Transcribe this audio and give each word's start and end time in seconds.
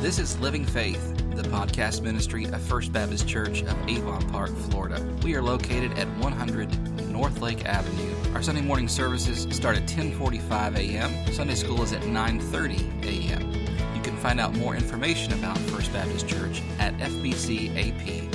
This 0.00 0.20
is 0.20 0.38
Living 0.38 0.64
Faith, 0.64 1.16
the 1.34 1.42
podcast 1.42 2.02
ministry 2.02 2.44
of 2.44 2.62
First 2.62 2.92
Baptist 2.92 3.26
Church 3.26 3.62
of 3.62 3.88
Avon 3.88 4.22
Park, 4.30 4.56
Florida. 4.56 5.04
We 5.24 5.34
are 5.34 5.42
located 5.42 5.98
at 5.98 6.06
100 6.18 7.08
North 7.08 7.40
Lake 7.40 7.64
Avenue. 7.64 8.14
Our 8.32 8.42
Sunday 8.42 8.60
morning 8.60 8.86
services 8.86 9.48
start 9.50 9.76
at 9.76 9.88
10:45 9.88 10.76
a.m. 10.76 11.32
Sunday 11.32 11.56
school 11.56 11.82
is 11.82 11.92
at 11.92 12.02
9:30 12.02 13.04
a.m. 13.04 13.50
You 13.96 14.02
can 14.02 14.16
find 14.18 14.38
out 14.38 14.54
more 14.54 14.76
information 14.76 15.32
about 15.32 15.58
First 15.58 15.92
Baptist 15.92 16.28
Church 16.28 16.62
at 16.78 16.96
fbcap.net. 16.98 18.30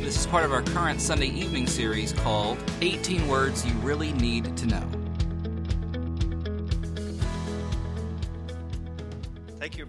This 0.00 0.16
is 0.16 0.26
part 0.28 0.44
of 0.44 0.52
our 0.52 0.62
current 0.62 1.00
Sunday 1.00 1.30
evening 1.30 1.66
series 1.66 2.12
called 2.12 2.56
18 2.82 3.26
Words 3.26 3.66
You 3.66 3.72
Really 3.80 4.12
Need 4.12 4.56
to 4.58 4.66
Know. 4.66 4.97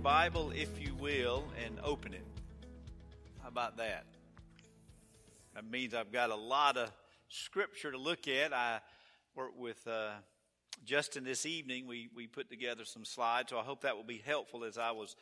Bible, 0.04 0.52
if 0.56 0.82
you 0.82 0.96
will, 0.96 1.44
and 1.66 1.78
open 1.84 2.14
it. 2.14 2.24
How 3.42 3.50
about 3.50 3.76
that? 3.78 4.06
That 5.56 5.70
means 5.70 5.94
I've 5.94 6.14
got 6.14 6.30
a 6.30 6.36
lot 6.36 6.78
of 6.78 6.90
scripture 7.28 7.92
to 7.92 7.98
look 7.98 8.30
at. 8.30 8.54
I 8.54 8.80
worked 9.36 9.58
with 9.58 9.86
uh, 9.86 10.12
Justin 10.86 11.26
this 11.26 11.46
evening. 11.46 11.86
We, 11.86 12.08
we 12.16 12.28
put 12.28 12.50
together 12.50 12.86
some 12.86 13.04
slides, 13.04 13.50
so 13.50 13.60
I 13.60 13.64
hope 13.64 13.82
that 13.82 13.98
will 13.98 14.06
be 14.06 14.22
helpful 14.26 14.64
as 14.64 14.78
I 14.78 14.92
was 14.92 15.18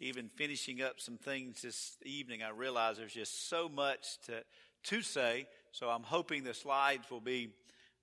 even 0.00 0.28
finishing 0.34 0.82
up 0.82 0.94
some 0.98 1.18
things 1.18 1.62
this 1.62 1.96
evening. 2.04 2.42
I 2.42 2.50
realized 2.50 2.98
there's 2.98 3.12
just 3.12 3.48
so 3.48 3.68
much 3.68 4.18
to, 4.26 4.42
to 4.84 5.02
say, 5.02 5.46
so 5.70 5.88
I'm 5.88 6.02
hoping 6.02 6.42
the 6.42 6.52
slides 6.52 7.08
will 7.12 7.20
be 7.20 7.50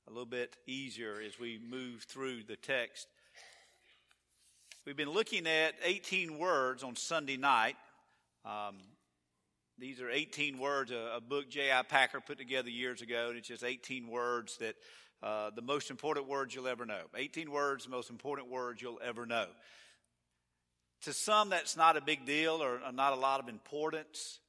a 0.07 0.09
little 0.09 0.25
bit 0.25 0.55
easier 0.67 1.15
as 1.25 1.37
we 1.37 1.59
move 1.69 2.03
through 2.03 2.43
the 2.43 2.55
text. 2.55 3.07
We've 4.85 4.97
been 4.97 5.11
looking 5.11 5.47
at 5.47 5.75
18 5.81 6.37
words 6.37 6.83
on 6.83 6.97
Sunday 6.97 7.37
night. 7.37 7.77
Um, 8.43 8.75
these 9.79 10.01
are 10.01 10.09
18 10.09 10.59
words, 10.59 10.91
a, 10.91 11.13
a 11.15 11.21
book 11.21 11.49
J.I. 11.49 11.83
Packer 11.83 12.19
put 12.19 12.37
together 12.37 12.69
years 12.69 13.01
ago, 13.01 13.27
and 13.29 13.37
it's 13.37 13.47
just 13.47 13.63
18 13.63 14.09
words 14.09 14.57
that 14.57 14.75
uh, 15.23 15.51
the 15.55 15.61
most 15.61 15.89
important 15.89 16.27
words 16.27 16.53
you'll 16.53 16.67
ever 16.67 16.85
know. 16.85 16.99
18 17.15 17.49
words, 17.49 17.85
the 17.85 17.91
most 17.91 18.09
important 18.09 18.49
words 18.49 18.81
you'll 18.81 18.99
ever 19.01 19.25
know. 19.25 19.45
To 21.03 21.13
some, 21.13 21.49
that's 21.49 21.77
not 21.77 21.95
a 21.95 22.01
big 22.01 22.25
deal 22.25 22.61
or, 22.61 22.81
or 22.85 22.91
not 22.91 23.13
a 23.13 23.17
lot 23.17 23.39
of 23.39 23.47
importance. 23.47 24.41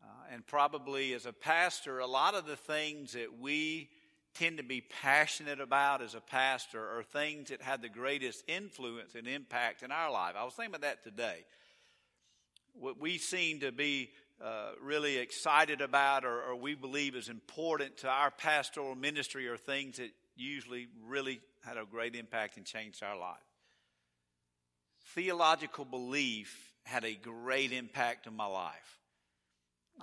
Uh, 0.00 0.06
and 0.32 0.46
probably 0.46 1.12
as 1.12 1.26
a 1.26 1.32
pastor, 1.32 1.98
a 1.98 2.06
lot 2.06 2.36
of 2.36 2.46
the 2.46 2.54
things 2.54 3.14
that 3.14 3.40
we 3.40 3.88
tend 4.34 4.56
to 4.58 4.62
be 4.62 4.80
passionate 5.02 5.60
about 5.60 6.02
as 6.02 6.14
a 6.14 6.20
pastor 6.20 6.80
are 6.80 7.02
things 7.02 7.50
that 7.50 7.62
have 7.62 7.82
the 7.82 7.88
greatest 7.88 8.44
influence 8.48 9.14
and 9.14 9.26
impact 9.26 9.82
in 9.82 9.90
our 9.90 10.10
life. 10.10 10.34
I 10.38 10.44
was 10.44 10.54
thinking 10.54 10.74
about 10.74 10.82
that 10.82 11.04
today. 11.04 11.44
What 12.74 12.98
we 12.98 13.18
seem 13.18 13.60
to 13.60 13.72
be 13.72 14.10
uh, 14.42 14.72
really 14.82 15.18
excited 15.18 15.80
about 15.80 16.24
or, 16.24 16.42
or, 16.42 16.56
we 16.56 16.74
believe 16.74 17.14
is 17.14 17.28
important 17.28 17.98
to 17.98 18.08
our 18.08 18.30
pastoral 18.30 18.96
ministry 18.96 19.46
are 19.46 19.56
things 19.56 19.98
that 19.98 20.10
usually 20.34 20.88
really 21.06 21.40
had 21.64 21.76
a 21.76 21.84
great 21.84 22.16
impact 22.16 22.56
and 22.56 22.66
changed 22.66 23.04
our 23.04 23.16
life. 23.16 23.36
Theological 25.14 25.84
belief 25.84 26.72
had 26.84 27.04
a 27.04 27.14
great 27.14 27.70
impact 27.70 28.26
on 28.26 28.34
my 28.34 28.46
life. 28.46 29.01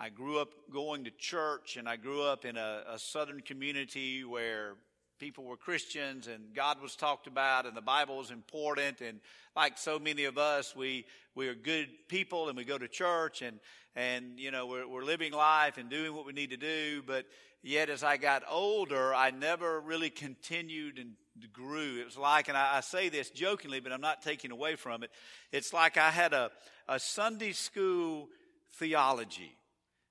I 0.01 0.07
grew 0.07 0.39
up 0.39 0.53
going 0.71 1.03
to 1.03 1.11
church 1.11 1.75
and 1.75 1.89
I 1.89 1.97
grew 1.97 2.23
up 2.23 2.45
in 2.45 2.55
a, 2.55 2.83
a, 2.93 2.97
southern 2.97 3.41
community 3.41 4.23
where 4.23 4.75
people 5.19 5.43
were 5.43 5.57
Christians 5.57 6.27
and 6.27 6.55
God 6.55 6.81
was 6.81 6.95
talked 6.95 7.27
about 7.27 7.65
and 7.65 7.75
the 7.75 7.81
Bible 7.81 8.15
was 8.15 8.31
important. 8.31 9.01
And 9.01 9.19
like 9.57 9.77
so 9.77 9.99
many 9.99 10.23
of 10.23 10.37
us, 10.37 10.73
we, 10.73 11.05
we 11.35 11.49
are 11.49 11.53
good 11.53 11.89
people 12.07 12.47
and 12.47 12.55
we 12.55 12.63
go 12.63 12.77
to 12.77 12.87
church 12.87 13.41
and, 13.41 13.59
and, 13.93 14.39
you 14.39 14.51
know, 14.51 14.67
we're, 14.67 14.87
we're 14.87 15.03
living 15.03 15.33
life 15.33 15.77
and 15.77 15.89
doing 15.89 16.15
what 16.15 16.25
we 16.25 16.31
need 16.31 16.51
to 16.51 16.57
do. 16.57 17.03
But 17.05 17.25
yet 17.61 17.89
as 17.89 18.01
I 18.01 18.15
got 18.15 18.43
older, 18.49 19.13
I 19.13 19.31
never 19.31 19.81
really 19.81 20.09
continued 20.09 20.97
and 20.97 21.11
grew. 21.51 21.99
It 21.99 22.05
was 22.05 22.17
like, 22.17 22.47
and 22.47 22.57
I, 22.57 22.77
I 22.77 22.79
say 22.79 23.09
this 23.09 23.31
jokingly, 23.31 23.81
but 23.81 23.91
I'm 23.91 23.99
not 23.99 24.21
taking 24.21 24.51
away 24.51 24.75
from 24.77 25.03
it. 25.03 25.11
It's 25.51 25.73
like 25.73 25.97
I 25.97 26.09
had 26.09 26.31
a, 26.31 26.51
a 26.87 27.01
Sunday 27.01 27.51
school 27.51 28.29
theology. 28.75 29.58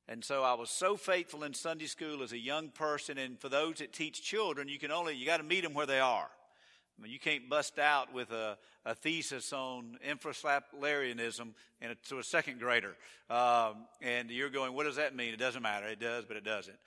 And 0.08 0.24
so 0.24 0.42
I 0.42 0.54
was 0.54 0.70
so 0.70 0.96
faithful 0.96 1.44
in 1.44 1.52
Sunday 1.52 1.86
school 1.86 2.22
as 2.22 2.32
a 2.32 2.38
young 2.38 2.70
person. 2.70 3.18
And 3.18 3.38
for 3.38 3.50
those 3.50 3.76
that 3.76 3.92
teach 3.92 4.22
children, 4.22 4.66
you 4.68 4.78
can 4.78 4.90
only, 4.90 5.14
you 5.14 5.26
got 5.26 5.36
to 5.36 5.42
meet 5.42 5.62
them 5.62 5.74
where 5.74 5.86
they 5.86 6.00
are. 6.00 6.28
I 6.98 7.02
mean, 7.02 7.12
you 7.12 7.18
can't 7.18 7.48
bust 7.48 7.78
out 7.78 8.12
with 8.12 8.32
a, 8.32 8.56
a 8.86 8.94
thesis 8.94 9.52
on 9.52 9.98
infralapsarianism 10.08 11.48
a, 11.82 11.94
to 12.08 12.18
a 12.18 12.24
second 12.24 12.58
grader. 12.58 12.96
Um, 13.28 13.86
and 14.00 14.30
you're 14.30 14.48
going, 14.48 14.72
what 14.72 14.84
does 14.84 14.96
that 14.96 15.14
mean? 15.14 15.34
It 15.34 15.38
doesn't 15.38 15.62
matter. 15.62 15.86
It 15.86 16.00
does, 16.00 16.24
but 16.24 16.36
it 16.36 16.44
doesn't. 16.44 16.78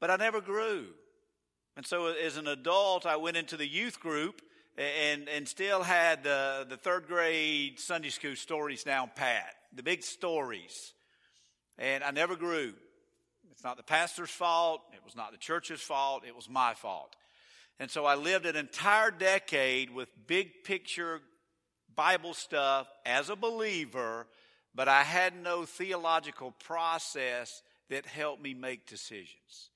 But 0.00 0.10
I 0.10 0.16
never 0.16 0.40
grew. 0.40 0.86
And 1.76 1.84
so 1.84 2.06
as 2.06 2.36
an 2.36 2.46
adult, 2.46 3.04
I 3.04 3.16
went 3.16 3.36
into 3.36 3.56
the 3.56 3.66
youth 3.66 4.00
group 4.00 4.40
and, 4.78 5.28
and 5.28 5.46
still 5.48 5.82
had 5.82 6.22
the, 6.22 6.66
the 6.68 6.76
third 6.76 7.06
grade 7.06 7.80
Sunday 7.80 8.10
school 8.10 8.36
stories 8.36 8.84
down 8.84 9.10
pat. 9.14 9.54
The 9.74 9.82
big 9.82 10.02
stories. 10.02 10.94
And 11.78 12.02
I 12.02 12.10
never 12.10 12.36
grew. 12.36 12.74
It's 13.52 13.64
not 13.64 13.76
the 13.76 13.82
pastor's 13.82 14.30
fault. 14.30 14.82
It 14.92 15.00
was 15.04 15.16
not 15.16 15.32
the 15.32 15.38
church's 15.38 15.80
fault. 15.80 16.24
It 16.26 16.36
was 16.36 16.48
my 16.48 16.74
fault. 16.74 17.16
And 17.78 17.90
so 17.90 18.04
I 18.06 18.14
lived 18.14 18.46
an 18.46 18.56
entire 18.56 19.10
decade 19.10 19.94
with 19.94 20.08
big 20.26 20.64
picture 20.64 21.20
Bible 21.94 22.34
stuff 22.34 22.86
as 23.04 23.30
a 23.30 23.36
believer, 23.36 24.26
but 24.74 24.88
I 24.88 25.02
had 25.02 25.34
no 25.42 25.64
theological 25.64 26.52
process 26.52 27.62
that 27.88 28.06
helped 28.06 28.42
me 28.42 28.54
make 28.54 28.86
decisions. 28.86 29.70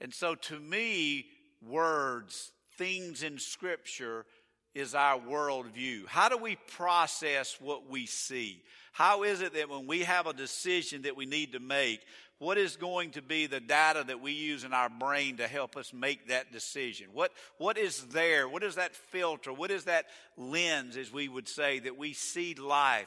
And 0.00 0.12
so 0.12 0.34
to 0.34 0.58
me, 0.58 1.26
words, 1.66 2.52
things 2.76 3.22
in 3.22 3.38
Scripture 3.38 4.26
is 4.74 4.94
our 4.94 5.18
worldview. 5.18 6.06
How 6.06 6.28
do 6.28 6.36
we 6.36 6.56
process 6.56 7.56
what 7.60 7.88
we 7.88 8.06
see? 8.06 8.62
How 8.98 9.22
is 9.22 9.42
it 9.42 9.54
that 9.54 9.70
when 9.70 9.86
we 9.86 10.00
have 10.00 10.26
a 10.26 10.32
decision 10.32 11.02
that 11.02 11.16
we 11.16 11.24
need 11.24 11.52
to 11.52 11.60
make, 11.60 12.00
what 12.40 12.58
is 12.58 12.74
going 12.74 13.12
to 13.12 13.22
be 13.22 13.46
the 13.46 13.60
data 13.60 14.02
that 14.04 14.20
we 14.20 14.32
use 14.32 14.64
in 14.64 14.72
our 14.72 14.88
brain 14.88 15.36
to 15.36 15.46
help 15.46 15.76
us 15.76 15.92
make 15.92 16.26
that 16.26 16.50
decision? 16.50 17.06
What, 17.12 17.30
what 17.58 17.78
is 17.78 18.02
there? 18.08 18.48
What 18.48 18.64
is 18.64 18.74
that 18.74 18.96
filter? 18.96 19.52
What 19.52 19.70
is 19.70 19.84
that 19.84 20.06
lens, 20.36 20.96
as 20.96 21.12
we 21.12 21.28
would 21.28 21.46
say, 21.46 21.78
that 21.78 21.96
we 21.96 22.12
see 22.12 22.54
life? 22.54 23.06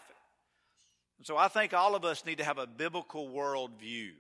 And 1.18 1.28
so 1.28 1.36
I 1.36 1.50
think 1.50 1.74
all 1.74 1.94
of 1.94 2.06
us 2.06 2.26
need 2.26 2.38
to 2.38 2.46
have 2.46 2.58
a 2.58 2.68
biblical 2.68 3.28
worldview. 3.28 4.12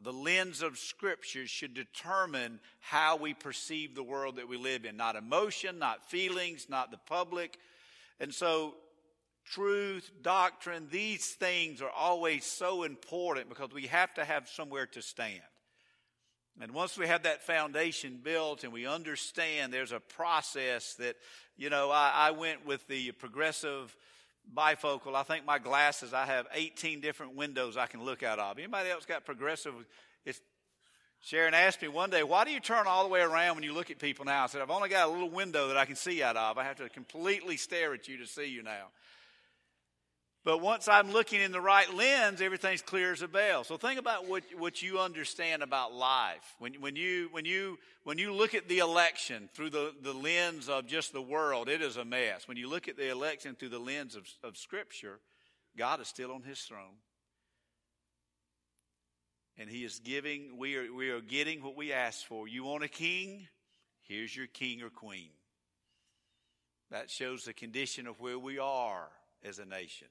The 0.00 0.12
lens 0.12 0.62
of 0.62 0.78
Scripture 0.78 1.48
should 1.48 1.74
determine 1.74 2.60
how 2.78 3.16
we 3.16 3.34
perceive 3.34 3.96
the 3.96 4.04
world 4.04 4.36
that 4.36 4.46
we 4.46 4.56
live 4.56 4.84
in. 4.84 4.96
Not 4.96 5.16
emotion, 5.16 5.80
not 5.80 6.08
feelings, 6.08 6.68
not 6.68 6.92
the 6.92 6.98
public. 6.98 7.58
And 8.20 8.32
so 8.32 8.76
truth, 9.44 10.10
doctrine, 10.22 10.88
these 10.90 11.26
things 11.26 11.82
are 11.82 11.90
always 11.90 12.44
so 12.44 12.82
important 12.82 13.48
because 13.48 13.72
we 13.72 13.86
have 13.86 14.12
to 14.14 14.24
have 14.24 14.48
somewhere 14.48 14.86
to 14.86 15.02
stand. 15.02 15.40
And 16.60 16.72
once 16.72 16.96
we 16.96 17.08
have 17.08 17.24
that 17.24 17.42
foundation 17.42 18.20
built 18.22 18.62
and 18.62 18.72
we 18.72 18.86
understand 18.86 19.72
there's 19.72 19.92
a 19.92 20.00
process 20.00 20.94
that, 20.94 21.16
you 21.56 21.68
know, 21.68 21.90
I, 21.90 22.12
I 22.14 22.30
went 22.30 22.64
with 22.64 22.86
the 22.86 23.10
progressive 23.12 23.94
bifocal. 24.56 25.14
I 25.14 25.24
think 25.24 25.44
my 25.44 25.58
glasses, 25.58 26.12
I 26.14 26.26
have 26.26 26.46
18 26.52 27.00
different 27.00 27.34
windows 27.34 27.76
I 27.76 27.86
can 27.86 28.04
look 28.04 28.22
out 28.22 28.38
of. 28.38 28.58
Anybody 28.58 28.90
else 28.90 29.04
got 29.04 29.24
progressive? 29.24 29.74
Sharon 31.24 31.54
asked 31.54 31.80
me 31.80 31.88
one 31.88 32.10
day, 32.10 32.22
why 32.22 32.44
do 32.44 32.50
you 32.50 32.60
turn 32.60 32.86
all 32.86 33.02
the 33.02 33.08
way 33.08 33.22
around 33.22 33.54
when 33.54 33.64
you 33.64 33.72
look 33.72 33.90
at 33.90 33.98
people 33.98 34.26
now? 34.26 34.44
I 34.44 34.46
said, 34.46 34.60
I've 34.60 34.70
only 34.70 34.90
got 34.90 35.08
a 35.08 35.10
little 35.10 35.30
window 35.30 35.68
that 35.68 35.76
I 35.76 35.86
can 35.86 35.96
see 35.96 36.22
out 36.22 36.36
of. 36.36 36.58
I 36.58 36.64
have 36.64 36.76
to 36.76 36.88
completely 36.90 37.56
stare 37.56 37.94
at 37.94 38.06
you 38.08 38.18
to 38.18 38.26
see 38.26 38.44
you 38.44 38.62
now. 38.62 38.88
But 40.44 40.60
once 40.60 40.88
I'm 40.88 41.10
looking 41.10 41.40
in 41.40 41.52
the 41.52 41.60
right 41.60 41.92
lens, 41.94 42.42
everything's 42.42 42.82
clear 42.82 43.12
as 43.12 43.22
a 43.22 43.28
bell. 43.28 43.64
So 43.64 43.78
think 43.78 43.98
about 43.98 44.28
what, 44.28 44.42
what 44.58 44.82
you 44.82 44.98
understand 45.00 45.62
about 45.62 45.94
life. 45.94 46.54
When, 46.58 46.74
when, 46.74 46.96
you, 46.96 47.28
when, 47.32 47.46
you, 47.46 47.78
when 48.02 48.18
you 48.18 48.30
look 48.34 48.54
at 48.54 48.68
the 48.68 48.80
election 48.80 49.48
through 49.54 49.70
the, 49.70 49.94
the 50.02 50.12
lens 50.12 50.68
of 50.68 50.86
just 50.86 51.14
the 51.14 51.22
world, 51.22 51.70
it 51.70 51.80
is 51.80 51.96
a 51.96 52.04
mess. 52.04 52.46
When 52.46 52.58
you 52.58 52.68
look 52.68 52.88
at 52.88 52.98
the 52.98 53.10
election 53.10 53.54
through 53.54 53.70
the 53.70 53.78
lens 53.78 54.16
of, 54.16 54.28
of 54.42 54.58
Scripture, 54.58 55.18
God 55.78 56.02
is 56.02 56.08
still 56.08 56.30
on 56.30 56.42
his 56.42 56.60
throne. 56.60 56.98
And 59.56 59.70
he 59.70 59.82
is 59.82 59.98
giving, 60.00 60.58
we 60.58 60.76
are, 60.76 60.92
we 60.92 61.08
are 61.08 61.22
getting 61.22 61.62
what 61.62 61.74
we 61.74 61.90
asked 61.90 62.26
for. 62.26 62.46
You 62.46 62.64
want 62.64 62.84
a 62.84 62.88
king? 62.88 63.48
Here's 64.02 64.36
your 64.36 64.48
king 64.48 64.82
or 64.82 64.90
queen. 64.90 65.30
That 66.90 67.08
shows 67.08 67.44
the 67.44 67.54
condition 67.54 68.06
of 68.06 68.20
where 68.20 68.38
we 68.38 68.58
are 68.58 69.08
as 69.42 69.58
a 69.58 69.64
nation. 69.64 70.08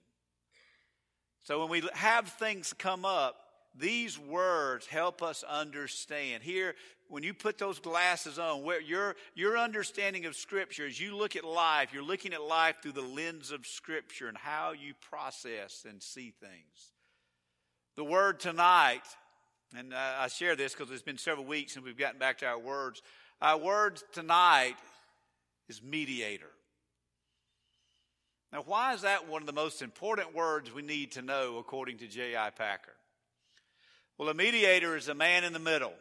So 1.44 1.60
when 1.60 1.70
we 1.70 1.88
have 1.94 2.30
things 2.30 2.74
come 2.78 3.06
up, 3.06 3.36
these 3.76 4.18
words 4.18 4.86
help 4.86 5.22
us 5.22 5.44
understand. 5.44 6.44
Here, 6.44 6.76
when 7.10 7.24
you 7.24 7.34
put 7.34 7.58
those 7.58 7.80
glasses 7.80 8.40
on, 8.40 8.64
where 8.64 8.82
your, 8.82 9.16
your 9.36 9.58
understanding 9.58 10.26
of 10.26 10.36
Scripture, 10.36 10.86
as 10.86 11.00
you 11.00 11.16
look 11.16 11.36
at 11.36 11.44
life, 11.44 11.90
you're 11.94 12.04
looking 12.04 12.34
at 12.34 12.42
life 12.42 12.78
through 12.82 12.94
the 12.94 13.02
lens 13.02 13.52
of 13.52 13.68
Scripture 13.68 14.28
and 14.28 14.38
how 14.38 14.72
you 14.72 14.94
process 15.10 15.86
and 15.88 16.02
see 16.02 16.34
things. 16.40 16.94
The 17.96 18.04
word 18.04 18.40
tonight, 18.40 19.04
and 19.78 19.94
I 19.94 20.28
share 20.28 20.56
this 20.56 20.74
because 20.74 20.92
it's 20.92 21.02
been 21.02 21.18
several 21.18 21.46
weeks 21.46 21.76
and 21.76 21.84
we've 21.84 21.98
gotten 21.98 22.20
back 22.20 22.40
to 22.40 22.46
our 22.46 22.60
words. 22.60 23.02
Our 23.42 23.58
word 23.58 24.02
tonight 24.14 24.76
is 25.68 25.82
mediator. 25.84 26.53
Now, 28.54 28.62
why 28.68 28.94
is 28.94 29.02
that 29.02 29.28
one 29.28 29.42
of 29.42 29.48
the 29.48 29.52
most 29.52 29.82
important 29.82 30.36
words 30.36 30.72
we 30.72 30.84
need 30.84 31.14
to 31.14 31.24
know 31.24 31.58
according 31.58 31.98
to 31.98 32.08
J.I. 32.08 32.52
Packer? 32.52 32.94
Well, 34.20 34.30
a 34.30 34.36
mediator 34.36 34.96
is 34.96 35.08
a 35.08 35.16
man 35.16 35.44
in 35.44 35.54
the 35.54 35.60
middle. 35.60 35.94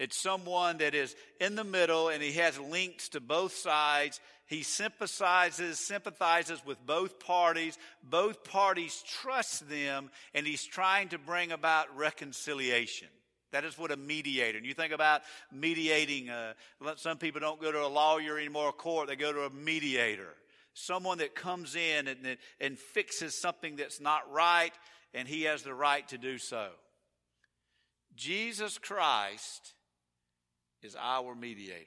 It's 0.00 0.20
someone 0.20 0.78
that 0.78 0.92
is 0.92 1.14
in 1.40 1.54
the 1.54 1.62
middle 1.62 2.08
and 2.08 2.20
he 2.20 2.32
has 2.32 2.58
links 2.58 3.10
to 3.10 3.20
both 3.20 3.54
sides. 3.54 4.18
He 4.46 4.64
sympathizes, 4.64 5.78
sympathizes 5.78 6.66
with 6.66 6.84
both 6.84 7.20
parties. 7.20 7.78
Both 8.02 8.42
parties 8.42 9.00
trust 9.06 9.68
them 9.68 10.10
and 10.34 10.44
he's 10.44 10.64
trying 10.64 11.10
to 11.10 11.18
bring 11.18 11.52
about 11.52 11.96
reconciliation. 11.96 13.08
That 13.52 13.64
is 13.64 13.78
what 13.78 13.92
a 13.92 13.96
mediator. 13.96 14.58
And 14.58 14.66
you 14.66 14.74
think 14.74 14.92
about 14.92 15.22
mediating. 15.52 16.28
Uh, 16.28 16.54
some 16.96 17.18
people 17.18 17.40
don't 17.40 17.60
go 17.60 17.70
to 17.70 17.84
a 17.84 17.86
lawyer 17.86 18.36
anymore, 18.36 18.70
a 18.70 18.72
court. 18.72 19.06
They 19.06 19.16
go 19.16 19.32
to 19.32 19.42
a 19.42 19.50
mediator. 19.50 20.34
Someone 20.74 21.18
that 21.18 21.34
comes 21.34 21.74
in 21.74 22.08
and, 22.08 22.36
and 22.60 22.78
fixes 22.78 23.40
something 23.40 23.76
that's 23.76 24.00
not 24.00 24.30
right, 24.32 24.72
and 25.14 25.26
he 25.26 25.42
has 25.42 25.62
the 25.62 25.74
right 25.74 26.06
to 26.08 26.18
do 26.18 26.38
so. 26.38 26.68
Jesus 28.14 28.78
Christ 28.78 29.74
is 30.82 30.96
our 30.98 31.34
mediator. 31.34 31.84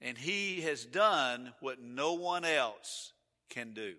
And 0.00 0.18
he 0.18 0.60
has 0.62 0.84
done 0.84 1.52
what 1.60 1.80
no 1.80 2.14
one 2.14 2.44
else 2.44 3.12
can 3.48 3.72
do. 3.72 3.94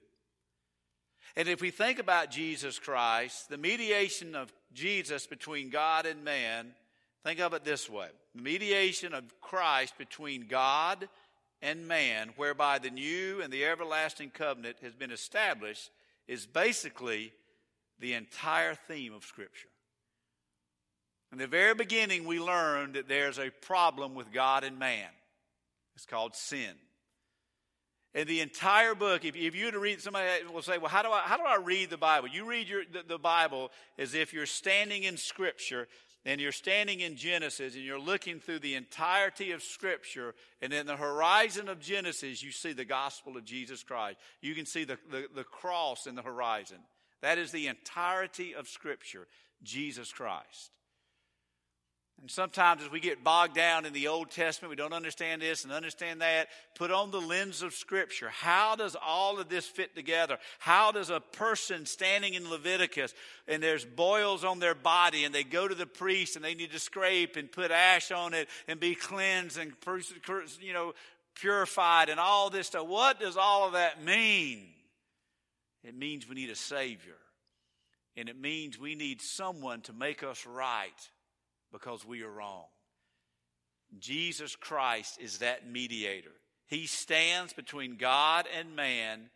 And 1.35 1.49
if 1.49 1.61
we 1.61 1.71
think 1.71 1.99
about 1.99 2.31
Jesus 2.31 2.79
Christ, 2.79 3.49
the 3.49 3.57
mediation 3.57 4.35
of 4.35 4.53
Jesus 4.73 5.25
between 5.25 5.69
God 5.69 6.05
and 6.05 6.23
man, 6.23 6.67
think 7.23 7.39
of 7.39 7.53
it 7.53 7.63
this 7.63 7.89
way 7.89 8.07
the 8.35 8.41
mediation 8.41 9.13
of 9.13 9.23
Christ 9.41 9.97
between 9.97 10.47
God 10.47 11.09
and 11.61 11.87
man, 11.87 12.31
whereby 12.35 12.79
the 12.79 12.89
new 12.89 13.41
and 13.41 13.51
the 13.51 13.65
everlasting 13.65 14.29
covenant 14.29 14.77
has 14.81 14.93
been 14.93 15.11
established, 15.11 15.89
is 16.27 16.45
basically 16.45 17.31
the 17.99 18.13
entire 18.13 18.75
theme 18.75 19.13
of 19.13 19.23
Scripture. 19.23 19.69
In 21.31 21.37
the 21.37 21.47
very 21.47 21.73
beginning, 21.73 22.25
we 22.25 22.39
learned 22.39 22.95
that 22.95 23.07
there's 23.07 23.39
a 23.39 23.49
problem 23.49 24.15
with 24.15 24.31
God 24.31 24.63
and 24.63 24.79
man. 24.79 25.09
It's 25.95 26.05
called 26.05 26.35
sin. 26.35 26.75
In 28.13 28.27
the 28.27 28.39
entire 28.39 28.95
book, 28.95 29.25
if, 29.25 29.35
if 29.35 29.53
you 29.55 29.65
were 29.65 29.71
to 29.73 29.79
read, 29.79 30.01
somebody 30.01 30.27
will 30.51 30.61
say, 30.61 30.77
Well, 30.77 30.89
how 30.89 31.01
do 31.01 31.11
I, 31.11 31.21
how 31.21 31.35
do 31.35 31.43
I 31.43 31.57
read 31.57 31.89
the 31.89 31.97
Bible? 31.97 32.29
You 32.29 32.45
read 32.45 32.69
your, 32.69 32.83
the, 32.85 33.03
the 33.05 33.17
Bible 33.17 33.71
as 33.99 34.13
if 34.13 34.33
you're 34.33 34.45
standing 34.45 35.03
in 35.03 35.17
Scripture 35.17 35.89
and 36.25 36.41
you're 36.41 36.51
standing 36.51 37.01
in 37.01 37.15
Genesis 37.15 37.75
and 37.75 37.83
you're 37.83 37.99
looking 37.99 38.39
through 38.39 38.59
the 38.59 38.75
entirety 38.75 39.51
of 39.51 39.61
Scripture, 39.61 40.33
and 40.61 40.73
in 40.73 40.87
the 40.87 40.95
horizon 40.95 41.69
of 41.69 41.79
Genesis, 41.79 42.41
you 42.41 42.51
see 42.51 42.73
the 42.73 42.85
gospel 42.85 43.37
of 43.37 43.45
Jesus 43.45 43.83
Christ. 43.83 44.17
You 44.41 44.55
can 44.55 44.65
see 44.65 44.83
the, 44.83 44.97
the, 45.11 45.27
the 45.33 45.43
cross 45.43 46.07
in 46.07 46.15
the 46.15 46.23
horizon. 46.23 46.77
That 47.21 47.37
is 47.37 47.51
the 47.51 47.67
entirety 47.67 48.55
of 48.55 48.67
Scripture, 48.67 49.27
Jesus 49.63 50.11
Christ. 50.11 50.71
And 52.21 52.31
sometimes 52.31 52.81
as 52.81 52.89
we 52.89 53.01
get 53.01 53.23
bogged 53.23 53.55
down 53.55 53.85
in 53.85 53.91
the 53.91 54.07
Old 54.07 54.31
Testament, 54.31 54.69
we 54.69 54.77
don't 54.77 54.93
understand 54.93 55.41
this 55.41 55.63
and 55.63 55.73
understand 55.73 56.21
that. 56.21 56.47
Put 56.73 56.89
on 56.89 57.11
the 57.11 57.19
lens 57.19 57.61
of 57.61 57.73
Scripture. 57.73 58.29
How 58.29 58.75
does 58.75 58.95
all 59.05 59.39
of 59.39 59.49
this 59.49 59.65
fit 59.65 59.95
together? 59.95 60.39
How 60.59 60.91
does 60.91 61.09
a 61.09 61.19
person 61.19 61.85
standing 61.85 62.33
in 62.33 62.49
Leviticus 62.49 63.13
and 63.47 63.61
there's 63.61 63.83
boils 63.83 64.43
on 64.43 64.59
their 64.59 64.73
body 64.73 65.25
and 65.25 65.35
they 65.35 65.43
go 65.43 65.67
to 65.67 65.75
the 65.75 65.85
priest 65.85 66.35
and 66.35 66.43
they 66.43 66.55
need 66.55 66.71
to 66.71 66.79
scrape 66.79 67.35
and 67.35 67.51
put 67.51 67.69
ash 67.69 68.11
on 68.11 68.33
it 68.33 68.47
and 68.67 68.79
be 68.79 68.95
cleansed 68.95 69.59
and, 69.59 69.73
you 70.61 70.73
know, 70.73 70.93
purified 71.35 72.07
and 72.09 72.19
all 72.19 72.49
this 72.49 72.67
stuff. 72.67 72.87
What 72.87 73.19
does 73.19 73.35
all 73.35 73.67
of 73.67 73.73
that 73.73 74.03
mean? 74.03 74.63
It 75.83 75.95
means 75.95 76.27
we 76.27 76.35
need 76.35 76.49
a 76.49 76.55
Savior. 76.55 77.17
And 78.17 78.29
it 78.29 78.39
means 78.39 78.79
we 78.79 78.95
need 78.95 79.21
someone 79.21 79.81
to 79.81 79.93
make 79.93 80.23
us 80.23 80.45
right 80.47 81.09
because 81.75 82.05
we 82.05 82.23
are 82.23 82.31
wrong. 82.31 82.63
Jesus 83.99 84.55
Christ 84.55 85.19
is 85.19 85.39
that 85.39 85.69
mediator. 85.69 86.31
He 86.67 86.87
stands 86.87 87.51
between 87.51 87.97
God 87.97 88.45
and 88.57 88.77
man, 88.77 89.29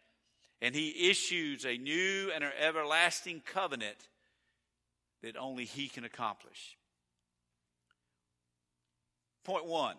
and 0.61 0.73
he 0.73 1.09
issues 1.09 1.65
a 1.65 1.77
new 1.77 2.31
and 2.33 2.41
an 2.45 2.51
everlasting 2.57 3.41
covenant 3.45 3.97
that 5.21 5.35
only 5.35 5.65
he 5.65 5.89
can 5.89 6.05
accomplish. 6.05 6.77
Point 9.43 9.65
one 9.65 9.97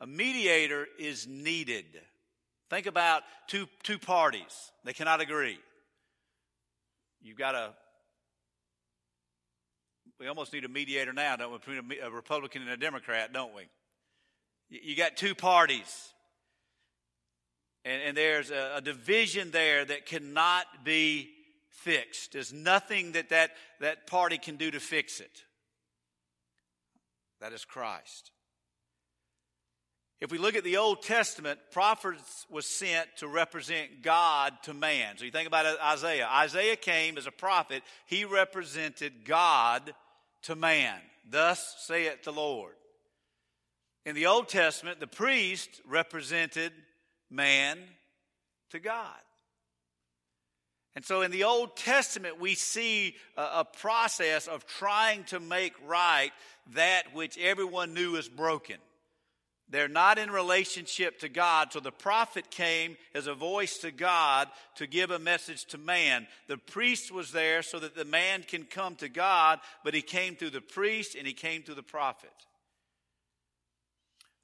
a 0.00 0.06
mediator 0.06 0.86
is 1.00 1.26
needed. 1.26 1.86
Think 2.70 2.86
about 2.86 3.24
two, 3.48 3.66
two 3.82 3.98
parties, 3.98 4.70
they 4.84 4.92
cannot 4.92 5.20
agree. 5.20 5.58
You've 7.20 7.38
got 7.38 7.56
a 7.56 7.74
we 10.18 10.26
almost 10.28 10.52
need 10.52 10.64
a 10.64 10.68
mediator 10.68 11.12
now, 11.12 11.36
don't 11.36 11.52
we, 11.52 11.58
between 11.58 12.00
a, 12.02 12.10
Republican 12.10 12.62
and 12.62 12.70
a 12.70 12.76
Democrat, 12.76 13.32
don't 13.32 13.54
we? 13.54 13.62
You 14.68 14.96
got 14.96 15.16
two 15.16 15.34
parties. 15.34 16.12
And, 17.84 18.02
and 18.02 18.16
there's 18.16 18.50
a, 18.50 18.76
a, 18.76 18.80
division 18.80 19.50
there 19.50 19.84
that 19.84 20.06
cannot 20.06 20.66
be 20.84 21.30
fixed. 21.68 22.32
There's 22.32 22.52
nothing 22.52 23.12
that, 23.12 23.28
that 23.28 23.50
that 23.80 24.06
party 24.06 24.38
can 24.38 24.56
do 24.56 24.70
to 24.70 24.80
fix 24.80 25.20
it. 25.20 25.44
That 27.40 27.52
is 27.52 27.64
Christ. 27.64 28.32
If 30.20 30.32
we 30.32 30.38
look 30.38 30.56
at 30.56 30.64
the 30.64 30.78
Old 30.78 31.02
Testament, 31.02 31.60
prophets 31.70 32.46
was 32.50 32.66
sent 32.66 33.06
to 33.18 33.28
represent 33.28 34.02
God 34.02 34.54
to 34.62 34.72
man. 34.72 35.18
So 35.18 35.26
you 35.26 35.30
think 35.30 35.46
about 35.46 35.78
Isaiah. 35.78 36.26
Isaiah 36.26 36.76
came 36.76 37.18
as 37.18 37.26
a 37.26 37.30
prophet. 37.30 37.82
He 38.06 38.24
represented 38.24 39.26
God 39.26 39.92
to 40.46 40.56
man. 40.56 40.98
Thus 41.28 41.76
saith 41.80 42.22
the 42.22 42.32
Lord. 42.32 42.74
In 44.04 44.14
the 44.14 44.26
Old 44.26 44.48
Testament, 44.48 45.00
the 45.00 45.06
priest 45.06 45.68
represented 45.86 46.72
man 47.30 47.78
to 48.70 48.78
God. 48.78 49.18
And 50.94 51.04
so 51.04 51.22
in 51.22 51.30
the 51.30 51.44
Old 51.44 51.76
Testament, 51.76 52.40
we 52.40 52.54
see 52.54 53.16
a, 53.36 53.64
process 53.64 54.46
of 54.46 54.66
trying 54.66 55.24
to 55.24 55.40
make 55.40 55.74
right 55.86 56.30
that 56.74 57.12
which 57.12 57.36
everyone 57.38 57.92
knew 57.92 58.16
is 58.16 58.28
broken. 58.28 58.76
They're 59.68 59.88
not 59.88 60.18
in 60.18 60.30
relationship 60.30 61.18
to 61.20 61.28
God. 61.28 61.72
So 61.72 61.80
the 61.80 61.90
prophet 61.90 62.50
came 62.50 62.96
as 63.14 63.26
a 63.26 63.34
voice 63.34 63.78
to 63.78 63.90
God 63.90 64.48
to 64.76 64.86
give 64.86 65.10
a 65.10 65.18
message 65.18 65.64
to 65.66 65.78
man. 65.78 66.28
The 66.46 66.56
priest 66.56 67.10
was 67.10 67.32
there 67.32 67.62
so 67.62 67.80
that 67.80 67.96
the 67.96 68.04
man 68.04 68.44
can 68.44 68.64
come 68.64 68.94
to 68.96 69.08
God, 69.08 69.58
but 69.82 69.94
he 69.94 70.02
came 70.02 70.36
through 70.36 70.50
the 70.50 70.60
priest 70.60 71.16
and 71.16 71.26
he 71.26 71.32
came 71.32 71.62
through 71.62 71.74
the 71.74 71.82
prophet. 71.82 72.30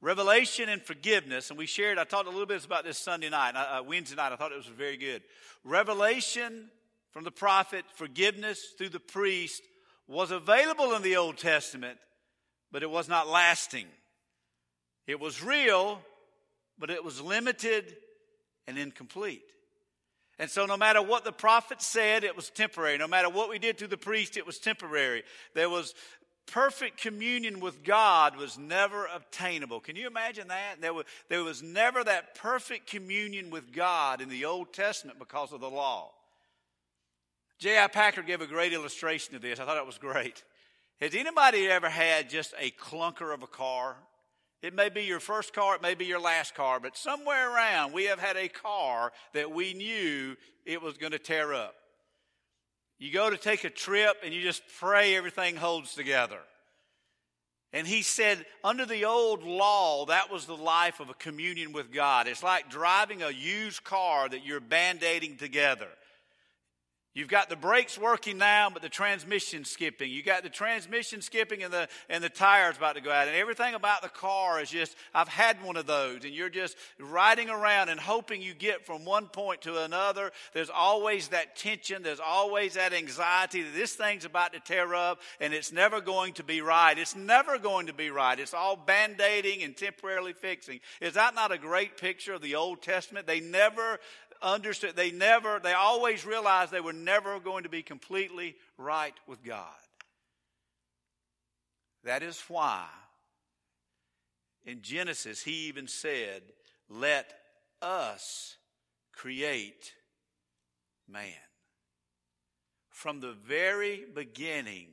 Revelation 0.00 0.68
and 0.68 0.82
forgiveness, 0.82 1.50
and 1.50 1.58
we 1.58 1.66
shared, 1.66 1.96
I 1.96 2.02
talked 2.02 2.26
a 2.26 2.30
little 2.30 2.44
bit 2.44 2.64
about 2.64 2.82
this 2.82 2.98
Sunday 2.98 3.30
night, 3.30 3.54
uh, 3.54 3.84
Wednesday 3.86 4.16
night. 4.16 4.32
I 4.32 4.36
thought 4.36 4.50
it 4.50 4.56
was 4.56 4.66
very 4.66 4.96
good. 4.96 5.22
Revelation 5.62 6.68
from 7.12 7.22
the 7.22 7.30
prophet, 7.30 7.84
forgiveness 7.94 8.74
through 8.76 8.88
the 8.88 8.98
priest 8.98 9.62
was 10.08 10.32
available 10.32 10.94
in 10.94 11.02
the 11.02 11.16
Old 11.16 11.38
Testament, 11.38 11.98
but 12.72 12.82
it 12.82 12.90
was 12.90 13.08
not 13.08 13.28
lasting. 13.28 13.86
It 15.06 15.20
was 15.20 15.42
real, 15.42 16.00
but 16.78 16.90
it 16.90 17.04
was 17.04 17.20
limited 17.20 17.96
and 18.66 18.78
incomplete. 18.78 19.44
And 20.38 20.50
so, 20.50 20.66
no 20.66 20.76
matter 20.76 21.02
what 21.02 21.24
the 21.24 21.32
prophet 21.32 21.82
said, 21.82 22.24
it 22.24 22.34
was 22.34 22.50
temporary. 22.50 22.98
No 22.98 23.06
matter 23.06 23.28
what 23.28 23.50
we 23.50 23.58
did 23.58 23.78
to 23.78 23.86
the 23.86 23.96
priest, 23.96 24.36
it 24.36 24.46
was 24.46 24.58
temporary. 24.58 25.22
There 25.54 25.70
was 25.70 25.94
perfect 26.46 27.00
communion 27.00 27.60
with 27.60 27.84
God 27.84 28.36
was 28.36 28.58
never 28.58 29.06
obtainable. 29.06 29.80
Can 29.80 29.96
you 29.96 30.06
imagine 30.06 30.48
that? 30.48 30.80
There 30.80 30.92
was, 30.92 31.04
there 31.28 31.44
was 31.44 31.62
never 31.62 32.02
that 32.04 32.34
perfect 32.34 32.86
communion 32.86 33.50
with 33.50 33.72
God 33.72 34.20
in 34.20 34.28
the 34.28 34.44
Old 34.44 34.72
Testament 34.72 35.18
because 35.18 35.52
of 35.52 35.60
the 35.60 35.70
law. 35.70 36.10
J.I. 37.58 37.86
Packer 37.86 38.22
gave 38.22 38.40
a 38.40 38.46
great 38.46 38.72
illustration 38.72 39.36
of 39.36 39.42
this. 39.42 39.60
I 39.60 39.64
thought 39.64 39.76
it 39.76 39.86
was 39.86 39.98
great. 39.98 40.42
Has 41.00 41.14
anybody 41.14 41.68
ever 41.68 41.88
had 41.88 42.28
just 42.28 42.54
a 42.58 42.72
clunker 42.72 43.32
of 43.32 43.42
a 43.42 43.46
car? 43.46 43.96
It 44.62 44.74
may 44.74 44.88
be 44.88 45.02
your 45.02 45.20
first 45.20 45.52
car, 45.52 45.74
it 45.74 45.82
may 45.82 45.94
be 45.94 46.04
your 46.04 46.20
last 46.20 46.54
car, 46.54 46.78
but 46.78 46.96
somewhere 46.96 47.52
around 47.52 47.92
we 47.92 48.04
have 48.04 48.20
had 48.20 48.36
a 48.36 48.48
car 48.48 49.12
that 49.34 49.50
we 49.50 49.74
knew 49.74 50.36
it 50.64 50.80
was 50.80 50.96
going 50.96 51.12
to 51.12 51.18
tear 51.18 51.52
up. 51.52 51.74
You 52.98 53.12
go 53.12 53.28
to 53.28 53.36
take 53.36 53.64
a 53.64 53.70
trip 53.70 54.18
and 54.24 54.32
you 54.32 54.42
just 54.42 54.62
pray 54.78 55.16
everything 55.16 55.56
holds 55.56 55.94
together. 55.94 56.38
And 57.72 57.86
he 57.86 58.02
said, 58.02 58.44
under 58.62 58.86
the 58.86 59.06
old 59.06 59.42
law, 59.42 60.06
that 60.06 60.30
was 60.30 60.46
the 60.46 60.56
life 60.56 61.00
of 61.00 61.10
a 61.10 61.14
communion 61.14 61.72
with 61.72 61.90
God. 61.90 62.28
It's 62.28 62.42
like 62.42 62.70
driving 62.70 63.22
a 63.22 63.30
used 63.30 63.82
car 63.82 64.28
that 64.28 64.44
you're 64.44 64.60
band 64.60 65.02
aiding 65.02 65.38
together. 65.38 65.88
You've 67.14 67.28
got 67.28 67.50
the 67.50 67.56
brakes 67.56 67.98
working 67.98 68.38
now, 68.38 68.70
but 68.70 68.80
the 68.80 68.88
transmission 68.88 69.64
skipping. 69.64 70.10
You 70.10 70.22
got 70.22 70.42
the 70.42 70.48
transmission 70.48 71.20
skipping 71.20 71.62
and 71.62 71.72
the 71.72 71.88
and 72.08 72.24
the 72.24 72.30
tires 72.30 72.78
about 72.78 72.94
to 72.94 73.02
go 73.02 73.10
out. 73.10 73.28
And 73.28 73.36
everything 73.36 73.74
about 73.74 74.00
the 74.00 74.08
car 74.08 74.62
is 74.62 74.70
just 74.70 74.96
I've 75.14 75.28
had 75.28 75.62
one 75.62 75.76
of 75.76 75.86
those, 75.86 76.24
and 76.24 76.32
you're 76.32 76.48
just 76.48 76.76
riding 76.98 77.50
around 77.50 77.90
and 77.90 78.00
hoping 78.00 78.40
you 78.40 78.54
get 78.54 78.86
from 78.86 79.04
one 79.04 79.26
point 79.26 79.60
to 79.62 79.82
another. 79.82 80.32
There's 80.54 80.70
always 80.70 81.28
that 81.28 81.56
tension, 81.56 82.02
there's 82.02 82.20
always 82.20 82.74
that 82.74 82.94
anxiety 82.94 83.62
that 83.62 83.74
this 83.74 83.94
thing's 83.94 84.24
about 84.24 84.54
to 84.54 84.60
tear 84.60 84.94
up 84.94 85.20
and 85.40 85.52
it's 85.52 85.72
never 85.72 86.00
going 86.00 86.32
to 86.34 86.44
be 86.44 86.60
right. 86.60 86.98
It's 86.98 87.14
never 87.14 87.58
going 87.58 87.86
to 87.86 87.92
be 87.92 88.10
right. 88.10 88.38
It's 88.38 88.54
all 88.54 88.76
band-aiding 88.76 89.62
and 89.62 89.76
temporarily 89.76 90.32
fixing. 90.32 90.80
Is 91.00 91.14
that 91.14 91.34
not 91.34 91.52
a 91.52 91.58
great 91.58 91.96
picture 91.96 92.34
of 92.34 92.42
the 92.42 92.54
Old 92.54 92.82
Testament? 92.82 93.26
They 93.26 93.40
never 93.40 93.98
understood, 94.42 94.96
they 94.96 95.10
never, 95.10 95.60
they 95.62 95.72
always 95.72 96.26
realized 96.26 96.72
they 96.72 96.80
were 96.80 96.92
never 96.92 97.38
going 97.40 97.62
to 97.62 97.68
be 97.68 97.82
completely 97.82 98.56
right 98.76 99.14
with 99.26 99.42
God. 99.42 99.66
That 102.04 102.22
is 102.22 102.42
why 102.48 102.86
in 104.64 104.82
Genesis 104.82 105.42
he 105.42 105.68
even 105.68 105.86
said, 105.86 106.42
Let 106.88 107.32
us 107.80 108.56
create 109.12 109.92
man. 111.08 111.32
From 112.90 113.20
the 113.20 113.32
very 113.32 114.04
beginning, 114.14 114.88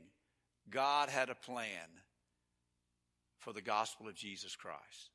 God 0.69 1.09
had 1.09 1.29
a 1.29 1.35
plan 1.35 1.69
for 3.39 3.53
the 3.53 3.61
gospel 3.61 4.07
of 4.07 4.15
Jesus 4.15 4.55
Christ 4.55 5.09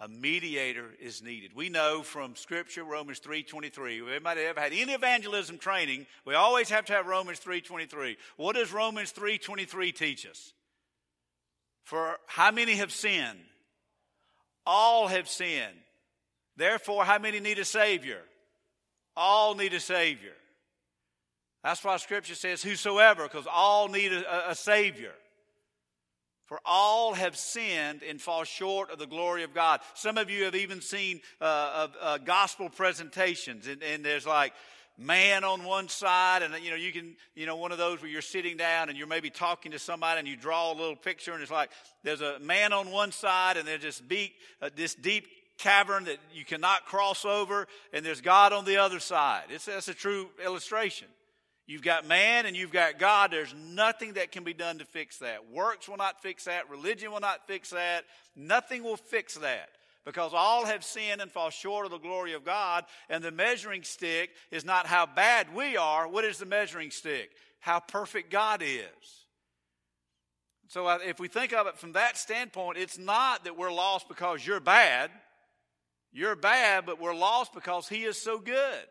a 0.00 0.08
mediator 0.08 0.86
is 0.98 1.22
needed. 1.22 1.50
We 1.54 1.68
know 1.68 2.02
from 2.02 2.34
Scripture, 2.34 2.84
Romans 2.84 3.20
3.23, 3.20 4.10
anybody 4.10 4.40
ever 4.42 4.60
had 4.60 4.72
any 4.72 4.92
evangelism 4.92 5.58
training, 5.58 6.06
we 6.24 6.34
always 6.34 6.70
have 6.70 6.86
to 6.86 6.94
have 6.94 7.06
Romans 7.06 7.38
3.23. 7.40 8.16
What 8.36 8.56
does 8.56 8.72
Romans 8.72 9.12
3.23 9.12 9.94
teach 9.94 10.26
us? 10.26 10.54
For 11.84 12.16
how 12.26 12.50
many 12.50 12.76
have 12.76 12.92
sinned? 12.92 13.40
All 14.64 15.08
have 15.08 15.28
sinned. 15.28 15.76
Therefore, 16.56 17.04
how 17.04 17.18
many 17.18 17.40
need 17.40 17.58
a 17.58 17.64
Savior? 17.64 18.22
All 19.16 19.54
need 19.54 19.74
a 19.74 19.80
Savior. 19.80 20.32
That's 21.62 21.84
why 21.84 21.98
Scripture 21.98 22.34
says 22.34 22.62
whosoever, 22.62 23.24
because 23.24 23.46
all 23.52 23.88
need 23.88 24.12
a, 24.12 24.50
a 24.50 24.54
Savior. 24.54 25.12
For 26.50 26.60
all 26.64 27.14
have 27.14 27.36
sinned 27.36 28.02
and 28.02 28.20
fall 28.20 28.42
short 28.42 28.90
of 28.90 28.98
the 28.98 29.06
glory 29.06 29.44
of 29.44 29.54
God. 29.54 29.78
Some 29.94 30.18
of 30.18 30.30
you 30.30 30.46
have 30.46 30.56
even 30.56 30.80
seen 30.80 31.20
uh, 31.40 31.44
uh, 31.44 31.88
uh, 32.02 32.18
gospel 32.18 32.68
presentations, 32.68 33.68
and, 33.68 33.80
and, 33.84 34.04
there's 34.04 34.26
like 34.26 34.52
man 34.98 35.44
on 35.44 35.62
one 35.62 35.88
side, 35.88 36.42
and 36.42 36.52
you 36.60 36.70
know 36.70 36.76
you 36.76 36.90
can 36.90 37.14
you 37.36 37.46
know 37.46 37.54
one 37.54 37.70
of 37.70 37.78
those 37.78 38.02
where 38.02 38.10
you're 38.10 38.20
sitting 38.20 38.56
down 38.56 38.88
and 38.88 38.98
you're 38.98 39.06
maybe 39.06 39.30
talking 39.30 39.70
to 39.70 39.78
somebody, 39.78 40.18
and 40.18 40.26
you 40.26 40.34
draw 40.34 40.72
a 40.72 40.74
little 40.74 40.96
picture, 40.96 41.34
and 41.34 41.40
it's 41.40 41.52
like 41.52 41.70
there's 42.02 42.20
a 42.20 42.40
man 42.40 42.72
on 42.72 42.90
one 42.90 43.12
side, 43.12 43.56
and 43.56 43.64
there's 43.68 43.82
this 43.82 44.00
deep 44.00 44.32
uh, 44.60 44.70
this 44.74 44.96
deep 44.96 45.28
cavern 45.56 46.06
that 46.06 46.18
you 46.34 46.44
cannot 46.44 46.84
cross 46.84 47.24
over, 47.24 47.68
and 47.92 48.04
there's 48.04 48.22
God 48.22 48.52
on 48.52 48.64
the 48.64 48.78
other 48.78 48.98
side. 48.98 49.44
It's 49.50 49.66
that's 49.66 49.86
a 49.86 49.94
true 49.94 50.28
illustration. 50.44 51.06
You've 51.70 51.82
got 51.82 52.04
man 52.04 52.46
and 52.46 52.56
you've 52.56 52.72
got 52.72 52.98
God. 52.98 53.30
There's 53.30 53.54
nothing 53.54 54.14
that 54.14 54.32
can 54.32 54.42
be 54.42 54.52
done 54.52 54.78
to 54.78 54.84
fix 54.84 55.18
that. 55.18 55.52
Works 55.52 55.88
will 55.88 55.98
not 55.98 56.20
fix 56.20 56.46
that. 56.46 56.68
Religion 56.68 57.12
will 57.12 57.20
not 57.20 57.46
fix 57.46 57.70
that. 57.70 58.06
Nothing 58.34 58.82
will 58.82 58.96
fix 58.96 59.36
that 59.36 59.68
because 60.04 60.32
all 60.34 60.64
have 60.64 60.82
sinned 60.82 61.20
and 61.20 61.30
fall 61.30 61.50
short 61.50 61.84
of 61.84 61.92
the 61.92 61.98
glory 61.98 62.32
of 62.32 62.44
God. 62.44 62.86
And 63.08 63.22
the 63.22 63.30
measuring 63.30 63.84
stick 63.84 64.30
is 64.50 64.64
not 64.64 64.88
how 64.88 65.06
bad 65.06 65.54
we 65.54 65.76
are. 65.76 66.08
What 66.08 66.24
is 66.24 66.38
the 66.38 66.44
measuring 66.44 66.90
stick? 66.90 67.30
How 67.60 67.78
perfect 67.78 68.32
God 68.32 68.62
is. 68.64 69.26
So 70.66 70.88
if 70.88 71.20
we 71.20 71.28
think 71.28 71.52
of 71.52 71.68
it 71.68 71.78
from 71.78 71.92
that 71.92 72.18
standpoint, 72.18 72.78
it's 72.78 72.98
not 72.98 73.44
that 73.44 73.56
we're 73.56 73.72
lost 73.72 74.08
because 74.08 74.44
you're 74.44 74.58
bad. 74.58 75.12
You're 76.12 76.34
bad, 76.34 76.84
but 76.84 77.00
we're 77.00 77.14
lost 77.14 77.54
because 77.54 77.88
He 77.88 78.02
is 78.02 78.20
so 78.20 78.40
good. 78.40 78.86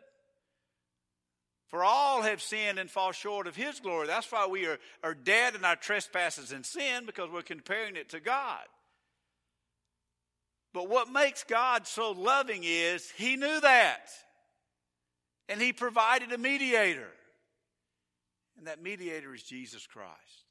For 1.70 1.84
all 1.84 2.22
have 2.22 2.42
sinned 2.42 2.80
and 2.80 2.90
fall 2.90 3.12
short 3.12 3.46
of 3.46 3.54
his 3.54 3.78
glory. 3.78 4.08
That's 4.08 4.30
why 4.30 4.46
we 4.46 4.66
are, 4.66 4.78
are 5.04 5.14
dead 5.14 5.54
in 5.54 5.64
our 5.64 5.76
trespasses 5.76 6.50
and 6.50 6.66
sin 6.66 7.06
because 7.06 7.30
we're 7.30 7.42
comparing 7.42 7.94
it 7.94 8.08
to 8.10 8.20
God. 8.20 8.64
But 10.72 10.88
what 10.88 11.10
makes 11.10 11.44
God 11.44 11.86
so 11.86 12.10
loving 12.10 12.62
is 12.64 13.10
he 13.10 13.36
knew 13.36 13.60
that. 13.60 14.08
And 15.48 15.60
he 15.60 15.72
provided 15.72 16.32
a 16.32 16.38
mediator. 16.38 17.10
And 18.58 18.66
that 18.66 18.82
mediator 18.82 19.34
is 19.34 19.42
Jesus 19.42 19.86
Christ. 19.86 20.44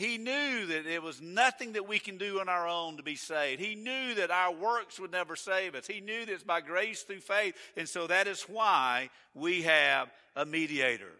He 0.00 0.16
knew 0.16 0.64
that 0.64 0.86
there 0.86 1.02
was 1.02 1.20
nothing 1.20 1.74
that 1.74 1.86
we 1.86 1.98
can 1.98 2.16
do 2.16 2.40
on 2.40 2.48
our 2.48 2.66
own 2.66 2.96
to 2.96 3.02
be 3.02 3.16
saved. 3.16 3.60
He 3.60 3.74
knew 3.74 4.14
that 4.14 4.30
our 4.30 4.50
works 4.50 4.98
would 4.98 5.12
never 5.12 5.36
save 5.36 5.74
us. 5.74 5.86
He 5.86 6.00
knew 6.00 6.24
that 6.24 6.32
it's 6.32 6.42
by 6.42 6.62
grace 6.62 7.02
through 7.02 7.20
faith. 7.20 7.54
And 7.76 7.86
so 7.86 8.06
that 8.06 8.26
is 8.26 8.40
why 8.44 9.10
we 9.34 9.60
have 9.60 10.10
a 10.34 10.46
mediator. 10.46 11.12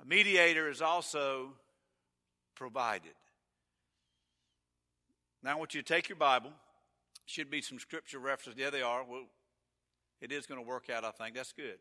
A 0.00 0.06
mediator 0.06 0.70
is 0.70 0.80
also 0.80 1.48
provided. 2.54 3.14
Now 5.42 5.50
I 5.50 5.54
want 5.56 5.74
you 5.74 5.82
to 5.82 5.94
take 5.94 6.08
your 6.08 6.14
Bible. 6.14 6.52
Should 7.26 7.50
be 7.50 7.60
some 7.60 7.80
scripture 7.80 8.20
references. 8.20 8.54
Yeah, 8.56 8.70
they 8.70 8.82
are. 8.82 9.02
Well, 9.02 9.24
it 10.20 10.30
is 10.30 10.46
going 10.46 10.62
to 10.62 10.66
work 10.66 10.90
out, 10.90 11.04
I 11.04 11.10
think. 11.10 11.34
That's 11.34 11.52
good. 11.52 11.78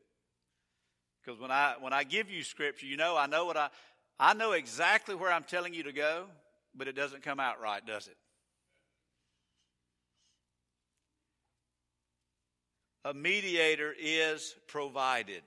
Because 1.24 1.40
when 1.40 1.52
I 1.52 1.76
when 1.80 1.94
I 1.94 2.04
give 2.04 2.32
you 2.32 2.44
scripture, 2.44 2.88
you 2.88 2.98
know 2.98 3.16
I 3.16 3.28
know 3.28 3.46
what 3.46 3.58
I 3.58 3.70
I 4.24 4.36
know 4.36 4.52
exactly 4.52 5.16
where 5.16 5.32
I'm 5.32 5.44
telling 5.44 5.74
you 5.74 5.82
to 5.84 5.92
go, 5.92 6.26
but 6.76 6.88
it 6.88 6.96
doesn't 6.96 7.24
come 7.24 7.40
out 7.40 7.60
right, 7.60 7.84
does 7.84 8.06
it? 8.08 8.16
A 13.04 13.16
mediator 13.16 13.96
is 14.00 14.54
provided. 14.68 15.42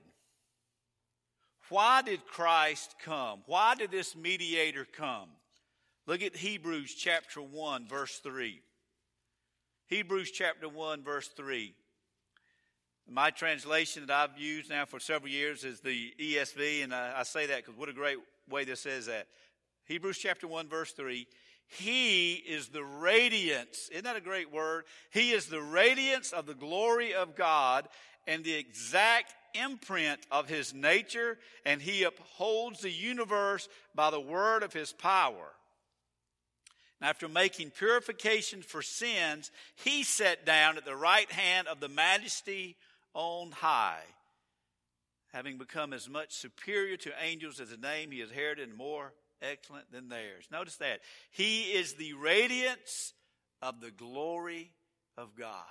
Why 1.69 2.01
did 2.01 2.27
Christ 2.27 2.95
come? 3.01 3.43
Why 3.45 3.75
did 3.75 3.91
this 3.91 4.13
mediator 4.13 4.85
come? 4.85 5.29
Look 6.05 6.21
at 6.21 6.35
Hebrews 6.35 6.93
chapter 6.93 7.41
1, 7.41 7.87
verse 7.87 8.19
3. 8.19 8.61
Hebrews 9.87 10.31
chapter 10.31 10.67
1, 10.67 11.01
verse 11.01 11.29
3. 11.29 11.73
My 13.09 13.29
translation 13.29 14.05
that 14.05 14.13
I've 14.13 14.37
used 14.37 14.69
now 14.69 14.83
for 14.85 14.99
several 14.99 15.31
years 15.31 15.63
is 15.63 15.79
the 15.79 16.11
ESV, 16.19 16.83
and 16.83 16.93
I, 16.93 17.19
I 17.19 17.23
say 17.23 17.45
that 17.45 17.57
because 17.63 17.79
what 17.79 17.87
a 17.87 17.93
great 17.93 18.17
way 18.49 18.63
this 18.63 18.81
says 18.81 19.07
that. 19.07 19.27
Hebrews 19.85 20.17
chapter 20.17 20.47
1, 20.47 20.67
verse 20.67 20.91
3. 20.91 21.27
He 21.67 22.33
is 22.33 22.67
the 22.69 22.83
radiance. 22.83 23.89
Isn't 23.91 24.03
that 24.03 24.15
a 24.15 24.21
great 24.21 24.51
word? 24.51 24.85
He 25.11 25.31
is 25.31 25.47
the 25.47 25.61
radiance 25.61 26.31
of 26.31 26.45
the 26.45 26.53
glory 26.53 27.13
of 27.13 27.35
God 27.35 27.87
and 28.27 28.43
the 28.43 28.53
exact 28.53 29.33
imprint 29.53 30.19
of 30.31 30.49
his 30.49 30.73
nature, 30.73 31.37
and 31.65 31.81
he 31.81 32.03
upholds 32.03 32.81
the 32.81 32.91
universe 32.91 33.67
by 33.93 34.09
the 34.09 34.19
word 34.19 34.63
of 34.63 34.73
his 34.73 34.91
power. 34.91 35.53
And 36.99 37.09
after 37.09 37.27
making 37.27 37.71
purification 37.71 38.61
for 38.61 38.81
sins, 38.81 39.51
he 39.75 40.03
sat 40.03 40.45
down 40.45 40.77
at 40.77 40.85
the 40.85 40.95
right 40.95 41.31
hand 41.31 41.67
of 41.67 41.79
the 41.79 41.89
majesty 41.89 42.75
on 43.13 43.51
high 43.51 44.03
having 45.35 45.57
become 45.57 45.91
as 45.91 46.07
much 46.09 46.33
superior 46.33 46.95
to 46.95 47.11
angels 47.21 47.59
as 47.59 47.69
the 47.69 47.75
name 47.75 48.09
he 48.09 48.21
has 48.21 48.29
inherited 48.29 48.73
more 48.73 49.11
excellent 49.41 49.91
than 49.91 50.07
theirs. 50.07 50.47
Notice 50.49 50.77
that. 50.77 51.01
He 51.29 51.63
is 51.63 51.95
the 51.95 52.13
radiance 52.13 53.11
of 53.61 53.81
the 53.81 53.91
glory 53.91 54.71
of 55.17 55.35
God. 55.37 55.65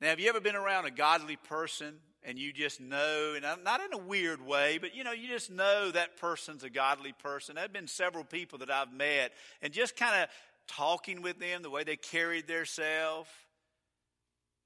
Now, 0.00 0.08
have 0.08 0.18
you 0.18 0.28
ever 0.28 0.40
been 0.40 0.56
around 0.56 0.86
a 0.86 0.90
godly 0.90 1.36
person 1.36 1.94
and 2.24 2.36
you 2.36 2.52
just 2.52 2.80
know, 2.80 3.34
and 3.36 3.44
not 3.62 3.80
in 3.80 3.92
a 3.92 4.02
weird 4.02 4.44
way, 4.44 4.78
but 4.78 4.96
you 4.96 5.04
know, 5.04 5.12
you 5.12 5.28
just 5.28 5.48
know 5.48 5.92
that 5.92 6.16
person's 6.16 6.64
a 6.64 6.70
godly 6.70 7.12
person? 7.12 7.54
There 7.54 7.62
have 7.62 7.72
been 7.72 7.86
several 7.86 8.24
people 8.24 8.58
that 8.58 8.72
I've 8.72 8.92
met 8.92 9.32
and 9.62 9.72
just 9.72 9.94
kind 9.94 10.24
of 10.24 10.28
talking 10.66 11.22
with 11.22 11.38
them, 11.38 11.62
the 11.62 11.70
way 11.70 11.84
they 11.84 11.94
carried 11.94 12.48
themselves, 12.48 13.30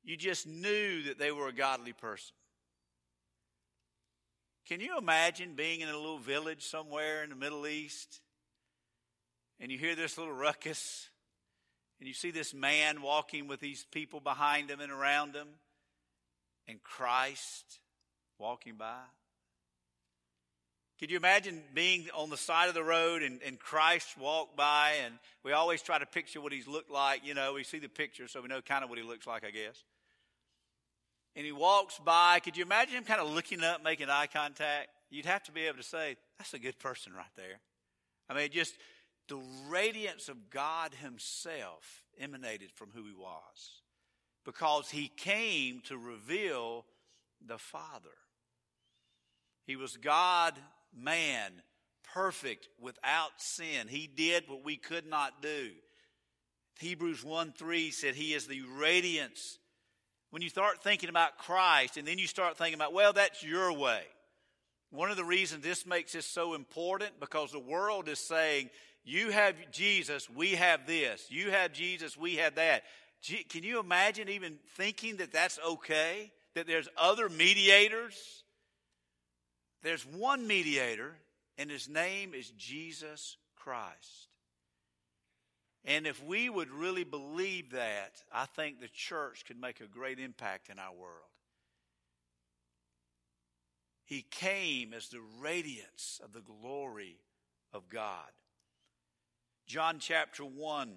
you 0.03 0.17
just 0.17 0.47
knew 0.47 1.03
that 1.03 1.19
they 1.19 1.31
were 1.31 1.49
a 1.49 1.53
godly 1.53 1.93
person. 1.93 2.33
Can 4.67 4.81
you 4.81 4.99
imagine 4.99 5.55
being 5.55 5.81
in 5.81 5.89
a 5.89 5.97
little 5.97 6.19
village 6.19 6.65
somewhere 6.65 7.25
in 7.25 7.31
the 7.31 7.37
Middle 7.37 7.67
East 7.67 8.21
and 9.59 9.71
you 9.71 9.79
hear 9.79 9.95
this 9.95 10.17
little 10.17 10.33
ruckus 10.33 11.09
and 11.99 12.07
you 12.07 12.15
see 12.15 12.31
this 12.31 12.55
man 12.55 13.03
walking 13.03 13.49
with 13.49 13.61
these 13.61 13.85
people 13.91 14.21
behind 14.21 14.71
him 14.71 14.81
and 14.81 14.93
around 14.93 15.35
him 15.35 15.49
and 16.69 16.83
Christ 16.83 17.81
walking 18.39 18.77
by? 18.77 19.03
Could 21.01 21.11
you 21.11 21.17
imagine 21.17 21.63
being 21.75 22.09
on 22.15 22.29
the 22.29 22.37
side 22.37 22.69
of 22.69 22.75
the 22.75 22.85
road 22.85 23.23
and, 23.23 23.41
and 23.43 23.59
Christ 23.59 24.19
walked 24.19 24.55
by 24.55 24.97
and 25.05 25.15
we 25.43 25.53
always 25.53 25.81
try 25.81 25.99
to 25.99 26.05
picture 26.05 26.43
what 26.43 26.53
he's 26.53 26.69
looked 26.69 26.91
like. 26.91 27.25
You 27.25 27.33
know, 27.33 27.55
we 27.55 27.65
see 27.65 27.79
the 27.79 27.89
picture 27.89 28.29
so 28.29 28.43
we 28.43 28.49
know 28.49 28.61
kind 28.61 28.85
of 28.85 28.91
what 28.91 28.99
he 28.99 29.05
looks 29.05 29.27
like, 29.27 29.45
I 29.45 29.51
guess. 29.51 29.83
And 31.37 31.47
he 31.47 31.53
walks 31.53 31.99
by. 31.99 32.41
Could 32.41 32.57
you 32.57 32.65
imagine 32.65 32.97
him 32.97 33.05
kind 33.05 33.21
of 33.21 33.31
looking 33.31 33.63
up, 33.63 33.83
making 33.83 34.11
eye 34.11 34.27
contact? 34.27 34.89
You'd 35.11 35.27
have 35.27 35.43
to 35.45 35.53
be 35.53 35.63
able 35.63 35.79
to 35.79 35.83
say, 35.83 36.17
that's 36.39 36.55
a 36.55 36.59
good 36.59 36.79
person 36.79 37.13
right 37.13 37.25
there. 37.37 37.61
I 38.29 38.35
mean, 38.35 38.51
just 38.53 38.75
the 39.29 39.41
radiance 39.69 40.29
of 40.29 40.51
God 40.51 40.93
himself 40.95 42.03
emanated 42.19 42.71
from 42.73 42.91
who 42.95 43.05
he 43.05 43.15
was 43.15 43.83
because 44.45 44.91
he 44.91 45.09
came 45.17 45.81
to 45.87 45.97
reveal 45.97 46.85
the 47.47 47.59
Father. 47.59 48.09
He 49.67 49.77
was 49.77 49.97
God 49.97 50.55
man, 50.97 51.53
perfect, 52.13 52.69
without 52.81 53.31
sin. 53.39 53.87
He 53.89 54.09
did 54.09 54.45
what 54.49 54.65
we 54.65 54.77
could 54.77 55.07
not 55.07 55.41
do. 55.41 55.71
Hebrews 56.81 57.23
1 57.23 57.53
3 57.53 57.91
said 57.91 58.15
he 58.15 58.35
is 58.35 58.47
the 58.47 58.63
radiance. 58.63 59.59
When 60.31 60.43
you 60.43 60.49
start 60.49 60.83
thinking 60.83 61.09
about 61.09 61.39
Christ 61.39 61.97
and 61.97 62.07
then 62.07 62.19
you 62.19 62.27
start 62.27 62.57
thinking 62.57 62.75
about, 62.75 62.93
well, 62.93 63.13
that's 63.13 63.43
your 63.43 63.73
way. 63.73 64.03
One 64.91 65.11
of 65.11 65.17
the 65.17 65.25
reasons 65.25 65.63
this 65.63 65.87
makes 65.87 66.13
this 66.13 66.27
so 66.27 66.55
important 66.55 67.19
because 67.21 67.53
the 67.53 67.59
world 67.59 68.09
is 68.09 68.19
saying, 68.19 68.71
you 69.05 69.31
have 69.31 69.55
Jesus, 69.73 70.29
we 70.31 70.53
have 70.53 70.87
this. 70.87 71.27
You 71.31 71.51
have 71.51 71.73
Jesus, 71.73 72.17
we 72.17 72.37
have 72.37 72.57
that. 72.57 72.85
Can 73.49 73.63
you 73.63 73.81
imagine 73.81 74.29
even 74.29 74.59
thinking 74.77 75.17
that 75.17 75.33
that's 75.33 75.59
okay? 75.67 76.33
That 76.55 76.67
there's 76.67 76.89
other 76.97 77.29
mediators? 77.29 78.45
There's 79.83 80.05
one 80.05 80.47
mediator, 80.47 81.15
and 81.59 81.71
his 81.71 81.89
name 81.89 82.35
is 82.35 82.51
Jesus 82.51 83.37
Christ. 83.57 84.30
And 85.85 86.07
if 86.07 86.23
we 86.23 86.51
would 86.51 86.71
really 86.71 87.05
believe 87.05 87.73
that, 87.73 88.23
I 88.33 88.47
think 88.47 88.81
the 88.81 88.89
church 88.89 89.45
could 89.47 89.61
make 89.61 89.81
a 89.81 89.87
great 89.87 90.19
impact 90.19 90.69
in 90.69 90.79
our 90.79 90.93
world. 90.93 91.31
He 94.05 94.23
came 94.23 94.93
as 94.93 95.09
the 95.09 95.23
radiance 95.41 96.21
of 96.23 96.33
the 96.33 96.41
glory 96.41 97.17
of 97.73 97.89
God. 97.89 98.29
John 99.67 99.99
chapter 100.01 100.45
1, 100.45 100.93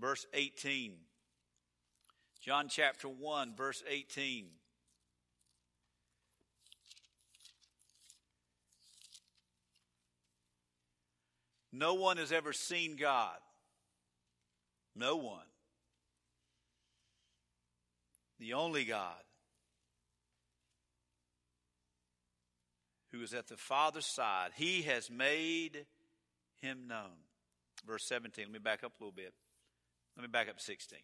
verse 0.00 0.26
18. 0.32 0.94
John 2.40 2.68
chapter 2.68 3.08
1, 3.08 3.54
verse 3.54 3.82
18. 3.88 4.46
No 11.72 11.92
one 11.92 12.16
has 12.16 12.32
ever 12.32 12.54
seen 12.54 12.96
God. 12.96 13.36
No 14.96 15.16
one. 15.16 15.44
The 18.38 18.54
only 18.54 18.84
God 18.84 19.22
who 23.12 23.22
is 23.22 23.34
at 23.34 23.48
the 23.48 23.56
Father's 23.56 24.06
side, 24.06 24.50
he 24.54 24.82
has 24.82 25.10
made 25.10 25.86
him 26.60 26.86
known. 26.88 27.24
Verse 27.86 28.04
17, 28.04 28.44
let 28.46 28.52
me 28.52 28.58
back 28.58 28.84
up 28.84 28.92
a 28.98 29.02
little 29.02 29.14
bit. 29.14 29.32
Let 30.16 30.22
me 30.22 30.28
back 30.28 30.48
up 30.48 30.60
16. 30.60 30.98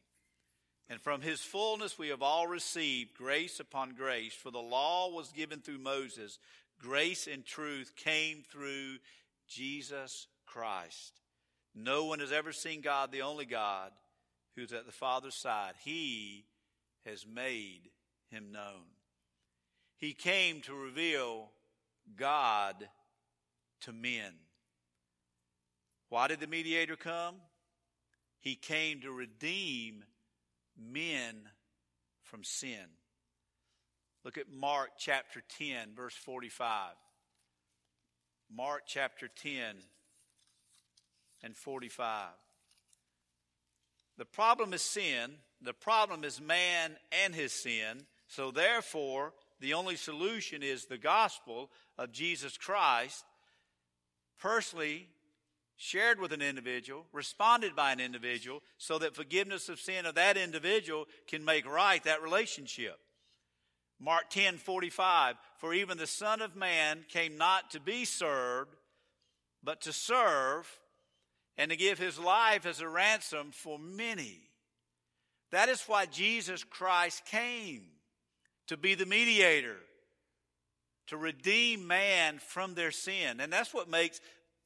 And 0.88 1.00
from 1.00 1.20
his 1.20 1.40
fullness 1.40 1.98
we 1.98 2.08
have 2.08 2.22
all 2.22 2.46
received 2.46 3.14
grace 3.14 3.60
upon 3.60 3.94
grace, 3.94 4.34
for 4.34 4.50
the 4.50 4.58
law 4.58 5.10
was 5.10 5.32
given 5.32 5.60
through 5.60 5.78
Moses. 5.78 6.38
Grace 6.80 7.26
and 7.26 7.44
truth 7.44 7.94
came 7.96 8.42
through 8.50 8.96
Jesus 9.48 10.26
Christ. 10.44 11.21
No 11.74 12.04
one 12.04 12.20
has 12.20 12.32
ever 12.32 12.52
seen 12.52 12.80
God, 12.80 13.12
the 13.12 13.22
only 13.22 13.46
God, 13.46 13.90
who's 14.56 14.72
at 14.72 14.86
the 14.86 14.92
Father's 14.92 15.34
side. 15.34 15.74
He 15.82 16.44
has 17.06 17.26
made 17.26 17.90
him 18.30 18.52
known. 18.52 18.84
He 19.96 20.12
came 20.12 20.60
to 20.62 20.74
reveal 20.74 21.50
God 22.16 22.88
to 23.82 23.92
men. 23.92 24.32
Why 26.08 26.28
did 26.28 26.40
the 26.40 26.46
mediator 26.46 26.96
come? 26.96 27.36
He 28.40 28.54
came 28.54 29.00
to 29.00 29.12
redeem 29.12 30.04
men 30.76 31.36
from 32.22 32.44
sin. 32.44 32.86
Look 34.24 34.36
at 34.36 34.52
Mark 34.52 34.90
chapter 34.98 35.42
10, 35.58 35.94
verse 35.96 36.14
45. 36.14 36.94
Mark 38.54 38.82
chapter 38.86 39.28
10, 39.28 39.76
and 41.42 41.56
45. 41.56 42.28
The 44.18 44.24
problem 44.24 44.72
is 44.74 44.82
sin. 44.82 45.32
The 45.60 45.72
problem 45.72 46.24
is 46.24 46.40
man 46.40 46.96
and 47.24 47.34
his 47.34 47.52
sin. 47.52 48.06
So, 48.28 48.50
therefore, 48.50 49.32
the 49.60 49.74
only 49.74 49.96
solution 49.96 50.62
is 50.62 50.86
the 50.86 50.98
gospel 50.98 51.70
of 51.98 52.12
Jesus 52.12 52.56
Christ, 52.56 53.24
personally 54.38 55.08
shared 55.76 56.20
with 56.20 56.32
an 56.32 56.42
individual, 56.42 57.06
responded 57.12 57.74
by 57.74 57.92
an 57.92 58.00
individual, 58.00 58.62
so 58.78 58.98
that 58.98 59.16
forgiveness 59.16 59.68
of 59.68 59.80
sin 59.80 60.06
of 60.06 60.14
that 60.14 60.36
individual 60.36 61.06
can 61.26 61.44
make 61.44 61.66
right 61.66 62.02
that 62.04 62.22
relationship. 62.22 62.98
Mark 64.00 64.30
10 64.30 64.58
45, 64.58 65.36
for 65.58 65.74
even 65.74 65.96
the 65.96 66.06
Son 66.06 66.42
of 66.42 66.56
Man 66.56 67.04
came 67.08 67.36
not 67.36 67.70
to 67.70 67.80
be 67.80 68.04
served, 68.04 68.74
but 69.62 69.80
to 69.82 69.92
serve 69.92 70.68
and 71.56 71.70
to 71.70 71.76
give 71.76 71.98
his 71.98 72.18
life 72.18 72.66
as 72.66 72.80
a 72.80 72.88
ransom 72.88 73.50
for 73.52 73.78
many. 73.78 74.40
That 75.50 75.68
is 75.68 75.82
why 75.82 76.06
Jesus 76.06 76.64
Christ 76.64 77.24
came 77.26 77.82
to 78.68 78.76
be 78.76 78.94
the 78.94 79.06
mediator, 79.06 79.76
to 81.08 81.16
redeem 81.16 81.86
man 81.86 82.38
from 82.38 82.74
their 82.74 82.90
sin. 82.90 83.40
And 83.40 83.52
that's 83.52 83.74
what 83.74 83.88
makes 83.88 84.20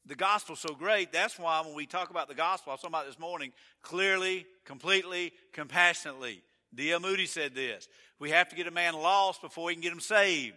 the 0.06 0.14
gospel 0.14 0.54
so 0.54 0.74
great. 0.74 1.12
That's 1.12 1.38
why 1.38 1.60
when 1.62 1.74
we 1.74 1.86
talk 1.86 2.10
about 2.10 2.28
the 2.28 2.34
gospel, 2.34 2.70
I 2.70 2.74
was 2.74 2.80
talking 2.80 2.94
about 2.94 3.06
this 3.06 3.18
morning, 3.18 3.52
clearly, 3.82 4.46
completely, 4.64 5.32
compassionately. 5.52 6.42
D.L. 6.74 7.00
Moody 7.00 7.26
said 7.26 7.54
this. 7.54 7.88
We 8.18 8.30
have 8.30 8.48
to 8.50 8.56
get 8.56 8.66
a 8.66 8.70
man 8.70 8.94
lost 8.94 9.42
before 9.42 9.66
we 9.66 9.74
can 9.74 9.82
get 9.82 9.92
him 9.92 10.00
saved. 10.00 10.54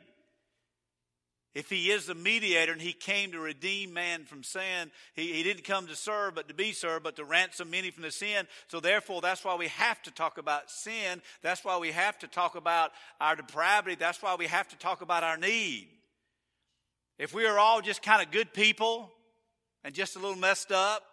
If 1.55 1.69
he 1.69 1.89
is 1.89 2.05
the 2.05 2.13
mediator 2.13 2.71
and 2.71 2.81
he 2.81 2.93
came 2.93 3.31
to 3.31 3.39
redeem 3.39 3.91
man 3.91 4.25
from 4.25 4.43
sin, 4.43 4.91
he, 5.15 5.33
he 5.33 5.41
didn't 5.41 5.63
come 5.63 5.87
to 5.87 5.95
serve, 5.95 6.35
but 6.35 6.47
to 6.47 6.53
be 6.53 6.73
served, 6.73 7.03
but 7.03 7.15
to 7.15 7.25
ransom 7.25 7.71
many 7.71 7.89
from 7.89 8.03
the 8.03 8.11
sin. 8.11 8.47
So 8.67 8.79
therefore, 8.79 9.21
that's 9.21 9.43
why 9.43 9.55
we 9.55 9.67
have 9.69 9.99
to 10.03 10.11
talk 10.11 10.37
about 10.37 10.69
sin. 10.69 11.21
That's 11.41 11.65
why 11.65 11.77
we 11.79 11.91
have 11.91 12.19
to 12.19 12.27
talk 12.27 12.55
about 12.55 12.91
our 13.19 13.35
depravity. 13.35 13.95
That's 13.99 14.21
why 14.21 14.35
we 14.35 14.45
have 14.45 14.67
to 14.69 14.77
talk 14.77 15.01
about 15.01 15.23
our 15.23 15.37
need. 15.37 15.87
If 17.17 17.33
we 17.33 17.45
are 17.47 17.57
all 17.57 17.81
just 17.81 18.03
kind 18.03 18.21
of 18.21 18.31
good 18.31 18.53
people 18.53 19.11
and 19.83 19.95
just 19.95 20.15
a 20.15 20.19
little 20.19 20.37
messed 20.37 20.71
up, 20.71 21.03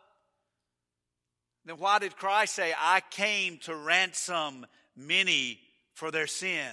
then 1.64 1.76
why 1.78 1.98
did 1.98 2.16
Christ 2.16 2.54
say, 2.54 2.74
I 2.78 3.00
came 3.10 3.58
to 3.64 3.74
ransom 3.74 4.66
many 4.94 5.60
for 5.94 6.10
their 6.10 6.26
sin? 6.26 6.70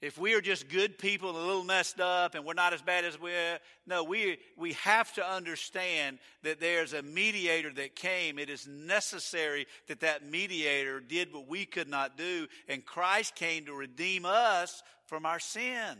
If 0.00 0.16
we 0.16 0.34
are 0.34 0.40
just 0.40 0.68
good 0.68 0.96
people, 0.96 1.30
a 1.30 1.32
little 1.32 1.64
messed 1.64 2.00
up, 2.00 2.36
and 2.36 2.44
we're 2.44 2.54
not 2.54 2.72
as 2.72 2.82
bad 2.82 3.04
as 3.04 3.20
we're, 3.20 3.58
no, 3.84 4.04
we, 4.04 4.38
we 4.56 4.74
have 4.74 5.12
to 5.14 5.28
understand 5.28 6.20
that 6.44 6.60
there's 6.60 6.92
a 6.92 7.02
mediator 7.02 7.72
that 7.72 7.96
came. 7.96 8.38
It 8.38 8.48
is 8.48 8.68
necessary 8.68 9.66
that 9.88 10.00
that 10.00 10.24
mediator 10.24 11.00
did 11.00 11.32
what 11.32 11.48
we 11.48 11.64
could 11.64 11.88
not 11.88 12.16
do, 12.16 12.46
and 12.68 12.86
Christ 12.86 13.34
came 13.34 13.64
to 13.64 13.74
redeem 13.74 14.24
us 14.24 14.84
from 15.06 15.26
our 15.26 15.40
sin. 15.40 15.98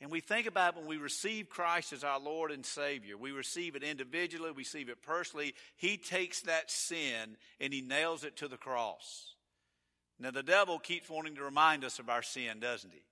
And 0.00 0.10
we 0.10 0.20
think 0.20 0.46
about 0.46 0.76
when 0.76 0.86
we 0.86 0.98
receive 0.98 1.48
Christ 1.48 1.92
as 1.92 2.04
our 2.04 2.20
Lord 2.20 2.52
and 2.52 2.64
Savior, 2.64 3.16
we 3.16 3.32
receive 3.32 3.74
it 3.74 3.82
individually, 3.82 4.50
we 4.50 4.58
receive 4.58 4.90
it 4.90 5.02
personally. 5.02 5.54
He 5.74 5.96
takes 5.96 6.42
that 6.42 6.70
sin 6.70 7.36
and 7.58 7.72
He 7.72 7.80
nails 7.80 8.22
it 8.22 8.36
to 8.36 8.48
the 8.48 8.58
cross. 8.58 9.35
Now, 10.18 10.30
the 10.30 10.42
devil 10.42 10.78
keeps 10.78 11.10
wanting 11.10 11.34
to 11.34 11.42
remind 11.42 11.84
us 11.84 11.98
of 11.98 12.08
our 12.08 12.22
sin, 12.22 12.58
doesn't 12.58 12.92
he? 12.92 13.02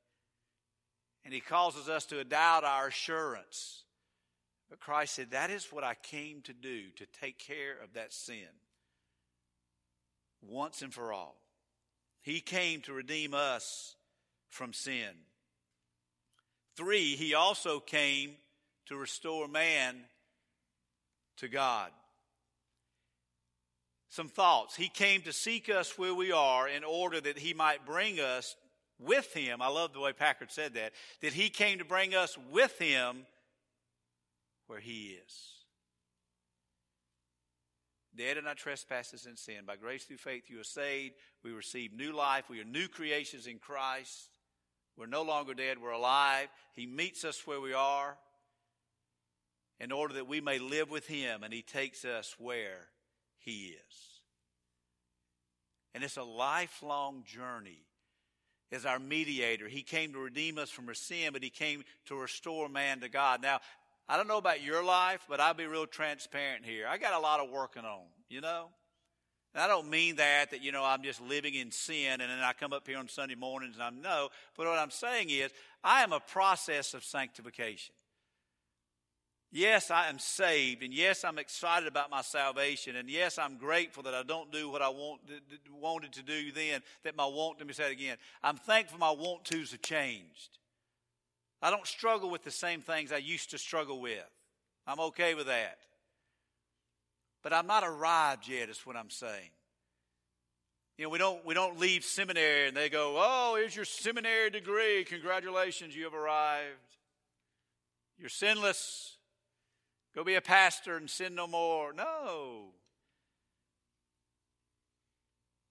And 1.25 1.35
he 1.35 1.40
causes 1.40 1.88
us 1.88 2.07
to 2.07 2.23
doubt 2.25 2.64
our 2.64 2.88
assurance. 2.88 3.83
But 4.71 4.81
Christ 4.81 5.14
said, 5.14 5.31
That 5.31 5.51
is 5.51 5.67
what 5.71 5.85
I 5.85 5.95
came 5.95 6.40
to 6.43 6.53
do, 6.53 6.90
to 6.97 7.07
take 7.21 7.38
care 7.38 7.77
of 7.83 7.95
that 7.95 8.12
sin 8.12 8.49
once 10.43 10.83
and 10.83 10.93
for 10.93 11.12
all. 11.12 11.37
He 12.23 12.40
came 12.40 12.81
to 12.83 12.93
redeem 12.93 13.35
us 13.35 13.97
from 14.49 14.73
sin. 14.73 15.11
Three, 16.77 17.17
he 17.17 17.35
also 17.35 17.81
came 17.81 18.37
to 18.87 18.97
restore 18.97 19.47
man 19.47 19.97
to 21.37 21.49
God 21.49 21.90
some 24.14 24.29
thoughts. 24.29 24.77
He 24.77 24.88
came 24.88 25.22
to 25.22 25.33
seek 25.33 25.68
us 25.68 25.98
where 25.98 26.14
we 26.14 26.31
are 26.31 26.68
in 26.68 26.85
order 26.85 27.20
that 27.20 27.37
he 27.37 27.53
might 27.53 27.85
bring 27.85 28.20
us 28.20 28.55
with 29.00 29.35
him. 29.35 29.61
I 29.61 29.66
love 29.66 29.92
the 29.92 29.98
way 29.98 30.12
Packer 30.12 30.46
said 30.48 30.74
that. 30.74 30.92
That 31.20 31.33
he 31.33 31.48
came 31.48 31.79
to 31.79 31.85
bring 31.85 32.14
us 32.14 32.38
with 32.53 32.79
him 32.79 33.27
where 34.68 34.79
he 34.79 35.18
is. 35.27 35.50
Dead 38.16 38.37
in 38.37 38.46
our 38.46 38.55
trespasses 38.55 39.27
and 39.27 39.37
sin. 39.37 39.64
By 39.66 39.74
grace 39.74 40.05
through 40.05 40.18
faith 40.18 40.44
you 40.46 40.61
are 40.61 40.64
saved. 40.64 41.14
We 41.42 41.50
receive 41.50 41.92
new 41.92 42.12
life. 42.12 42.44
We 42.48 42.61
are 42.61 42.64
new 42.64 42.87
creations 42.87 43.48
in 43.48 43.59
Christ. 43.59 44.29
We're 44.96 45.07
no 45.07 45.22
longer 45.22 45.55
dead. 45.55 45.83
We're 45.83 45.90
alive. 45.90 46.46
He 46.74 46.87
meets 46.87 47.24
us 47.24 47.44
where 47.48 47.61
we 47.61 47.72
are 47.72 48.16
in 49.81 49.90
order 49.90 50.14
that 50.14 50.29
we 50.29 50.40
may 50.40 50.61
live 50.61 50.88
with 50.88 51.09
him 51.09 51.42
and 51.42 51.53
he 51.53 51.62
takes 51.62 52.05
us 52.05 52.37
where 52.38 52.90
he 53.45 53.67
is. 53.67 54.21
And 55.95 56.03
it's 56.03 56.17
a 56.17 56.25
lifelong 56.25 57.25
journey 57.25 57.85
as 58.73 58.85
our 58.85 58.99
mediator. 58.99 59.69
He 59.69 59.83
came 59.83 60.13
to 60.13 60.19
redeem 60.19 60.59
us 60.59 60.71
from 60.71 60.89
our 60.89 60.95
sin, 60.95 61.33
but 61.33 61.43
he 61.43 61.51
came 61.51 61.85
to 62.07 62.17
restore 62.17 62.69
man 62.69 63.01
to 63.01 63.09
God. 63.09 63.43
Now, 63.43 63.61
I 64.09 64.17
don't 64.17 64.29
know 64.29 64.39
about 64.39 64.63
your 64.63 64.85
life, 64.85 65.25
but 65.29 65.41
I'll 65.41 65.55
be 65.55 65.67
real 65.67 65.87
transparent 65.87 66.65
here. 66.65 66.87
I 66.89 66.99
got 66.99 67.15
a 67.15 67.19
lot 67.19 67.41
of 67.41 67.51
working 67.51 67.85
on, 67.85 68.03
you 68.29 68.41
know? 68.41 68.69
And 69.55 69.63
I 69.63 69.69
don't 69.69 69.89
mean 69.89 70.17
that, 70.17 70.51
that, 70.51 70.63
you 70.63 70.73
know, 70.73 70.85
I'm 70.85 71.03
just 71.05 71.21
living 71.21 71.55
in 71.55 71.71
sin 71.71 72.21
and 72.21 72.23
then 72.23 72.41
I 72.41 72.53
come 72.53 72.73
up 72.73 72.87
here 72.87 72.99
on 72.99 73.09
Sunday 73.09 73.37
mornings 73.37 73.77
and 73.77 73.85
I'm 73.85 74.03
no. 74.03 74.31
But 74.57 74.67
what 74.67 74.79
I'm 74.79 74.91
saying 74.91 75.31
is, 75.31 75.53
I 75.85 76.03
am 76.03 76.13
a 76.13 76.21
process 76.21 76.93
of 76.93 77.05
sanctification. 77.05 77.95
Yes, 79.57 79.93
I 79.93 80.09
am 80.09 80.19
saved, 80.19 80.83
and 80.83 80.93
yes, 80.93 81.23
I'm 81.23 81.38
excited 81.38 81.87
about 81.87 82.11
my 82.11 82.23
salvation, 82.23 82.97
and 82.97 83.09
yes, 83.09 83.38
I'm 83.38 83.57
grateful 83.57 84.03
that 84.03 84.12
I 84.12 84.25
don't 84.25 84.51
do 84.51 84.69
what 84.69 84.83
I 84.83 84.88
want, 84.88 85.21
wanted 85.81 86.12
to 86.14 86.25
do 86.25 86.51
then, 86.51 86.81
that 87.05 87.14
my 87.14 87.25
want, 87.25 87.64
me 87.64 87.73
say 87.73 87.85
it 87.85 87.93
again. 87.93 88.17
I'm 88.43 88.57
thankful 88.57 88.99
my 88.99 89.12
want 89.12 89.45
tos 89.45 89.71
have 89.71 89.81
changed. 89.81 90.59
I 91.62 91.71
don't 91.71 91.87
struggle 91.87 92.31
with 92.31 92.43
the 92.43 92.51
same 92.51 92.81
things 92.81 93.12
I 93.12 93.19
used 93.19 93.53
to 93.53 93.59
struggle 93.59 94.01
with. 94.01 94.29
I'm 94.88 94.99
okay 94.99 95.35
with 95.35 95.47
that. 95.47 95.79
But 97.45 97.53
I'm 97.53 97.69
not 97.69 97.85
arrived 97.85 98.49
yet, 98.49 98.69
is 98.69 98.85
what 98.85 98.97
I'm 98.97 99.11
saying. 99.11 99.51
You 100.99 101.05
know, 101.05 101.11
we 101.11 101.19
don't, 101.19 101.47
we 101.47 101.55
don't 101.55 101.79
leave 101.79 102.05
seminary 102.05 102.67
and 102.67 102.77
they 102.77 102.88
go, 102.88 103.14
oh, 103.19 103.55
here's 103.57 103.77
your 103.77 103.85
seminary 103.85 104.51
degree. 104.51 105.05
Congratulations, 105.05 105.95
you 105.95 106.03
have 106.03 106.14
arrived. 106.14 106.75
You're 108.19 108.29
sinless. 108.29 109.17
Go 110.14 110.22
be 110.22 110.37
a 110.37 110.40
pastor 110.40 110.96
and 110.96 111.11
sin 111.11 111.35
no 111.35 111.46
more. 111.46 111.92
No. 111.92 112.66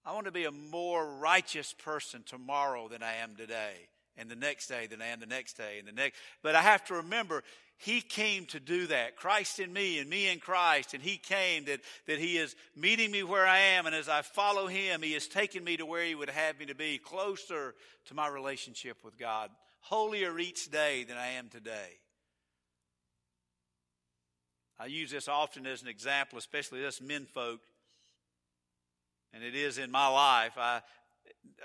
I 0.04 0.12
want 0.12 0.26
to 0.26 0.32
be 0.32 0.44
a 0.44 0.50
more 0.50 1.06
righteous 1.16 1.72
person 1.72 2.22
tomorrow 2.26 2.88
than 2.88 3.02
I 3.02 3.14
am 3.22 3.36
today, 3.36 3.88
and 4.18 4.30
the 4.30 4.36
next 4.36 4.66
day 4.66 4.86
than 4.86 5.00
I 5.00 5.06
am 5.06 5.20
the 5.20 5.26
next 5.26 5.54
day, 5.54 5.78
and 5.78 5.88
the 5.88 5.92
next. 5.92 6.18
But 6.42 6.54
I 6.54 6.60
have 6.60 6.84
to 6.86 6.94
remember, 6.94 7.42
He 7.78 8.02
came 8.02 8.44
to 8.46 8.60
do 8.60 8.86
that. 8.88 9.16
Christ 9.16 9.60
in 9.60 9.72
me, 9.72 9.98
and 9.98 10.10
me 10.10 10.30
in 10.30 10.40
Christ, 10.40 10.92
and 10.92 11.02
He 11.02 11.16
came 11.16 11.64
that, 11.64 11.80
that 12.06 12.18
He 12.18 12.36
is 12.36 12.54
meeting 12.76 13.10
me 13.10 13.22
where 13.22 13.46
I 13.46 13.58
am, 13.58 13.86
and 13.86 13.94
as 13.94 14.10
I 14.10 14.20
follow 14.20 14.66
Him, 14.66 15.00
He 15.00 15.14
has 15.14 15.26
taken 15.26 15.64
me 15.64 15.78
to 15.78 15.86
where 15.86 16.04
He 16.04 16.14
would 16.14 16.28
have 16.28 16.58
me 16.58 16.66
to 16.66 16.74
be, 16.74 16.98
closer 16.98 17.74
to 18.08 18.14
my 18.14 18.28
relationship 18.28 18.98
with 19.02 19.16
God, 19.16 19.48
holier 19.80 20.38
each 20.38 20.70
day 20.70 21.04
than 21.04 21.16
I 21.16 21.28
am 21.28 21.48
today. 21.48 21.98
I 24.78 24.86
use 24.86 25.10
this 25.10 25.28
often 25.28 25.66
as 25.66 25.82
an 25.82 25.88
example, 25.88 26.38
especially 26.38 26.84
us 26.84 27.00
men 27.00 27.26
folk, 27.26 27.60
and 29.32 29.42
it 29.42 29.54
is 29.54 29.78
in 29.78 29.90
my 29.90 30.08
life. 30.08 30.52
I, 30.56 30.80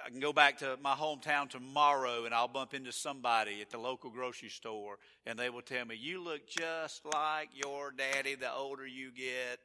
I 0.06 0.10
can 0.10 0.20
go 0.20 0.34
back 0.34 0.60
to 0.60 0.78
my 0.82 0.94
hometown 0.94 1.50
tomorrow 1.50 2.26
and 2.26 2.34
I'll 2.34 2.48
bump 2.48 2.74
into 2.74 2.92
somebody 2.92 3.62
at 3.62 3.70
the 3.70 3.78
local 3.78 4.10
grocery 4.10 4.50
store 4.50 4.98
and 5.26 5.38
they 5.38 5.50
will 5.50 5.62
tell 5.62 5.86
me, 5.86 5.96
You 5.96 6.24
look 6.24 6.48
just 6.48 7.06
like 7.06 7.50
your 7.54 7.92
daddy 7.92 8.36
the 8.36 8.52
older 8.52 8.88
you 8.88 9.12
get. 9.12 9.60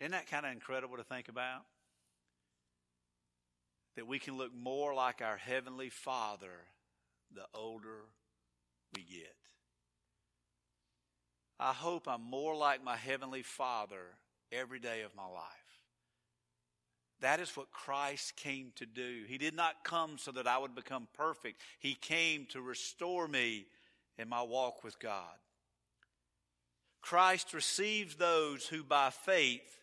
Isn't 0.00 0.12
that 0.12 0.30
kind 0.30 0.46
of 0.46 0.52
incredible 0.52 0.96
to 0.96 1.04
think 1.04 1.28
about? 1.28 1.62
That 3.96 4.06
we 4.06 4.18
can 4.18 4.38
look 4.38 4.54
more 4.54 4.94
like 4.94 5.20
our 5.20 5.36
Heavenly 5.36 5.90
Father 5.90 6.68
the 7.34 7.44
older 7.54 8.06
we 8.94 9.02
get. 9.02 9.34
I 11.62 11.74
hope 11.74 12.08
I'm 12.08 12.22
more 12.22 12.56
like 12.56 12.82
my 12.82 12.96
Heavenly 12.96 13.42
Father 13.42 14.00
every 14.50 14.80
day 14.80 15.02
of 15.02 15.14
my 15.14 15.26
life. 15.26 15.44
That 17.20 17.38
is 17.38 17.54
what 17.54 17.70
Christ 17.70 18.34
came 18.36 18.72
to 18.76 18.86
do. 18.86 19.24
He 19.28 19.36
did 19.36 19.54
not 19.54 19.84
come 19.84 20.16
so 20.16 20.32
that 20.32 20.46
I 20.46 20.56
would 20.56 20.74
become 20.74 21.06
perfect, 21.12 21.60
He 21.78 21.94
came 21.94 22.46
to 22.52 22.62
restore 22.62 23.28
me 23.28 23.66
in 24.16 24.26
my 24.26 24.42
walk 24.42 24.82
with 24.82 24.98
God. 24.98 25.36
Christ 27.02 27.52
receives 27.52 28.16
those 28.16 28.66
who 28.66 28.82
by 28.82 29.10
faith 29.10 29.80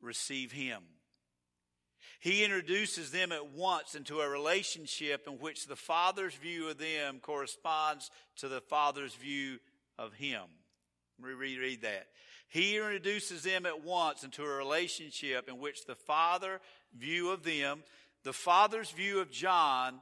receive 0.00 0.52
Him. 0.52 0.82
He 2.20 2.44
introduces 2.44 3.10
them 3.10 3.32
at 3.32 3.52
once 3.52 3.96
into 3.96 4.20
a 4.20 4.28
relationship 4.28 5.26
in 5.26 5.34
which 5.34 5.66
the 5.66 5.76
Father's 5.76 6.34
view 6.34 6.68
of 6.68 6.78
them 6.78 7.18
corresponds 7.20 8.10
to 8.36 8.48
the 8.48 8.60
Father's 8.60 9.14
view 9.14 9.58
of 10.00 10.14
Him. 10.14 10.42
Let 11.20 11.28
me 11.28 11.34
reread 11.34 11.82
that. 11.82 12.06
He 12.48 12.76
introduces 12.76 13.42
them 13.42 13.66
at 13.66 13.84
once 13.84 14.24
into 14.24 14.42
a 14.42 14.48
relationship 14.48 15.48
in 15.48 15.60
which 15.60 15.84
the 15.84 15.94
Father 15.94 16.60
view 16.98 17.30
of 17.30 17.44
them, 17.44 17.84
the 18.24 18.32
Father's 18.32 18.90
view 18.90 19.20
of 19.20 19.30
Jon, 19.30 20.00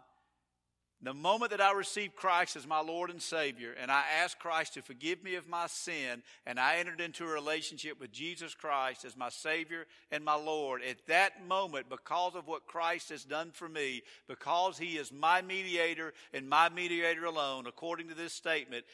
the 1.01 1.15
moment 1.15 1.53
that 1.53 1.61
I 1.61 1.73
received 1.73 2.17
Christ 2.17 2.57
as 2.57 2.67
my 2.67 2.81
Lord 2.81 3.11
and 3.11 3.23
Savior, 3.23 3.73
and 3.81 3.89
I 3.89 4.03
asked 4.21 4.41
Christ 4.41 4.75
to 4.75 4.83
forgive 4.83 5.23
me 5.23 5.37
of 5.37 5.47
my 5.47 5.69
sin, 5.69 6.25
and 6.45 6.59
I 6.59 6.79
entered 6.79 7.01
into 7.01 7.25
a 7.25 7.29
relationship 7.33 8.01
with 8.01 8.11
Jesus 8.11 8.53
Christ 8.55 9.05
as 9.05 9.17
my 9.17 9.29
Savior 9.29 9.87
and 10.11 10.25
my 10.25 10.35
Lord, 10.35 10.83
at 10.83 11.07
that 11.07 11.47
moment, 11.47 11.89
because 11.89 12.35
of 12.35 12.49
what 12.49 12.67
Christ 12.67 13.11
has 13.11 13.23
done 13.23 13.51
for 13.53 13.69
me, 13.69 14.03
because 14.27 14.77
He 14.77 14.97
is 14.97 15.13
my 15.13 15.41
mediator 15.41 16.15
and 16.33 16.49
my 16.49 16.69
mediator 16.69 17.27
alone, 17.27 17.67
according 17.69 18.09
to 18.09 18.15
this 18.15 18.33
statement, 18.33 18.85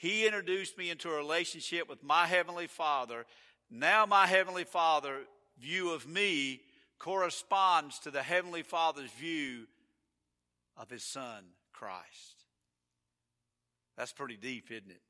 he 0.00 0.24
introduced 0.24 0.78
me 0.78 0.88
into 0.88 1.10
a 1.10 1.14
relationship 1.14 1.86
with 1.86 2.02
my 2.02 2.26
Heavenly 2.26 2.68
Father. 2.68 3.26
Now, 3.70 4.06
my 4.06 4.26
Heavenly 4.26 4.64
Father 4.64 5.18
view 5.58 5.92
of 5.92 6.08
me 6.08 6.62
corresponds 6.98 7.98
to 7.98 8.10
the 8.10 8.22
Heavenly 8.22 8.62
Father's 8.62 9.10
view 9.10 9.66
of 10.74 10.88
His 10.88 11.04
Son, 11.04 11.44
Christ. 11.74 12.46
That's 13.98 14.14
pretty 14.14 14.38
deep, 14.38 14.70
isn't 14.70 14.90
it? 14.90 15.02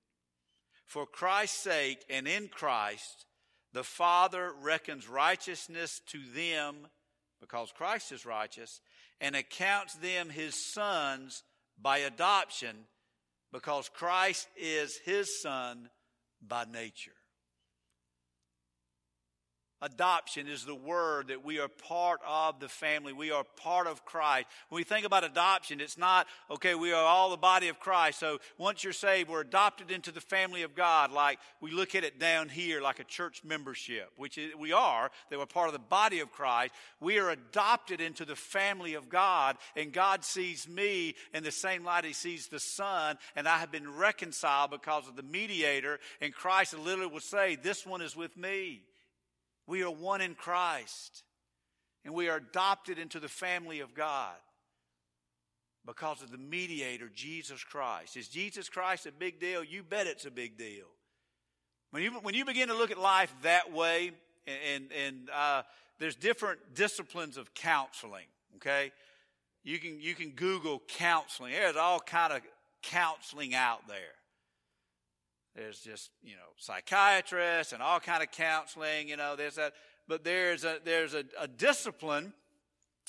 For 0.87 1.07
Christ's 1.07 1.61
sake 1.61 2.05
and 2.11 2.27
in 2.27 2.49
Christ, 2.49 3.27
the 3.73 3.85
Father 3.85 4.53
reckons 4.61 5.09
righteousness 5.09 6.01
to 6.09 6.19
them 6.35 6.89
because 7.41 7.71
Christ 7.71 8.11
is 8.11 8.27
righteous 8.27 8.81
and 9.21 9.37
accounts 9.37 9.95
them 9.95 10.31
his 10.31 10.57
sons 10.57 11.45
by 11.81 11.99
adoption 11.99 12.87
because 13.53 13.89
Christ 13.89 14.49
is 14.57 14.99
his 15.05 15.41
son 15.41 15.91
by 16.41 16.65
nature. 16.65 17.13
Adoption 19.83 20.47
is 20.47 20.65
the 20.65 20.75
word 20.75 21.29
that 21.29 21.43
we 21.43 21.59
are 21.59 21.69
part 21.69 22.21
of 22.29 22.61
the 22.61 22.69
family. 22.69 23.15
We 23.15 23.31
are 23.31 23.45
part 23.57 23.87
of 23.87 24.05
Christ. 24.05 24.47
When 24.69 24.79
we 24.79 24.85
think 24.85 25.07
about 25.07 25.25
adoption, 25.25 25.81
it's 25.81 25.97
not, 25.97 26.27
okay, 26.51 26.75
we 26.75 26.93
are 26.93 27.03
all 27.03 27.31
the 27.31 27.39
body 27.39 27.69
of 27.69 27.81
Christ. 27.81 28.21
So 28.21 28.41
once 28.59 28.85
you're 28.85 28.93
saved, 28.93 29.31
we're 29.31 29.41
adopted 29.41 29.91
into 29.91 30.13
the 30.13 30.21
family 30.21 30.63
of 30.63 30.75
God. 30.75 31.13
Like 31.13 31.39
we 31.63 31.71
look 31.71 31.95
at 31.95 32.05
it 32.05 32.19
down 32.19 32.51
here 32.51 32.83
like 32.83 32.99
a 32.99 33.05
church 33.05 33.43
membership, 33.43 34.11
which 34.17 34.39
we 34.59 34.73
are, 34.73 35.11
that 35.31 35.39
we're 35.39 35.47
part 35.47 35.69
of 35.69 35.73
the 35.73 35.79
body 35.79 36.21
of 36.21 36.31
Christ. 36.31 36.75
We 37.01 37.19
are 37.19 37.31
adopted 37.31 38.03
into 38.03 38.27
the 38.27 38.37
family 38.37 38.95
of 38.95 39.09
God, 39.09 39.57
and 39.77 39.93
God 39.93 40.25
sees 40.25 40.69
me 40.69 41.15
in 41.33 41.43
the 41.43 41.51
same 41.51 41.85
light 41.85 42.05
He 42.05 42.13
sees 42.13 42.49
the 42.49 42.61
Son, 42.61 43.17
and 43.35 43.49
I 43.49 43.59
have 43.59 43.73
been 43.73 43.97
reconciled 43.97 44.73
because 44.73 45.09
of 45.09 45.17
the 45.17 45.23
mediator. 45.23 46.01
And 46.21 46.35
Christ 46.35 46.79
literally 46.79 47.11
will 47.11 47.21
say, 47.21 47.57
This 47.57 47.87
one 47.87 48.03
is 48.03 48.15
with 48.15 48.37
me. 48.37 48.83
We 49.71 49.85
are 49.85 49.91
one 49.91 50.21
in 50.21 50.35
Christ, 50.35 51.23
and 52.05 52.13
we 52.13 52.29
are 52.29 52.39
adopted 52.39 52.99
into 52.99 53.21
the 53.21 53.29
family 53.29 53.79
of 53.79 53.95
God 53.95 54.35
because 55.87 56.23
of 56.23 56.33
the 56.33 56.39
mediator, 56.39 57.09
Jesus 57.15 57.63
Christ. 57.63 58.17
Is 58.17 58.27
Jesus 58.27 58.69
Christ 58.69 59.07
a 59.07 59.13
big 59.13 59.39
deal? 59.39 59.63
You 59.63 59.85
bet 59.85 60.09
it's 60.09 60.27
a 60.27 60.31
big 60.33 60.59
deal. 60.59 60.87
When 61.93 62.03
you, 62.03 62.11
when 62.11 62.35
you 62.35 62.45
begin 62.45 62.67
to 62.67 62.75
look 62.75 62.91
at 62.91 62.99
life 62.99 63.33
that 63.45 63.73
way, 63.73 64.11
and, 64.49 64.91
and 65.07 65.31
uh, 65.33 65.63
there's 66.01 66.17
different 66.17 66.59
disciplines 66.75 67.37
of 67.37 67.55
counseling, 67.55 68.27
okay? 68.57 68.91
You 69.63 69.79
can, 69.79 70.01
you 70.01 70.17
can 70.17 70.31
Google 70.31 70.83
counseling. 70.89 71.53
There's 71.53 71.77
all 71.77 72.01
kind 72.01 72.33
of 72.33 72.41
counseling 72.83 73.55
out 73.55 73.87
there. 73.87 74.17
There's 75.55 75.81
just, 75.81 76.11
you 76.23 76.35
know, 76.35 76.53
psychiatrists 76.57 77.73
and 77.73 77.83
all 77.83 78.01
kind 78.01 78.23
of 78.23 78.31
counseling, 78.31 79.09
you 79.09 79.17
know, 79.17 79.37
there's 79.37 79.57
that. 79.57 79.75
But 80.07 80.25
there's 80.25 80.65
a, 80.65 80.79
there's 80.85 81.15
a, 81.15 81.25
a 81.41 81.49
discipline 81.49 82.33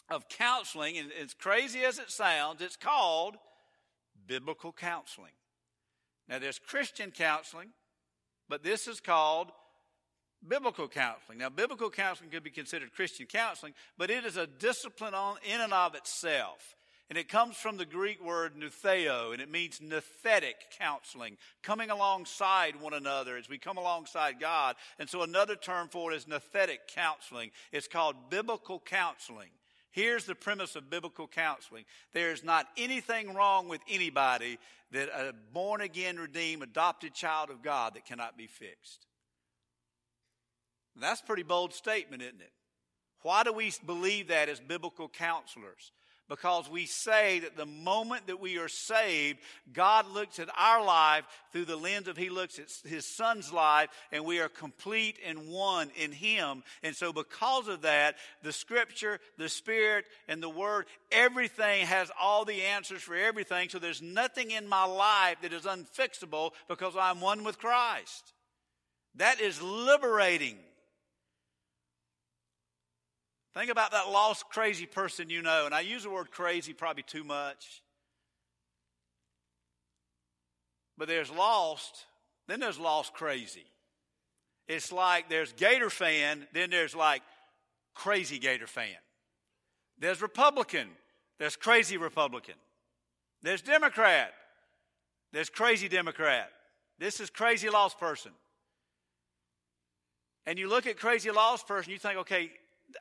of 0.09 0.27
counseling, 0.27 0.97
and 0.97 1.11
as 1.11 1.33
crazy 1.33 1.81
as 1.81 1.99
it 1.99 2.11
sounds, 2.11 2.61
it's 2.61 2.75
called 2.75 3.35
biblical 4.27 4.71
counseling. 4.71 5.31
Now, 6.27 6.39
there's 6.39 6.59
Christian 6.59 7.11
counseling, 7.11 7.69
but 8.49 8.63
this 8.63 8.87
is 8.87 8.99
called 8.99 9.51
biblical 10.47 10.87
counseling. 10.87 11.37
Now, 11.37 11.49
biblical 11.49 11.89
counseling 11.89 12.29
could 12.29 12.43
be 12.43 12.49
considered 12.49 12.93
Christian 12.93 13.25
counseling, 13.25 13.73
but 13.97 14.09
it 14.09 14.25
is 14.25 14.37
a 14.37 14.47
discipline 14.47 15.13
on, 15.13 15.37
in 15.43 15.61
and 15.61 15.73
of 15.73 15.95
itself. 15.95 16.75
And 17.11 17.17
it 17.17 17.27
comes 17.27 17.57
from 17.57 17.75
the 17.75 17.85
Greek 17.85 18.23
word 18.23 18.53
nutheo, 18.55 19.33
and 19.33 19.41
it 19.41 19.51
means 19.51 19.81
nouthetic 19.81 20.53
counseling, 20.79 21.35
coming 21.61 21.89
alongside 21.89 22.79
one 22.79 22.93
another 22.93 23.35
as 23.35 23.49
we 23.49 23.57
come 23.57 23.75
alongside 23.75 24.39
God. 24.39 24.77
And 24.97 25.09
so 25.09 25.21
another 25.21 25.57
term 25.57 25.89
for 25.89 26.13
it 26.13 26.15
is 26.15 26.23
nouthetic 26.23 26.77
counseling. 26.87 27.51
It's 27.73 27.89
called 27.89 28.29
biblical 28.29 28.79
counseling. 28.79 29.49
Here's 29.91 30.23
the 30.23 30.35
premise 30.35 30.77
of 30.77 30.89
biblical 30.89 31.27
counseling. 31.27 31.83
There's 32.13 32.45
not 32.45 32.69
anything 32.77 33.33
wrong 33.33 33.67
with 33.67 33.81
anybody 33.89 34.57
that 34.93 35.09
a 35.09 35.33
born 35.51 35.81
again, 35.81 36.15
redeemed, 36.15 36.63
adopted 36.63 37.13
child 37.13 37.49
of 37.49 37.61
God 37.61 37.95
that 37.95 38.05
cannot 38.05 38.37
be 38.37 38.47
fixed. 38.47 39.05
That's 40.95 41.19
a 41.19 41.25
pretty 41.25 41.43
bold 41.43 41.73
statement, 41.73 42.21
isn't 42.21 42.39
it? 42.39 42.53
Why 43.23 43.43
do 43.43 43.51
we 43.51 43.73
believe 43.85 44.29
that 44.29 44.47
as 44.47 44.61
biblical 44.61 45.09
counselors? 45.09 45.91
Because 46.31 46.69
we 46.69 46.85
say 46.85 47.39
that 47.39 47.57
the 47.57 47.65
moment 47.65 48.27
that 48.27 48.39
we 48.39 48.57
are 48.57 48.69
saved, 48.69 49.39
God 49.73 50.09
looks 50.13 50.39
at 50.39 50.47
our 50.57 50.81
life 50.81 51.25
through 51.51 51.65
the 51.65 51.75
lens 51.75 52.07
of 52.07 52.15
He 52.15 52.29
looks 52.29 52.57
at 52.57 52.69
His 52.89 53.05
Son's 53.05 53.51
life, 53.51 53.89
and 54.13 54.23
we 54.23 54.39
are 54.39 54.47
complete 54.47 55.19
and 55.25 55.49
one 55.49 55.91
in 55.97 56.13
Him. 56.13 56.63
And 56.83 56.95
so, 56.95 57.11
because 57.11 57.67
of 57.67 57.81
that, 57.81 58.15
the 58.43 58.53
Scripture, 58.53 59.19
the 59.37 59.49
Spirit, 59.49 60.05
and 60.29 60.41
the 60.41 60.47
Word, 60.47 60.85
everything 61.11 61.85
has 61.85 62.09
all 62.17 62.45
the 62.45 62.61
answers 62.61 63.01
for 63.01 63.15
everything. 63.17 63.67
So, 63.67 63.77
there's 63.77 64.01
nothing 64.01 64.51
in 64.51 64.69
my 64.69 64.85
life 64.85 65.35
that 65.41 65.51
is 65.51 65.65
unfixable 65.65 66.51
because 66.69 66.93
I'm 66.97 67.19
one 67.19 67.43
with 67.43 67.59
Christ. 67.59 68.31
That 69.15 69.41
is 69.41 69.61
liberating. 69.61 70.59
Think 73.53 73.69
about 73.69 73.91
that 73.91 74.09
lost, 74.09 74.49
crazy 74.49 74.85
person 74.85 75.29
you 75.29 75.41
know. 75.41 75.65
And 75.65 75.75
I 75.75 75.81
use 75.81 76.03
the 76.03 76.09
word 76.09 76.31
crazy 76.31 76.73
probably 76.73 77.03
too 77.03 77.23
much. 77.23 77.81
But 80.97 81.07
there's 81.07 81.31
lost, 81.31 82.05
then 82.47 82.59
there's 82.59 82.79
lost 82.79 83.13
crazy. 83.13 83.65
It's 84.67 84.91
like 84.91 85.29
there's 85.29 85.51
Gator 85.53 85.89
fan, 85.89 86.47
then 86.53 86.69
there's 86.69 86.95
like 86.95 87.23
crazy 87.93 88.39
Gator 88.39 88.67
fan. 88.67 88.95
There's 89.97 90.21
Republican, 90.21 90.87
there's 91.39 91.55
crazy 91.55 91.97
Republican. 91.97 92.55
There's 93.41 93.61
Democrat, 93.61 94.33
there's 95.33 95.49
crazy 95.49 95.89
Democrat. 95.89 96.51
This 96.99 97.19
is 97.19 97.29
crazy 97.31 97.69
lost 97.69 97.99
person. 97.99 98.31
And 100.45 100.59
you 100.59 100.69
look 100.69 100.85
at 100.85 100.97
crazy 100.97 101.31
lost 101.31 101.67
person, 101.67 101.91
you 101.91 101.97
think, 101.97 102.19
okay, 102.19 102.51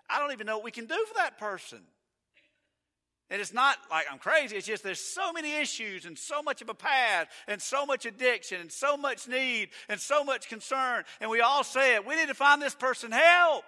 I 0.09 0.19
don't 0.19 0.33
even 0.33 0.47
know 0.47 0.57
what 0.57 0.65
we 0.65 0.71
can 0.71 0.87
do 0.87 1.05
for 1.09 1.15
that 1.17 1.39
person. 1.39 1.81
And 3.31 3.41
it's 3.41 3.55
not 3.55 3.79
like 3.91 4.07
I'm 4.11 4.19
crazy, 4.19 4.57
it's 4.57 4.67
just 4.67 4.83
there's 4.83 5.01
so 5.01 5.33
many 5.33 5.55
issues 5.55 6.05
and 6.05 6.19
so 6.19 6.43
much 6.43 6.63
of 6.63 6.69
a 6.69 6.75
past 6.75 7.29
and 7.47 7.63
so 7.63 7.87
much 7.87 8.05
addiction 8.05 8.61
and 8.61 8.73
so 8.73 8.97
much 8.97 9.29
need 9.29 9.69
and 9.89 10.01
so 10.01 10.25
much 10.25 10.49
concern. 10.49 11.05
And 11.21 11.31
we 11.31 11.41
all 11.41 11.63
say 11.63 11.95
it 11.95 12.05
we 12.05 12.17
need 12.17 12.29
to 12.29 12.35
find 12.35 12.61
this 12.61 12.75
person 12.75 13.13
help. 13.13 13.65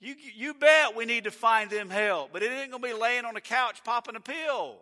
You, 0.00 0.16
you 0.34 0.54
bet 0.54 0.96
we 0.96 1.04
need 1.04 1.24
to 1.24 1.30
find 1.30 1.70
them 1.70 1.88
help, 1.88 2.32
but 2.32 2.42
it 2.42 2.50
ain't 2.50 2.72
going 2.72 2.82
to 2.82 2.88
be 2.88 2.92
laying 2.92 3.24
on 3.24 3.34
the 3.34 3.40
couch 3.40 3.84
popping 3.84 4.16
a 4.16 4.20
pill. 4.20 4.78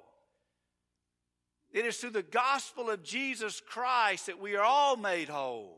It 1.72 1.84
is 1.84 1.98
through 1.98 2.10
the 2.10 2.22
gospel 2.22 2.88
of 2.88 3.04
Jesus 3.04 3.60
Christ 3.60 4.26
that 4.26 4.40
we 4.40 4.56
are 4.56 4.64
all 4.64 4.96
made 4.96 5.28
whole. 5.28 5.76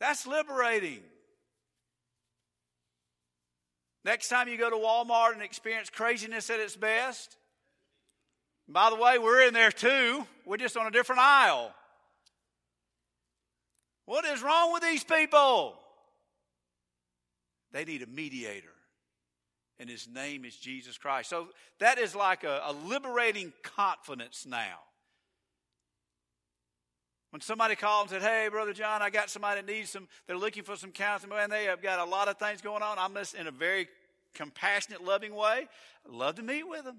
That's 0.00 0.26
liberating. 0.26 1.00
Next 4.04 4.28
time 4.28 4.48
you 4.48 4.56
go 4.56 4.70
to 4.70 4.76
Walmart 4.76 5.34
and 5.34 5.42
experience 5.42 5.90
craziness 5.90 6.48
at 6.50 6.60
its 6.60 6.76
best, 6.76 7.36
by 8.68 8.88
the 8.88 8.96
way, 8.96 9.18
we're 9.18 9.46
in 9.46 9.52
there 9.52 9.72
too. 9.72 10.26
We're 10.46 10.56
just 10.56 10.76
on 10.76 10.86
a 10.86 10.90
different 10.90 11.20
aisle. 11.20 11.74
What 14.06 14.24
is 14.24 14.42
wrong 14.42 14.72
with 14.72 14.82
these 14.82 15.04
people? 15.04 15.76
They 17.72 17.84
need 17.84 18.02
a 18.02 18.06
mediator, 18.06 18.72
and 19.78 19.88
his 19.88 20.08
name 20.08 20.44
is 20.44 20.56
Jesus 20.56 20.98
Christ. 20.98 21.30
So 21.30 21.48
that 21.78 21.98
is 21.98 22.14
like 22.14 22.42
a, 22.42 22.62
a 22.64 22.72
liberating 22.72 23.52
confidence 23.62 24.46
now. 24.46 24.78
When 27.30 27.40
somebody 27.40 27.76
called 27.76 28.10
and 28.10 28.22
said, 28.22 28.28
Hey, 28.28 28.48
Brother 28.50 28.72
Jon, 28.72 29.02
I 29.02 29.10
got 29.10 29.30
somebody 29.30 29.60
that 29.60 29.72
needs 29.72 29.90
some, 29.90 30.08
they're 30.26 30.36
looking 30.36 30.64
for 30.64 30.76
some 30.76 30.90
counseling, 30.90 31.38
and 31.38 31.52
they 31.52 31.64
have 31.64 31.80
got 31.80 32.00
a 32.00 32.10
lot 32.10 32.28
of 32.28 32.38
things 32.38 32.60
going 32.60 32.82
on. 32.82 32.98
I'm 32.98 33.14
just 33.14 33.34
in 33.34 33.46
a 33.46 33.52
very 33.52 33.88
compassionate, 34.34 35.04
loving 35.04 35.34
way. 35.34 35.68
I'd 36.06 36.12
love 36.12 36.36
to 36.36 36.42
meet 36.42 36.68
with 36.68 36.84
them. 36.84 36.98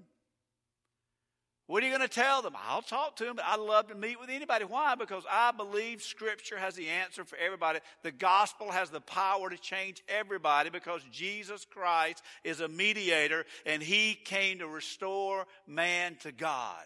What 1.66 1.82
are 1.82 1.86
you 1.86 1.96
going 1.96 2.06
to 2.06 2.14
tell 2.14 2.42
them? 2.42 2.54
I'll 2.68 2.82
talk 2.82 3.16
to 3.16 3.24
them, 3.24 3.36
but 3.36 3.44
I'd 3.46 3.60
love 3.60 3.88
to 3.88 3.94
meet 3.94 4.20
with 4.20 4.28
anybody. 4.28 4.64
Why? 4.64 4.94
Because 4.94 5.24
I 5.30 5.52
believe 5.52 6.02
Scripture 6.02 6.58
has 6.58 6.74
the 6.74 6.88
answer 6.88 7.24
for 7.24 7.38
everybody. 7.38 7.78
The 8.02 8.10
gospel 8.10 8.70
has 8.70 8.90
the 8.90 9.00
power 9.00 9.48
to 9.48 9.56
change 9.56 10.02
everybody 10.08 10.70
because 10.70 11.02
Jesus 11.12 11.64
Christ 11.64 12.22
is 12.42 12.60
a 12.60 12.68
mediator 12.68 13.46
and 13.64 13.82
He 13.82 14.14
came 14.14 14.58
to 14.58 14.66
restore 14.66 15.46
man 15.66 16.16
to 16.22 16.32
God. 16.32 16.84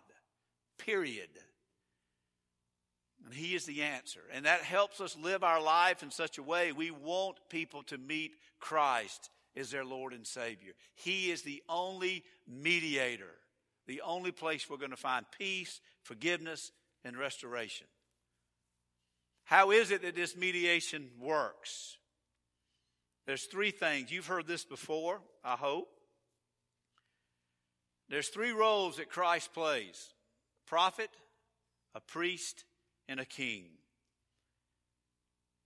Period. 0.79 1.31
And 3.27 3.35
He 3.35 3.57
is 3.57 3.67
the 3.67 3.83
answer. 3.83 4.21
And 4.33 4.47
that 4.47 4.61
helps 4.61 5.01
us 5.01 5.17
live 5.21 5.43
our 5.43 5.61
life 5.61 6.03
in 6.03 6.11
such 6.11 6.39
a 6.39 6.43
way 6.43 6.71
we 6.71 6.93
want 6.93 7.37
people 7.51 7.83
to 7.85 7.99
meet 7.99 8.37
Christ 8.61 9.31
as 9.57 9.71
their 9.71 9.85
Lord 9.85 10.13
and 10.13 10.25
Savior. 10.25 10.73
He 10.95 11.33
is 11.33 11.43
the 11.43 11.63
only 11.69 12.23
mediator, 12.47 13.35
the 13.89 14.03
only 14.03 14.31
place 14.31 14.71
we're 14.71 14.77
going 14.77 14.91
to 14.91 14.97
find 14.97 15.27
peace, 15.37 15.81
forgiveness, 16.05 16.71
and 17.05 17.17
restoration. 17.17 17.89
How 19.45 19.73
is 19.73 19.91
it 19.91 20.03
that 20.03 20.15
this 20.15 20.37
mediation 20.37 21.09
works? 21.21 21.97
There's 23.27 23.45
three 23.45 23.73
things. 23.73 24.13
You've 24.13 24.27
heard 24.27 24.47
this 24.47 24.65
before, 24.65 25.21
I 25.45 25.57
hope. 25.57 25.89
There's 28.09 28.29
three 28.29 28.53
roles 28.53 28.99
that 28.99 29.11
Christ 29.11 29.53
plays 29.53 30.13
prophet, 30.67 31.11
a 31.95 32.01
priest, 32.01 32.65
and 33.09 33.21
a 33.21 33.25
king. 33.25 33.67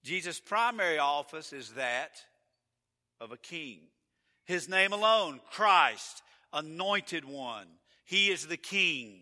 Jesus' 0.03 0.41
primary 0.41 0.99
office 0.99 1.53
is 1.53 1.71
that 1.73 2.23
of 3.21 3.33
a 3.33 3.37
king. 3.37 3.81
His 4.45 4.69
name 4.69 4.93
alone, 4.93 5.41
Christ, 5.51 6.23
anointed 6.53 7.25
one. 7.25 7.67
He 8.05 8.31
is 8.31 8.47
the 8.47 8.57
king. 8.57 9.21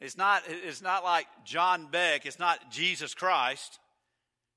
It's 0.00 0.16
not, 0.16 0.42
it's 0.46 0.82
not 0.82 1.04
like 1.04 1.26
Jon 1.44 1.88
Beck. 1.90 2.26
It's 2.26 2.38
not 2.38 2.70
Jesus 2.70 3.14
Christ. 3.14 3.78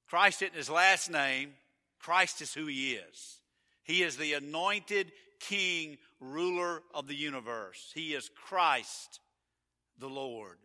Christ 0.07 0.41
isn't 0.41 0.55
his 0.55 0.69
last 0.69 1.09
name. 1.09 1.53
Christ 1.99 2.41
is 2.41 2.53
who 2.53 2.67
he 2.67 2.93
is. 2.93 3.39
He 3.83 4.03
is 4.03 4.17
the 4.17 4.33
anointed 4.33 5.11
king, 5.39 5.97
ruler 6.19 6.81
of 6.93 7.07
the 7.07 7.15
universe. 7.15 7.91
He 7.93 8.13
is 8.13 8.29
Christ 8.47 9.19
the 9.99 10.07
Lord. 10.07 10.57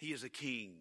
He 0.00 0.14
is 0.14 0.24
a 0.24 0.30
king. 0.30 0.72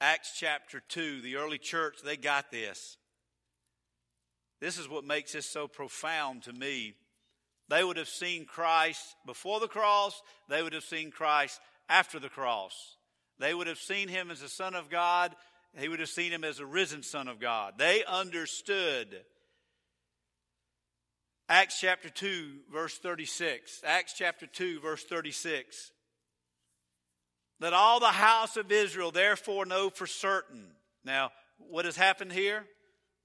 Acts 0.00 0.32
chapter 0.36 0.80
2, 0.88 1.20
the 1.20 1.36
early 1.36 1.58
church, 1.58 1.98
they 2.02 2.16
got 2.16 2.50
this. 2.50 2.96
This 4.60 4.78
is 4.78 4.88
what 4.88 5.04
makes 5.04 5.34
this 5.34 5.44
so 5.44 5.68
profound 5.68 6.44
to 6.44 6.52
me. 6.52 6.94
They 7.68 7.84
would 7.84 7.98
have 7.98 8.08
seen 8.08 8.46
Christ 8.46 9.14
before 9.26 9.60
the 9.60 9.68
cross, 9.68 10.20
they 10.48 10.62
would 10.62 10.72
have 10.72 10.82
seen 10.82 11.10
Christ 11.10 11.60
after 11.90 12.18
the 12.18 12.30
cross. 12.30 12.96
They 13.38 13.52
would 13.52 13.66
have 13.66 13.78
seen 13.78 14.08
him 14.08 14.30
as 14.30 14.40
the 14.40 14.48
Son 14.48 14.74
of 14.74 14.88
God, 14.88 15.36
they 15.74 15.88
would 15.88 16.00
have 16.00 16.08
seen 16.08 16.32
him 16.32 16.42
as 16.42 16.58
a 16.58 16.66
risen 16.66 17.02
Son 17.02 17.28
of 17.28 17.38
God. 17.38 17.74
They 17.76 18.02
understood. 18.04 19.24
Acts 21.52 21.78
chapter 21.78 22.08
2, 22.08 22.60
verse 22.72 22.96
36. 22.96 23.82
Acts 23.86 24.14
chapter 24.14 24.46
2, 24.46 24.80
verse 24.80 25.04
36. 25.04 25.90
Let 27.60 27.74
all 27.74 28.00
the 28.00 28.06
house 28.06 28.56
of 28.56 28.72
Israel 28.72 29.10
therefore 29.10 29.66
know 29.66 29.90
for 29.90 30.06
certain. 30.06 30.68
Now, 31.04 31.30
what 31.58 31.84
has 31.84 31.94
happened 31.94 32.32
here? 32.32 32.64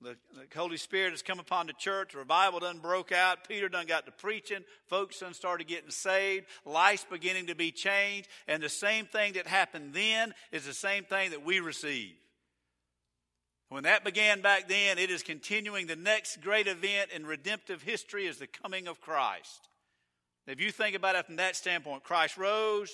The, 0.01 0.17
the, 0.35 0.59
Holy 0.59 0.75
Spirit 0.75 1.11
has 1.11 1.21
come 1.21 1.39
upon 1.39 1.67
the 1.67 1.73
church. 1.73 2.15
Revival 2.15 2.59
done 2.59 2.79
broke 2.79 3.13
out. 3.13 3.47
Peter 3.47 3.69
done 3.69 3.85
got 3.85 4.05
to 4.07 4.11
preaching. 4.11 4.65
Folks 4.87 5.21
done 5.21 5.33
started 5.33 5.67
getting 5.67 5.89
saved. 5.89 6.47
Life's 6.65 7.05
beginning 7.09 7.47
to 7.47 7.55
be 7.55 7.71
changed. 7.71 8.27
And 8.45 8.61
the 8.61 8.67
same 8.67 9.05
thing 9.05 9.33
that 9.33 9.47
happened 9.47 9.93
then 9.93 10.33
is 10.51 10.65
the 10.65 10.73
same 10.73 11.05
thing 11.05 11.31
that 11.31 11.45
we 11.45 11.61
receive. 11.61 12.15
When 13.69 13.83
that 13.83 14.05
began 14.05 14.41
back 14.41 14.69
then, 14.69 14.97
it 14.97 15.09
is 15.09 15.23
continuing. 15.23 15.87
The 15.87 15.95
next 15.95 16.41
great 16.41 16.67
event 16.67 17.11
in 17.13 17.25
redemptive 17.25 17.81
history 17.81 18.25
is 18.25 18.37
the 18.37 18.47
coming 18.47 18.87
of 18.87 19.01
Christ. 19.01 19.67
If 20.47 20.61
you 20.61 20.71
think 20.71 20.95
about 20.95 21.15
it 21.15 21.25
from 21.25 21.35
that 21.37 21.57
standpoint, 21.57 22.03
Christ 22.03 22.37
rose, 22.37 22.91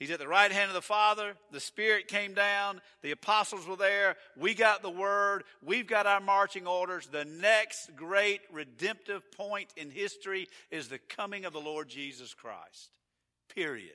He's 0.00 0.10
at 0.10 0.18
the 0.18 0.26
right 0.26 0.50
hand 0.50 0.68
of 0.68 0.74
the 0.74 0.80
Father. 0.80 1.34
The 1.52 1.60
Spirit 1.60 2.08
came 2.08 2.32
down. 2.32 2.80
The 3.02 3.10
apostles 3.10 3.66
were 3.66 3.76
there. 3.76 4.16
We 4.34 4.54
got 4.54 4.80
the 4.80 4.88
Word. 4.88 5.44
We've 5.62 5.86
got 5.86 6.06
our 6.06 6.20
marching 6.20 6.66
orders. 6.66 7.06
The 7.06 7.26
next 7.26 7.94
great 7.96 8.40
redemptive 8.50 9.30
point 9.32 9.68
in 9.76 9.90
history 9.90 10.48
is 10.70 10.88
the 10.88 10.98
coming 10.98 11.44
of 11.44 11.52
the 11.52 11.60
Lord 11.60 11.90
Jesus 11.90 12.32
Christ. 12.32 12.90
Period. 13.54 13.92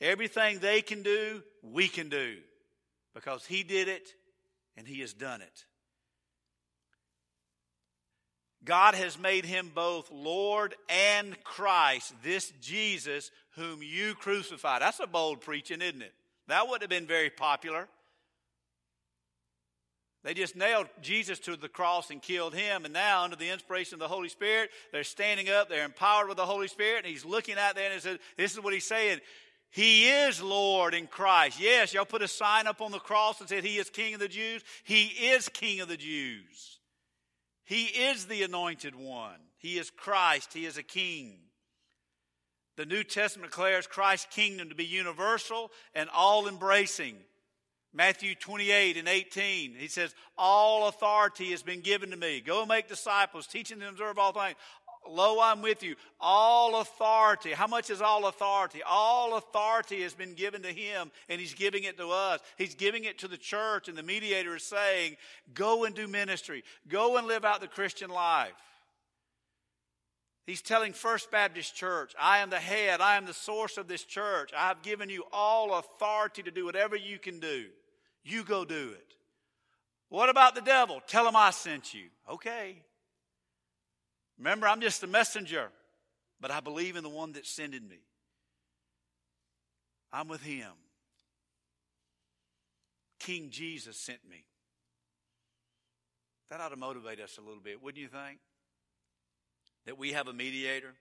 Everything 0.00 0.58
they 0.58 0.80
can 0.80 1.02
do, 1.02 1.42
we 1.62 1.86
can 1.86 2.08
do 2.08 2.36
because 3.14 3.44
He 3.44 3.64
did 3.64 3.88
it 3.88 4.08
and 4.78 4.88
He 4.88 5.00
has 5.00 5.12
done 5.12 5.42
it. 5.42 5.64
God 8.64 8.94
has 8.94 9.18
made 9.18 9.44
him 9.44 9.70
both 9.74 10.10
Lord 10.12 10.74
and 10.88 11.42
Christ, 11.42 12.12
this 12.22 12.52
Jesus 12.60 13.30
whom 13.52 13.82
you 13.82 14.14
crucified. 14.14 14.82
That's 14.82 15.00
a 15.00 15.06
bold 15.06 15.40
preaching, 15.40 15.80
isn't 15.80 16.02
it? 16.02 16.12
That 16.48 16.68
would 16.68 16.82
have 16.82 16.90
been 16.90 17.06
very 17.06 17.30
popular. 17.30 17.88
They 20.24 20.34
just 20.34 20.56
nailed 20.56 20.88
Jesus 21.00 21.38
to 21.40 21.56
the 21.56 21.68
cross 21.68 22.10
and 22.10 22.20
killed 22.20 22.54
him. 22.54 22.84
And 22.84 22.92
now, 22.92 23.22
under 23.22 23.36
the 23.36 23.48
inspiration 23.48 23.94
of 23.94 24.00
the 24.00 24.08
Holy 24.08 24.28
Spirit, 24.28 24.70
they're 24.92 25.04
standing 25.04 25.48
up, 25.48 25.68
they're 25.68 25.84
empowered 25.84 26.28
with 26.28 26.36
the 26.36 26.44
Holy 26.44 26.68
Spirit, 26.68 27.04
and 27.04 27.06
he's 27.06 27.24
looking 27.24 27.56
at 27.56 27.76
them 27.76 27.92
and 27.92 28.02
says, 28.02 28.18
This 28.36 28.52
is 28.52 28.60
what 28.60 28.74
he's 28.74 28.84
saying. 28.84 29.20
He 29.70 30.08
is 30.08 30.42
Lord 30.42 30.94
in 30.94 31.06
Christ. 31.06 31.60
Yes, 31.60 31.92
y'all 31.92 32.04
put 32.04 32.22
a 32.22 32.28
sign 32.28 32.66
up 32.66 32.80
on 32.80 32.90
the 32.90 32.98
cross 32.98 33.40
and 33.40 33.48
said 33.48 33.64
He 33.64 33.76
is 33.76 33.90
King 33.90 34.14
of 34.14 34.20
the 34.20 34.28
Jews. 34.28 34.62
He 34.84 35.04
is 35.06 35.48
King 35.48 35.80
of 35.80 35.88
the 35.88 35.96
Jews. 35.96 36.78
He 37.64 37.84
is 37.84 38.26
the 38.26 38.42
anointed 38.42 38.94
one. 38.94 39.38
He 39.58 39.78
is 39.78 39.90
Christ. 39.90 40.54
He 40.54 40.64
is 40.64 40.78
a 40.78 40.82
king. 40.82 41.36
The 42.78 42.86
New 42.86 43.04
Testament 43.04 43.50
declares 43.50 43.86
Christ's 43.86 44.28
kingdom 44.30 44.70
to 44.70 44.74
be 44.74 44.86
universal 44.86 45.70
and 45.94 46.08
all 46.14 46.48
embracing. 46.48 47.16
Matthew 47.92 48.34
28 48.34 48.96
and 48.96 49.08
18, 49.08 49.74
he 49.74 49.88
says, 49.88 50.14
All 50.36 50.88
authority 50.88 51.50
has 51.50 51.62
been 51.62 51.80
given 51.80 52.10
to 52.10 52.16
me. 52.16 52.40
Go 52.40 52.64
make 52.64 52.88
disciples, 52.88 53.46
teaching 53.46 53.80
them 53.80 53.96
to 53.96 54.02
observe 54.04 54.18
all 54.18 54.32
things. 54.32 54.56
Lo, 55.10 55.40
I'm 55.40 55.62
with 55.62 55.82
you. 55.82 55.96
All 56.20 56.80
authority. 56.80 57.50
How 57.50 57.66
much 57.66 57.90
is 57.90 58.00
all 58.00 58.26
authority? 58.26 58.82
All 58.86 59.36
authority 59.36 60.02
has 60.02 60.14
been 60.14 60.34
given 60.34 60.62
to 60.62 60.72
him, 60.72 61.10
and 61.28 61.40
he's 61.40 61.54
giving 61.54 61.84
it 61.84 61.96
to 61.98 62.08
us. 62.10 62.40
He's 62.56 62.74
giving 62.74 63.04
it 63.04 63.18
to 63.18 63.28
the 63.28 63.36
church, 63.36 63.88
and 63.88 63.96
the 63.96 64.02
mediator 64.02 64.56
is 64.56 64.62
saying, 64.62 65.16
Go 65.54 65.84
and 65.84 65.94
do 65.94 66.06
ministry. 66.06 66.64
Go 66.88 67.16
and 67.16 67.26
live 67.26 67.44
out 67.44 67.60
the 67.60 67.68
Christian 67.68 68.10
life. 68.10 68.52
He's 70.46 70.62
telling 70.62 70.94
First 70.94 71.30
Baptist 71.30 71.74
Church, 71.74 72.14
I 72.18 72.38
am 72.38 72.48
the 72.48 72.56
head, 72.56 73.02
I 73.02 73.16
am 73.16 73.26
the 73.26 73.34
source 73.34 73.76
of 73.76 73.86
this 73.86 74.02
church. 74.02 74.50
I 74.56 74.68
have 74.68 74.80
given 74.80 75.10
you 75.10 75.24
all 75.30 75.74
authority 75.74 76.42
to 76.42 76.50
do 76.50 76.64
whatever 76.64 76.96
you 76.96 77.18
can 77.18 77.38
do. 77.38 77.66
You 78.24 78.44
go 78.44 78.64
do 78.64 78.92
it. 78.92 79.14
What 80.08 80.30
about 80.30 80.54
the 80.54 80.62
devil? 80.62 81.02
Tell 81.06 81.28
him 81.28 81.36
I 81.36 81.50
sent 81.50 81.92
you. 81.92 82.04
Okay. 82.30 82.76
Remember, 84.38 84.68
I'm 84.68 84.80
just 84.80 85.02
a 85.02 85.06
messenger, 85.06 85.68
but 86.40 86.50
I 86.50 86.60
believe 86.60 86.96
in 86.96 87.02
the 87.02 87.08
one 87.08 87.32
that 87.32 87.46
sent 87.46 87.72
me. 87.72 87.98
I'm 90.12 90.28
with 90.28 90.42
him. 90.42 90.72
King 93.18 93.50
Jesus 93.50 93.96
sent 93.98 94.20
me. 94.28 94.44
That 96.50 96.60
ought 96.60 96.70
to 96.70 96.76
motivate 96.76 97.20
us 97.20 97.36
a 97.36 97.40
little 97.42 97.60
bit, 97.60 97.82
wouldn't 97.82 98.00
you 98.00 98.08
think? 98.08 98.38
That 99.84 99.98
we 99.98 100.12
have 100.12 100.28
a 100.28 100.32
mediator. 100.32 100.94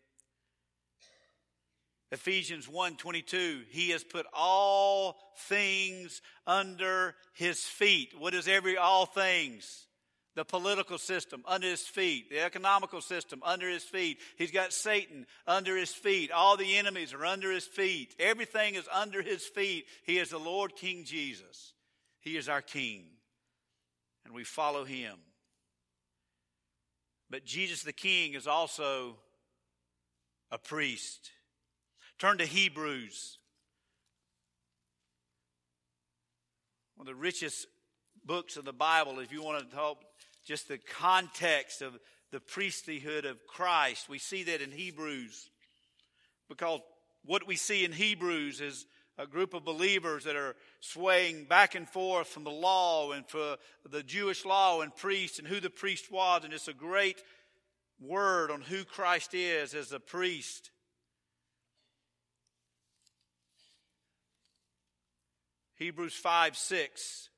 Ephesians 2.11 2.67
1:22 2.67 3.65
he 3.69 3.89
has 3.89 4.03
put 4.03 4.25
all 4.33 5.17
things 5.47 6.21
under 6.45 7.15
his 7.33 7.63
feet. 7.65 8.17
What 8.17 8.33
is 8.33 8.47
every 8.47 8.77
all 8.77 9.05
things? 9.05 9.86
The 10.37 10.45
political 10.45 10.99
system 10.99 11.43
under 11.47 11.67
his 11.67 11.81
feet, 11.81 12.29
the 12.29 12.39
economical 12.39 13.01
system 13.01 13.41
under 13.43 13.67
his 13.67 13.81
feet. 13.81 14.19
He's 14.37 14.51
got 14.51 14.71
Satan 14.71 15.25
under 15.47 15.75
his 15.75 15.89
feet. 15.89 16.31
All 16.31 16.55
the 16.55 16.77
enemies 16.77 17.11
are 17.11 17.25
under 17.25 17.51
his 17.51 17.65
feet. 17.65 18.15
Everything 18.19 18.75
is 18.75 18.87
under 18.93 19.23
his 19.23 19.43
feet. 19.43 19.87
He 20.03 20.19
is 20.19 20.29
the 20.29 20.37
Lord 20.37 20.75
King 20.75 21.05
Jesus. 21.05 21.73
He 22.19 22.37
is 22.37 22.47
our 22.49 22.61
King. 22.61 23.05
And 24.25 24.33
we 24.35 24.43
follow 24.43 24.85
him. 24.85 25.15
But 27.31 27.43
Jesus 27.43 27.81
the 27.81 27.91
King 27.91 28.35
is 28.35 28.45
also 28.45 29.15
a 30.51 30.59
priest. 30.59 31.31
Turn 32.19 32.37
to 32.37 32.45
Hebrews. 32.45 33.39
One 36.95 37.07
of 37.07 37.11
the 37.11 37.19
richest 37.19 37.65
books 38.23 38.55
of 38.55 38.65
the 38.65 38.73
Bible, 38.73 39.17
if 39.17 39.31
you 39.31 39.41
want 39.41 39.67
to 39.67 39.75
talk 39.75 40.03
just 40.47 40.69
the 40.69 40.77
context 40.77 41.81
of 41.81 41.99
the 42.31 42.39
priesthood 42.39 43.25
of 43.25 43.45
Christ. 43.45 44.07
We 44.07 44.17
see 44.17 44.43
that 44.43 44.61
in 44.61 44.71
Hebrews 44.71 45.49
because 46.47 46.79
what 47.25 47.45
we 47.45 47.57
see 47.57 47.83
in 47.83 47.91
Hebrews 47.91 48.61
is 48.61 48.85
a 49.17 49.27
group 49.27 49.53
of 49.53 49.65
believers 49.65 50.23
that 50.23 50.37
are 50.37 50.55
swaying 50.79 51.45
back 51.45 51.75
and 51.75 51.87
forth 51.87 52.27
from 52.27 52.45
the 52.45 52.49
law 52.49 53.11
and 53.11 53.27
for 53.27 53.57
the 53.89 54.03
Jewish 54.03 54.45
law 54.45 54.81
and 54.81 54.95
priest 54.95 55.37
and 55.37 55.47
who 55.47 55.59
the 55.59 55.69
priest 55.69 56.09
was. 56.11 56.45
And 56.45 56.53
it's 56.53 56.69
a 56.69 56.73
great 56.73 57.21
word 57.99 58.49
on 58.49 58.61
who 58.61 58.85
Christ 58.85 59.33
is 59.33 59.73
as 59.73 59.91
a 59.91 59.99
priest. 59.99 60.71
Hebrews 65.75 66.13
5 66.13 66.55
6 66.55 67.29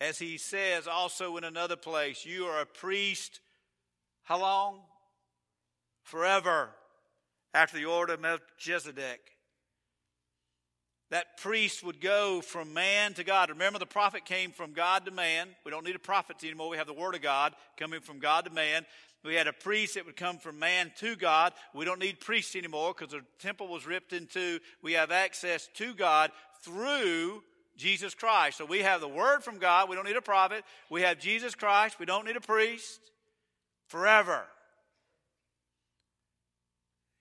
as 0.00 0.18
he 0.18 0.38
says 0.38 0.86
also 0.86 1.36
in 1.36 1.44
another 1.44 1.76
place, 1.76 2.24
you 2.24 2.44
are 2.44 2.60
a 2.60 2.66
priest. 2.66 3.40
How 4.24 4.40
long? 4.40 4.80
Forever 6.04 6.70
after 7.54 7.76
the 7.76 7.86
order 7.86 8.14
of 8.14 8.20
Melchizedek. 8.20 9.20
That 11.10 11.38
priest 11.38 11.82
would 11.82 12.00
go 12.02 12.42
from 12.42 12.74
man 12.74 13.14
to 13.14 13.24
God. 13.24 13.48
Remember, 13.48 13.78
the 13.78 13.86
prophet 13.86 14.26
came 14.26 14.50
from 14.52 14.72
God 14.72 15.06
to 15.06 15.10
man. 15.10 15.48
We 15.64 15.70
don't 15.70 15.86
need 15.86 15.96
a 15.96 16.00
prophet 16.00 16.36
anymore. 16.44 16.68
We 16.68 16.76
have 16.76 16.86
the 16.86 16.92
Word 16.92 17.14
of 17.14 17.22
God 17.22 17.54
coming 17.78 18.00
from 18.00 18.18
God 18.18 18.44
to 18.44 18.50
man. 18.50 18.84
We 19.24 19.34
had 19.34 19.46
a 19.46 19.52
priest 19.52 19.94
that 19.94 20.06
would 20.06 20.16
come 20.16 20.38
from 20.38 20.58
man 20.58 20.92
to 20.98 21.16
God. 21.16 21.54
We 21.74 21.86
don't 21.86 21.98
need 21.98 22.20
priests 22.20 22.54
anymore 22.54 22.94
because 22.96 23.12
the 23.12 23.22
temple 23.38 23.68
was 23.68 23.86
ripped 23.86 24.12
in 24.12 24.26
two. 24.26 24.60
We 24.82 24.92
have 24.92 25.10
access 25.10 25.68
to 25.74 25.94
God 25.94 26.30
through 26.62 27.42
Jesus 27.78 28.14
Christ. 28.14 28.58
So 28.58 28.66
we 28.66 28.80
have 28.80 29.00
the 29.00 29.08
Word 29.08 29.42
from 29.42 29.58
God. 29.58 29.88
We 29.88 29.96
don't 29.96 30.04
need 30.04 30.16
a 30.16 30.20
prophet. 30.22 30.64
We 30.90 31.02
have 31.02 31.18
Jesus 31.18 31.54
Christ. 31.54 31.98
We 31.98 32.06
don't 32.06 32.26
need 32.26 32.36
a 32.36 32.40
priest. 32.40 33.00
Forever. 33.86 34.44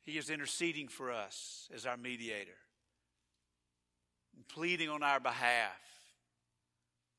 He 0.04 0.18
is 0.18 0.30
interceding 0.30 0.88
for 0.88 1.12
us 1.12 1.70
as 1.74 1.86
our 1.86 1.98
mediator, 1.98 2.58
and 4.36 4.48
pleading 4.48 4.90
on 4.90 5.04
our 5.04 5.20
behalf. 5.20 5.78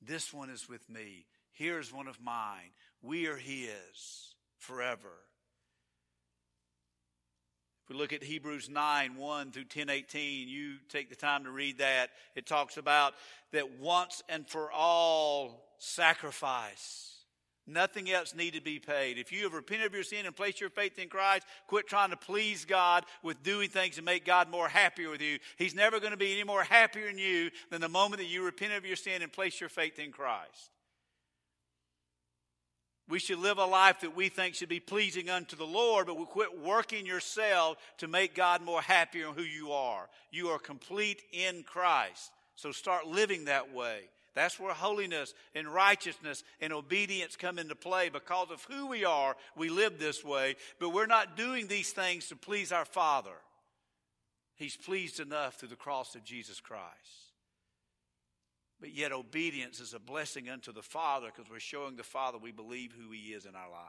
This 0.01 0.33
one 0.33 0.51
is 0.51 0.68
with 0.68 0.88
me. 0.88 1.27
Here's 1.53 1.92
one 1.92 2.09
of 2.09 2.20
mine. 2.20 2.70
We 3.03 3.27
are 3.27 3.37
His 3.37 4.35
forever 4.59 5.12
we 7.88 7.96
look 7.96 8.12
at 8.12 8.22
Hebrews 8.22 8.68
9, 8.68 9.16
1 9.16 9.51
through 9.51 9.64
10, 9.64 9.90
18, 9.90 10.48
you 10.48 10.74
take 10.88 11.09
the 11.09 11.16
time 11.16 11.44
to 11.44 11.51
read 11.51 11.79
that. 11.79 12.11
It 12.35 12.46
talks 12.46 12.77
about 12.77 13.14
that 13.53 13.79
once 13.79 14.22
and 14.29 14.48
for 14.48 14.70
all 14.70 15.64
sacrifice. 15.79 17.14
Nothing 17.66 18.11
else 18.11 18.34
need 18.34 18.55
to 18.55 18.62
be 18.62 18.78
paid. 18.78 19.18
If 19.18 19.30
you 19.30 19.43
have 19.45 19.53
repented 19.53 19.86
of 19.86 19.95
your 19.95 20.03
sin 20.03 20.24
and 20.24 20.34
placed 20.34 20.59
your 20.59 20.70
faith 20.70 20.99
in 20.99 21.09
Christ, 21.09 21.47
quit 21.66 21.86
trying 21.86 22.11
to 22.11 22.16
please 22.16 22.64
God 22.64 23.05
with 23.22 23.43
doing 23.43 23.68
things 23.68 23.97
to 23.97 24.03
make 24.03 24.24
God 24.24 24.51
more 24.51 24.68
happier 24.68 25.11
with 25.11 25.20
you. 25.20 25.39
He's 25.59 25.74
never 25.74 26.01
going 26.01 26.12
to 26.12 26.16
be 26.16 26.32
any 26.32 26.45
more 26.45 26.62
happier 26.62 27.09
in 27.09 27.18
you 27.18 27.51
than 27.70 27.82
the 27.82 27.89
moment 27.89 28.22
that 28.22 28.28
you 28.28 28.43
repent 28.43 28.72
of 28.72 28.86
your 28.86 28.97
sin 28.97 29.20
and 29.20 29.30
place 29.30 29.61
your 29.61 29.68
faith 29.68 29.99
in 29.99 30.12
Christ. 30.12 30.70
We 33.09 33.18
should 33.18 33.38
live 33.38 33.59
a 33.59 33.64
life 33.64 34.00
that 34.00 34.14
we 34.14 34.28
think 34.28 34.54
should 34.54 34.68
be 34.68 34.80
pleasing 34.80 35.30
unto 35.30 35.56
the 35.56 35.66
Lord, 35.66 36.06
but 36.06 36.18
we 36.18 36.26
quit 36.26 36.61
working 36.61 37.06
yourself 37.06 37.78
to 37.98 38.09
make 38.09 38.34
God 38.34 38.62
more 38.62 38.82
happy 38.82 39.24
on 39.24 39.34
who 39.34 39.42
you 39.42 39.72
are. 39.72 40.09
You 40.30 40.48
are 40.48 40.59
complete 40.59 41.22
in 41.32 41.62
Christ. 41.62 42.30
So 42.54 42.70
start 42.70 43.06
living 43.06 43.46
that 43.46 43.72
way. 43.72 44.00
That's 44.34 44.61
where 44.61 44.74
holiness 44.74 45.32
and 45.54 45.66
righteousness 45.66 46.44
and 46.61 46.72
obedience 46.72 47.34
come 47.34 47.59
into 47.59 47.74
play. 47.74 48.11
Because 48.11 48.50
of 48.50 48.62
who 48.64 48.86
we 48.86 49.04
are, 49.04 49.36
we 49.56 49.70
live 49.70 49.98
this 49.98 50.22
way, 50.22 50.56
but 50.78 50.90
we're 50.90 51.06
not 51.06 51.36
doing 51.36 51.66
these 51.66 51.90
things 51.92 52.28
to 52.28 52.36
please 52.36 52.72
our 52.72 52.84
Father. 52.84 53.34
He's 54.54 54.76
pleased 54.76 55.18
enough 55.18 55.54
through 55.54 55.70
the 55.70 55.76
cross 55.76 56.14
of 56.14 56.24
Jesus 56.24 56.61
Christ. 56.61 57.28
But 58.81 58.95
yet, 58.95 59.12
obedience 59.12 59.81
is 59.81 59.93
a 59.93 59.99
blessing 59.99 60.49
unto 60.49 60.72
the 60.72 60.83
Father 60.83 61.29
because 61.35 61.51
we're 61.51 61.59
showing 61.59 61.97
the 61.97 62.05
Father 62.05 62.39
we 62.39 62.53
believe 62.53 62.93
who 62.93 63.11
He 63.11 63.33
is 63.33 63.45
in 63.45 63.57
our 63.57 63.70
life. 63.70 63.81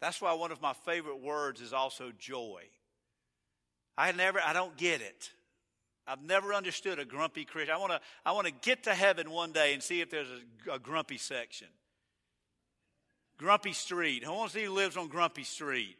That's 0.00 0.20
why 0.20 0.34
one 0.34 0.52
of 0.52 0.60
my 0.60 0.72
favorite 0.72 1.20
words 1.20 1.60
is 1.60 1.72
also 1.72 2.12
joy. 2.16 2.62
I 3.98 4.12
never, 4.12 4.40
I 4.44 4.52
don't 4.52 4.76
get 4.76 5.00
it. 5.00 5.30
I've 6.06 6.22
never 6.22 6.54
understood 6.54 7.00
a 7.00 7.04
grumpy 7.04 7.44
Christian. 7.44 7.74
I 7.74 7.78
want 7.78 7.92
to, 7.92 8.00
I 8.24 8.32
want 8.32 8.46
to 8.46 8.52
get 8.52 8.84
to 8.84 8.94
heaven 8.94 9.30
one 9.30 9.52
day 9.52 9.74
and 9.74 9.82
see 9.82 10.00
if 10.00 10.10
there's 10.10 10.28
a, 10.68 10.74
a 10.74 10.78
grumpy 10.78 11.18
section. 11.18 11.68
Grumpy 13.38 13.72
Street. 13.72 14.22
Who 14.24 14.32
wants 14.32 14.52
to 14.52 14.60
see 14.60 14.64
who 14.66 14.72
lives 14.72 14.96
on 14.96 15.08
Grumpy 15.08 15.44
Street? 15.44 15.96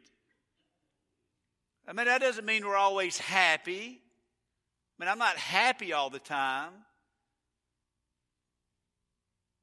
I 1.87 1.93
mean, 1.93 2.05
that 2.05 2.21
doesn't 2.21 2.45
mean 2.45 2.65
we're 2.65 2.75
always 2.75 3.17
happy. 3.17 4.01
I 4.97 5.03
mean, 5.03 5.11
I'm 5.11 5.19
not 5.19 5.37
happy 5.37 5.93
all 5.93 6.09
the 6.09 6.19
time. 6.19 6.71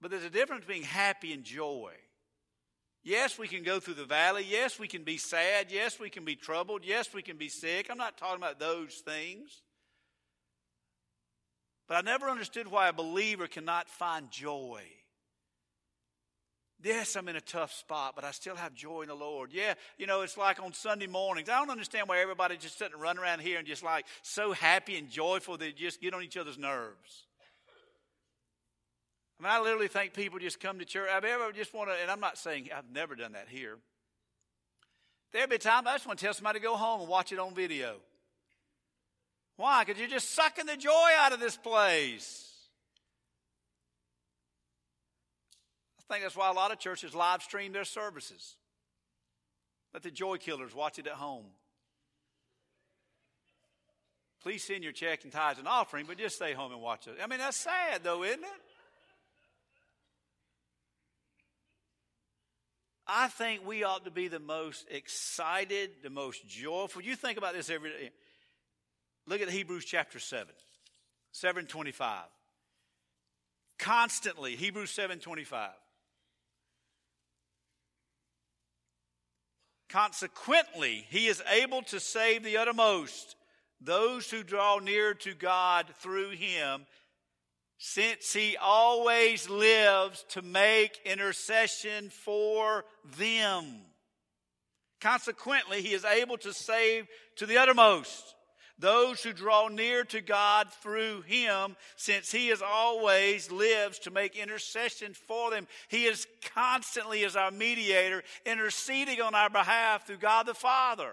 But 0.01 0.11
there's 0.11 0.25
a 0.25 0.31
difference 0.31 0.65
between 0.65 0.83
happy 0.83 1.33
and 1.33 1.45
joy. 1.45 1.93
Yes, 3.03 3.39
we 3.39 3.49
can 3.49 3.63
go 3.63 3.81
through 3.81 3.95
the 3.95 4.05
valley. 4.05 4.47
Yes, 4.49 4.79
we 4.79 4.89
can 4.89 5.03
be 5.03 5.19
sad. 5.19 5.71
Yes, 5.71 5.99
we 5.99 6.09
can 6.09 6.25
be 6.25 6.37
troubled. 6.37 6.83
Yes, 6.85 7.13
we 7.13 7.23
can 7.23 7.37
be 7.37 7.49
sick. 7.49 7.89
I'm 7.91 7.99
not 7.99 8.17
talking 8.17 8.43
about 8.43 8.59
those 8.59 9.03
things. 9.05 9.63
But 11.87 11.97
I 11.97 12.01
never 12.01 12.31
understood 12.31 12.67
why 12.67 12.89
a 12.89 12.95
believer 12.95 13.47
cannot 13.47 13.91
find 13.91 14.31
joy. 14.31 14.83
Yes, 16.85 17.17
I'm 17.17 17.29
in 17.29 17.37
a 17.37 17.41
tough 17.41 17.73
spot, 17.73 18.13
but 18.15 18.25
I 18.25 18.31
still 18.31 18.57
have 18.57 18.75
joy 18.75 19.01
in 19.01 19.09
the 19.09 19.15
Lord. 19.15 19.53
Yeah, 19.55 19.73
you 19.97 20.07
know, 20.07 20.21
it's 20.21 20.37
like 20.37 20.63
on 20.63 20.75
Sunday 20.75 21.07
mornings. 21.07 21.49
I 21.49 21.59
don't 21.59 21.71
understand 21.71 22.09
why 22.11 22.19
everybody 22.19 22.59
just 22.59 22.79
sitting 22.79 22.93
and 22.93 23.03
run 23.03 23.19
around 23.19 23.41
here 23.41 23.59
and 23.59 23.67
just 23.67 23.83
like 23.83 24.05
so 24.21 24.53
happy 24.53 24.99
and 24.99 25.09
joyful 25.09 25.57
they 25.57 25.73
just 25.73 26.03
get 26.03 26.13
on 26.13 26.23
each 26.23 26.37
other's 26.37 26.59
nerves. 26.59 27.27
I 29.41 29.43
mean, 29.43 29.51
I 29.51 29.61
literally 29.63 29.89
think 29.89 30.13
people 30.13 30.39
just 30.39 30.61
come 30.61 30.79
to 30.79 30.85
church. 30.85 31.09
I've 31.11 31.25
ever 31.25 31.53
just 31.53 31.73
want 31.73 31.89
to, 31.89 31.97
and 32.03 32.11
I'm 32.11 32.21
not 32.21 32.37
saying 32.37 32.69
I've 32.77 32.91
never 32.93 33.15
done 33.17 33.33
that 33.33 33.49
here. 33.49 33.79
There'll 35.33 35.49
be 35.49 35.57
times 35.57 35.87
I 35.89 35.95
just 35.95 36.07
want 36.07 36.19
to 36.19 36.25
tell 36.27 36.35
somebody 36.35 36.59
to 36.59 36.63
go 36.63 36.77
home 36.77 37.01
and 37.01 37.09
watch 37.09 37.33
it 37.33 37.39
on 37.39 37.55
video. 37.55 37.95
Why? 39.57 39.85
Because 39.85 39.99
you're 39.99 40.09
just 40.09 40.35
sucking 40.35 40.67
the 40.67 40.77
joy 40.77 41.11
out 41.19 41.33
of 41.33 41.41
this 41.41 41.57
place. 41.57 42.54
I 46.09 46.15
think 46.15 46.25
that's 46.25 46.37
why 46.37 46.51
a 46.51 46.53
lot 46.53 46.71
of 46.71 46.79
churches 46.79 47.15
live 47.15 47.43
stream 47.43 47.73
their 47.73 47.85
services. 47.85 48.57
Let 49.93 50.03
the 50.03 50.11
joy 50.11 50.37
killers 50.37 50.75
watch 50.75 50.99
it 50.99 51.07
at 51.07 51.15
home. 51.15 51.47
Please 54.43 54.63
send 54.63 54.85
your 54.85 54.93
check 54.93 55.25
and 55.25 55.33
tithes 55.33 55.59
and 55.59 55.67
offering, 55.67 56.05
but 56.07 56.19
just 56.19 56.37
stay 56.37 56.53
home 56.53 56.73
and 56.73 56.83
watch 56.83 57.07
it. 57.07 57.17
I 57.23 57.27
mean, 57.27 57.39
that's 57.39 57.57
sad, 57.57 58.03
though, 58.03 58.23
isn't 58.25 58.43
it? 58.43 58.51
I 63.07 63.29
think 63.29 63.67
we 63.67 63.85
ought 63.85 64.05
to 64.05 64.11
be 64.11 64.29
the 64.29 64.41
most 64.41 64.87
excited, 64.91 65.91
the 66.03 66.11
most 66.11 66.47
joyful. 66.47 67.03
You 67.03 67.17
think 67.17 67.39
about 67.39 67.55
this 67.55 67.71
every 67.71 67.91
day. 67.91 68.11
Look 69.27 69.41
at 69.41 69.49
Hebrews 69.49 69.85
chapter 69.85 70.19
7, 70.19 70.53
725. 71.33 72.25
Constantly, 73.79 74.57
Hebrews 74.57 74.91
725. 74.91 75.71
Consequently, 79.89 81.07
he 81.11 81.27
is 81.27 81.43
able 81.51 81.83
to 81.83 82.01
save 82.01 82.43
the 82.43 82.57
uttermost, 82.57 83.37
those 83.81 84.31
who 84.31 84.43
draw 84.43 84.79
near 84.79 85.15
to 85.15 85.35
God 85.35 85.87
through 86.01 86.31
him, 86.31 86.87
since 87.79 88.33
he 88.33 88.57
always 88.57 89.49
lives 89.51 90.25
to 90.31 90.43
make 90.43 90.99
intercession 91.05 92.11
for 92.11 92.85
them. 93.19 93.83
Consequently, 95.01 95.83
he 95.83 95.93
is 95.93 96.05
able 96.05 96.39
to 96.39 96.55
save 96.55 97.07
to 97.37 97.47
the 97.47 97.59
uttermost 97.59 98.35
those 98.79 99.23
who 99.23 99.33
draw 99.33 99.69
near 99.69 100.05
to 100.05 100.21
God 100.21 100.73
through 100.83 101.23
him, 101.23 101.77
since 101.97 102.33
he 102.33 102.49
is 102.49 102.63
always 102.63 103.51
lives 103.51 104.01
to 104.01 104.11
make 104.11 104.37
intercession 104.37 105.15
for 105.15 105.51
them. 105.51 105.67
He 105.89 106.05
is 106.05 106.27
constantly 106.55 107.25
as 107.25 107.37
our 107.37 107.51
mediator, 107.51 108.23
interceding 108.45 109.21
on 109.21 109.35
our 109.35 109.51
behalf 109.51 110.07
through 110.07 110.19
God 110.19 110.47
the 110.47 110.55
Father. 110.55 111.13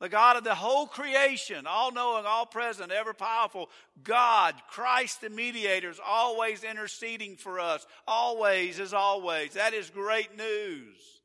The 0.00 0.08
God 0.08 0.36
of 0.36 0.44
the 0.44 0.54
whole 0.54 0.86
creation, 0.86 1.66
all 1.66 1.90
knowing, 1.90 2.24
all 2.24 2.46
present, 2.46 2.92
ever 2.92 3.12
powerful, 3.12 3.68
God, 4.04 4.54
Christ 4.70 5.20
the 5.20 5.30
mediator, 5.30 5.90
is 5.90 6.00
always 6.04 6.62
interceding 6.62 7.34
for 7.34 7.58
us. 7.58 7.84
Always 8.06 8.78
is 8.78 8.94
always. 8.94 9.54
That 9.54 9.74
is 9.74 9.90
great 9.90 10.36
news. 10.36 11.17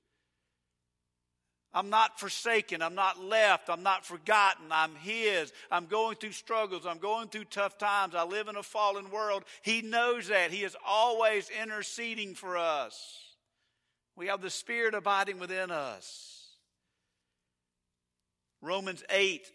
I'm 1.74 1.89
not 1.89 2.19
forsaken. 2.19 2.82
I'm 2.82 2.93
not 2.93 3.24
left. 3.24 3.69
I'm 3.69 3.82
not 3.82 4.05
forgotten. 4.05 4.65
I'm 4.71 4.95
His. 4.95 5.51
I'm 5.71 5.88
going 5.88 6.17
through 6.17 6.34
struggles. 6.34 6.86
I'm 6.86 6.99
going 6.99 7.30
through 7.30 7.45
tough 7.45 7.78
times. 7.78 8.13
I 8.13 8.24
live 8.24 8.47
in 8.47 8.55
a 8.55 8.63
fallen 8.63 9.09
world. 9.09 9.43
He 9.63 9.82
knows 9.82 10.28
that. 10.28 10.51
He 10.51 10.63
is 10.63 10.78
always 10.86 11.49
interceding 11.49 12.36
for 12.36 12.57
us. 12.57 13.19
We 14.15 14.28
have 14.28 14.41
the 14.41 14.51
Spirit 14.51 14.93
abiding 14.93 15.39
within 15.39 15.71
us. 15.71 16.34
Romans 18.61 19.03
8 19.09 19.45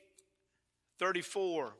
34. 0.98 1.72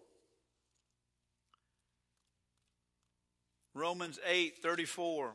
Romans 3.75 4.19
8 4.25 4.59
34. 4.63 5.35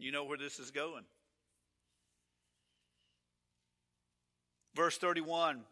You 0.00 0.12
know 0.12 0.24
where 0.24 0.38
this 0.38 0.58
is 0.58 0.70
going. 0.72 1.04
Verse 4.78 4.96
31. 4.96 5.62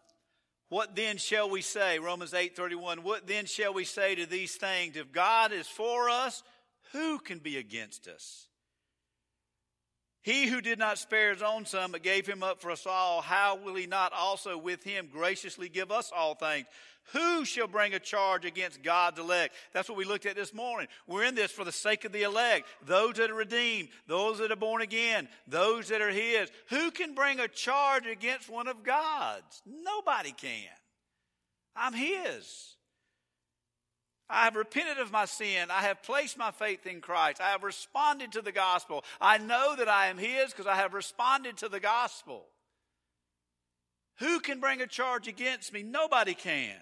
What 0.69 0.97
then 0.97 1.17
shall 1.17 1.49
we 1.49 1.63
say? 1.63 2.01
Romans 2.01 2.35
8 2.35 2.57
31. 2.57 3.05
What 3.05 3.29
then 3.29 3.47
shall 3.47 3.73
we 3.73 3.85
say 3.85 4.17
to 4.17 4.27
these 4.27 4.57
things? 4.57 4.97
If 4.97 5.13
God 5.13 5.53
is 5.53 5.69
for 5.69 6.11
us, 6.11 6.43
who 6.91 7.21
can 7.21 7.39
be 7.39 7.57
against 7.57 8.09
us? 8.09 8.49
He 10.27 10.49
who 10.49 10.61
did 10.61 10.81
not 10.81 10.99
spare 10.99 11.33
his 11.33 11.41
own 11.41 11.67
son, 11.67 11.93
but 11.93 12.03
gave 12.03 12.27
him 12.27 12.43
up 12.43 12.61
for 12.61 12.73
us 12.73 12.85
all, 12.85 13.21
how 13.21 13.55
will 13.55 13.77
he 13.77 13.87
not 13.87 14.13
also 14.13 14.59
with 14.59 14.83
him 14.83 15.09
graciously 15.13 15.69
give 15.69 15.93
us 15.93 16.11
all 16.13 16.35
things? 16.35 16.67
Who 17.13 17.45
shall 17.45 17.69
bring 17.69 17.95
a 17.95 18.01
charge 18.01 18.45
against 18.45 18.83
God's 18.83 19.21
elect? 19.21 19.55
That's 19.73 19.89
what 19.89 19.97
we 19.97 20.05
looked 20.05 20.27
at 20.27 20.35
this 20.35 20.53
morning. 20.53 20.89
We're 21.07 21.23
in 21.23 21.37
this 21.37 21.53
for 21.53 21.63
the 21.63 21.71
sake 21.71 22.05
of 22.05 22.11
the 22.11 22.25
elect, 22.25 22.67
those 22.85 23.15
that 23.15 23.31
are 23.31 23.35
redeemed, 23.35 23.91
those 24.09 24.39
that 24.39 24.51
are 24.51 24.57
born 24.57 24.83
again, 24.83 25.29
those 25.47 25.91
that 25.91 26.01
are 26.01 26.11
His. 26.11 26.51
Who 26.71 26.91
can 26.91 27.15
bring 27.15 27.39
a 27.39 27.47
charge 27.47 28.09
against 28.09 28.51
one 28.51 28.67
of 28.67 28.83
God's? 28.83 29.63
Nobody 29.65 30.33
can. 30.33 30.67
I'm 31.77 31.93
His. 31.93 32.75
I 34.29 34.45
have 34.45 34.57
repented 34.57 34.99
of 34.99 35.13
my 35.13 35.25
sin. 35.25 35.71
I 35.71 35.83
have 35.83 36.03
placed 36.03 36.37
my 36.37 36.51
faith 36.51 36.87
in 36.87 37.01
Christ. 37.01 37.41
I 37.41 37.51
have 37.51 37.63
responded 37.63 38.33
to 38.33 38.43
the 38.43 38.53
gospel. 38.53 39.05
I 39.21 39.39
know 39.39 39.77
that 39.77 39.89
I 39.89 40.09
am 40.09 40.19
His 40.19 40.51
because 40.51 40.67
I 40.67 40.77
have 40.77 40.95
responded 40.95 41.57
to 41.59 41.69
the 41.69 41.81
gospel. 41.81 42.47
Who 44.19 44.41
can 44.41 44.61
bring 44.61 44.81
a 44.81 44.87
charge 44.87 45.29
against 45.29 45.73
me? 45.73 45.83
Nobody 45.83 46.35
can. 46.35 46.77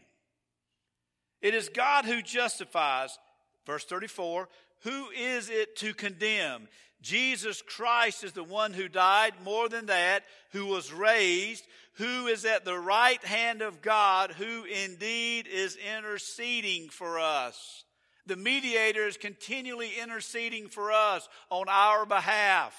It 1.43 1.55
is 1.55 1.69
God 1.69 2.07
who 2.07 2.23
justifies. 2.23 3.19
Verse 3.67 3.85
34 3.85 4.49
Who 4.85 5.11
is 5.11 5.51
it 5.51 5.77
to 5.77 5.93
condemn? 5.93 6.69
Jesus 7.05 7.61
Christ 7.61 8.25
is 8.25 8.33
the 8.33 8.43
one 8.43 8.73
who 8.73 8.89
died, 8.89 9.35
more 9.45 9.69
than 9.69 9.87
that, 9.87 10.25
who 10.53 10.65
was 10.65 10.91
raised, 10.91 11.63
who 11.95 12.27
is 12.29 12.47
at 12.47 12.65
the 12.65 12.79
right 12.79 13.23
hand 13.23 13.61
of 13.61 13.83
God, 13.83 14.31
who 14.33 14.65
indeed 14.65 15.47
is 15.47 15.77
interceding 15.77 16.89
for 16.89 17.19
us. 17.21 17.85
The 18.27 18.37
mediator 18.37 19.07
is 19.07 19.19
continually 19.19 19.91
interceding 20.03 20.69
for 20.69 20.93
us 20.93 21.29
on 21.51 21.67
our 21.69 22.07
behalf. 22.07 22.75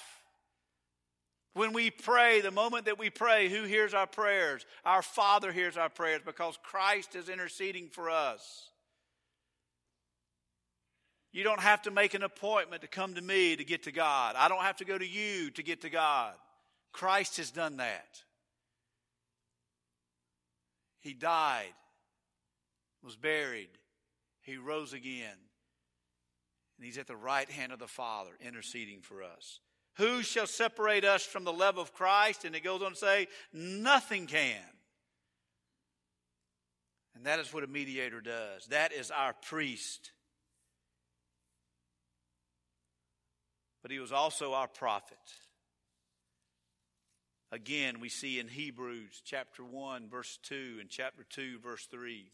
When 1.54 1.72
we 1.72 1.92
pray, 1.92 2.42
the 2.42 2.50
moment 2.50 2.86
that 2.86 2.98
we 2.98 3.12
pray, 3.12 3.48
who 3.48 3.64
hears 3.64 3.94
our 3.94 4.08
prayers? 4.08 4.66
Our 4.84 5.04
Father 5.04 5.52
hears 5.52 5.78
our 5.78 5.90
prayers 5.90 6.22
because 6.26 6.58
Christ 6.64 7.16
is 7.16 7.30
interceding 7.30 7.90
for 7.90 8.10
us. 8.10 8.72
You 11.36 11.44
don't 11.44 11.60
have 11.60 11.82
to 11.82 11.92
make 11.92 12.14
an 12.14 12.24
appointment 12.24 12.82
to 12.84 12.88
come 12.88 13.16
to 13.16 13.22
me 13.22 13.58
to 13.58 13.66
get 13.66 13.84
to 13.84 13.92
God. 13.92 14.38
I 14.38 14.48
don't 14.48 14.62
have 14.62 14.78
to 14.78 14.86
go 14.86 14.98
to 14.98 15.06
you 15.06 15.52
to 15.52 15.64
get 15.64 15.82
to 15.82 15.90
God. 15.90 16.34
Christ 16.94 17.36
has 17.36 17.52
done 17.52 17.76
that. 17.76 18.22
He 21.02 21.14
died, 21.14 21.74
was 23.04 23.18
buried, 23.18 23.68
he 24.44 24.56
rose 24.56 24.94
again, 24.94 25.36
and 26.78 26.86
he's 26.86 26.98
at 26.98 27.06
the 27.06 27.18
right 27.18 27.52
hand 27.52 27.74
of 27.74 27.80
the 27.80 27.86
Father 27.86 28.32
interceding 28.40 29.02
for 29.02 29.22
us. 29.22 29.60
Who 29.98 30.24
shall 30.24 30.48
separate 30.48 31.04
us 31.04 31.26
from 31.26 31.44
the 31.44 31.52
love 31.52 31.78
of 31.78 31.94
Christ? 31.94 32.46
And 32.46 32.56
it 32.56 32.64
goes 32.64 32.82
on 32.82 32.92
to 32.92 32.98
say, 32.98 33.28
nothing 33.52 34.26
can. 34.26 34.56
And 37.14 37.26
that 37.26 37.40
is 37.40 37.54
what 37.54 37.66
a 37.66 37.68
mediator 37.68 38.22
does. 38.22 38.68
That 38.68 38.94
is 38.94 39.12
our 39.12 39.34
priest. 39.34 40.14
But 43.86 43.92
he 43.92 44.00
was 44.00 44.12
also 44.12 44.54
our 44.54 44.68
prophet. 44.68 45.20
Again, 47.52 48.00
we 48.00 48.10
see 48.10 48.40
in 48.40 48.48
Hebrews 48.48 49.22
chapter 49.24 49.64
1, 49.64 50.10
verse 50.10 50.40
2, 50.42 50.78
and 50.80 50.90
chapter 50.90 51.24
2, 51.30 51.60
verse 51.60 51.86
3. 51.92 52.26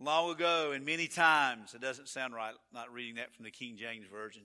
Long 0.00 0.30
ago 0.32 0.72
and 0.72 0.84
many 0.84 1.06
times, 1.06 1.72
it 1.72 1.80
doesn't 1.80 2.10
sound 2.10 2.34
right, 2.34 2.52
not 2.74 2.92
reading 2.92 3.14
that 3.14 3.32
from 3.34 3.46
the 3.46 3.50
King 3.50 3.78
James 3.78 4.04
Version. 4.06 4.42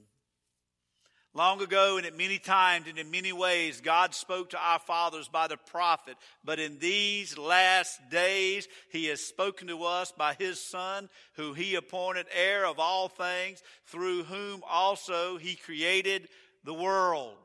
Long 1.38 1.62
ago 1.62 1.98
and 1.98 2.08
at 2.08 2.18
many 2.18 2.40
times 2.40 2.88
and 2.90 2.98
in 2.98 3.12
many 3.12 3.32
ways, 3.32 3.80
God 3.80 4.16
spoke 4.16 4.50
to 4.50 4.58
our 4.58 4.80
fathers 4.80 5.28
by 5.28 5.48
the 5.48 5.56
prophet. 5.56 6.18
But 6.44 6.58
in 6.58 6.80
these 6.80 7.38
last 7.38 8.00
days, 8.10 8.68
He 8.92 9.06
has 9.06 9.22
spoken 9.22 9.68
to 9.68 9.84
us 9.84 10.12
by 10.12 10.34
His 10.34 10.60
Son, 10.60 11.10
who 11.36 11.54
He 11.54 11.76
appointed 11.76 12.26
heir 12.36 12.66
of 12.66 12.80
all 12.80 13.08
things, 13.08 13.62
through 13.86 14.24
whom 14.24 14.64
also 14.68 15.38
He 15.38 15.54
created 15.54 16.28
the 16.64 16.74
world. 16.74 17.38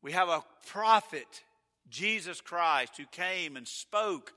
We 0.00 0.12
have 0.12 0.30
a 0.30 0.42
prophet, 0.68 1.42
Jesus 1.90 2.40
Christ, 2.40 2.96
who 2.96 3.04
came 3.12 3.58
and 3.58 3.68
spoke 3.68 4.32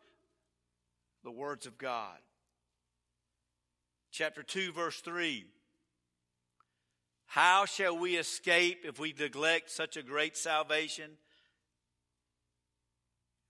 the 1.23 1.31
words 1.31 1.67
of 1.67 1.77
God. 1.77 2.17
Chapter 4.11 4.43
2, 4.43 4.73
verse 4.73 4.99
3. 4.99 5.45
How 7.27 7.65
shall 7.65 7.97
we 7.97 8.15
escape 8.15 8.79
if 8.83 8.99
we 8.99 9.13
neglect 9.17 9.69
such 9.69 9.97
a 9.97 10.01
great 10.01 10.35
salvation? 10.35 11.11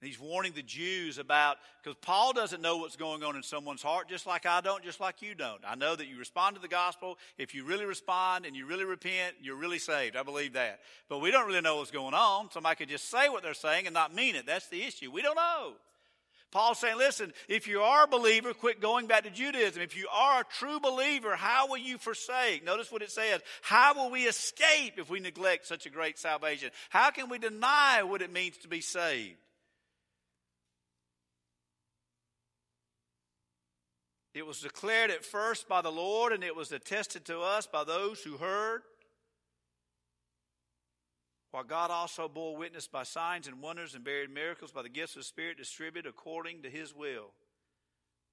He's 0.02 0.20
warning 0.20 0.52
the 0.56 0.62
Jews 0.62 1.18
about, 1.18 1.58
because 1.82 1.98
Paul 2.02 2.32
doesn't 2.32 2.62
know 2.62 2.78
what's 2.78 2.96
going 2.96 3.24
on 3.24 3.36
in 3.36 3.42
someone's 3.42 3.82
heart, 3.82 4.08
just 4.08 4.28
like 4.28 4.46
I 4.46 4.62
don't, 4.62 4.84
just 4.84 5.00
like 5.00 5.24
you 5.24 5.34
don't. 5.34 5.62
I 5.68 5.74
know 5.74 5.96
that 5.96 6.08
you 6.08 6.20
respond 6.20 6.56
to 6.56 6.62
the 6.62 6.68
gospel. 6.68 7.18
If 7.40 7.56
you 7.56 7.64
really 7.64 7.86
respond 7.86 8.46
and 8.46 8.56
you 8.56 8.68
really 8.68 8.86
repent, 8.86 9.36
you're 9.42 9.56
really 9.56 9.80
saved. 9.80 10.16
I 10.16 10.22
believe 10.22 10.54
that. 10.54 10.82
But 11.10 11.20
we 11.20 11.32
don't 11.32 11.48
really 11.48 11.62
know 11.62 11.78
what's 11.78 11.90
going 11.90 12.14
on. 12.14 12.52
Somebody 12.52 12.76
could 12.76 12.90
just 12.90 13.10
say 13.10 13.30
what 13.30 13.42
they're 13.42 13.56
saying 13.56 13.88
and 13.88 13.94
not 13.94 14.14
mean 14.14 14.36
it. 14.36 14.46
That's 14.46 14.68
the 14.68 14.84
issue. 14.84 15.12
We 15.12 15.24
don't 15.24 15.36
know. 15.36 15.74
Paul's 16.52 16.80
saying, 16.80 16.98
listen, 16.98 17.34
if 17.50 17.68
you 17.68 17.82
are 17.82 18.06
a 18.06 18.08
believer, 18.08 18.54
quit 18.54 18.82
going 18.82 19.08
back 19.08 19.24
to 19.24 19.30
Judaism. 19.30 19.82
If 19.82 19.98
you 19.98 20.08
are 20.14 20.42
a 20.42 20.46
true 20.46 20.80
believer, 20.80 21.36
how 21.36 21.68
will 21.68 21.78
you 21.78 21.98
forsake? 21.98 22.64
Notice 22.64 22.92
what 22.92 23.02
it 23.02 23.12
says. 23.12 23.42
How 23.62 23.94
will 23.94 24.10
we 24.10 24.24
escape 24.24 24.94
if 24.98 25.10
we 25.10 25.20
neglect 25.20 25.68
such 25.68 25.86
a 25.86 25.90
great 25.90 26.18
salvation? 26.18 26.72
How 26.90 27.12
can 27.12 27.30
we 27.30 27.38
deny 27.38 28.04
what 28.04 28.22
it 28.22 28.32
means 28.32 28.58
to 28.60 28.70
be 28.70 28.80
saved? 28.80 29.36
It 34.34 34.46
was 34.46 34.62
declared 34.62 35.12
at 35.12 35.26
first 35.26 35.68
by 35.68 35.82
the 35.82 35.92
Lord, 35.92 36.32
and 36.32 36.44
it 36.44 36.56
was 36.56 36.72
attested 36.72 37.26
to 37.26 37.42
us 37.42 37.68
by 37.68 37.84
those 37.84 38.22
who 38.22 38.38
heard. 38.38 38.84
While 41.52 41.64
God 41.64 41.92
also 41.92 42.28
bore 42.28 42.58
witness 42.58 42.88
by 42.88 43.04
signs 43.04 43.48
and 43.48 43.62
wonders 43.62 43.96
and 43.96 44.04
varied 44.04 44.30
miracles 44.30 44.72
by 44.72 44.82
the 44.82 44.90
gifts 44.90 45.16
of 45.16 45.22
the 45.22 45.26
Spirit 45.26 45.58
distributed 45.58 46.10
according 46.10 46.64
to 46.64 46.70
his 46.70 46.94
will. 46.94 47.32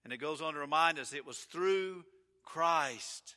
And 0.05 0.13
it 0.13 0.19
goes 0.19 0.43
on 0.43 0.55
to 0.55 0.61
remind 0.61 0.99
us 0.99 1.13
it 1.13 1.27
was 1.27 1.39
through 1.39 2.05
Christ. 2.43 3.37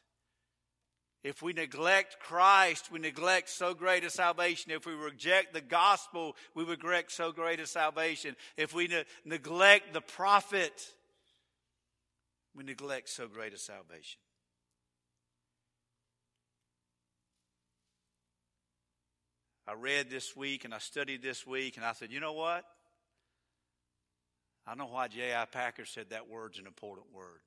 If 1.23 1.41
we 1.41 1.53
neglect 1.53 2.19
Christ, 2.19 2.91
we 2.91 2.99
neglect 2.99 3.49
so 3.49 3.73
great 3.73 4.03
a 4.03 4.09
salvation. 4.09 4.71
If 4.71 4.85
we 4.85 4.93
reject 4.93 5.53
the 5.53 5.61
gospel, 5.61 6.35
we 6.55 6.63
regret 6.63 7.11
so 7.11 7.31
great 7.31 7.59
a 7.59 7.67
salvation. 7.67 8.35
If 8.55 8.73
we 8.73 8.87
ne- 8.87 9.03
neglect 9.25 9.93
the 9.93 10.01
prophet, 10.01 10.85
we 12.55 12.63
neglect 12.63 13.09
so 13.09 13.27
great 13.27 13.53
a 13.53 13.57
salvation. 13.57 14.19
I 19.67 19.73
read 19.73 20.09
this 20.09 20.35
week 20.35 20.63
and 20.63 20.73
I 20.73 20.79
studied 20.79 21.21
this 21.21 21.45
week, 21.45 21.75
and 21.75 21.85
I 21.85 21.93
said, 21.93 22.11
you 22.11 22.19
know 22.19 22.33
what? 22.33 22.63
I 24.65 24.75
know 24.75 24.85
why 24.85 25.07
J.I. 25.07 25.45
Packer 25.45 25.85
said 25.85 26.09
that 26.09 26.29
word's 26.29 26.59
an 26.59 26.67
important 26.67 27.07
word. 27.13 27.41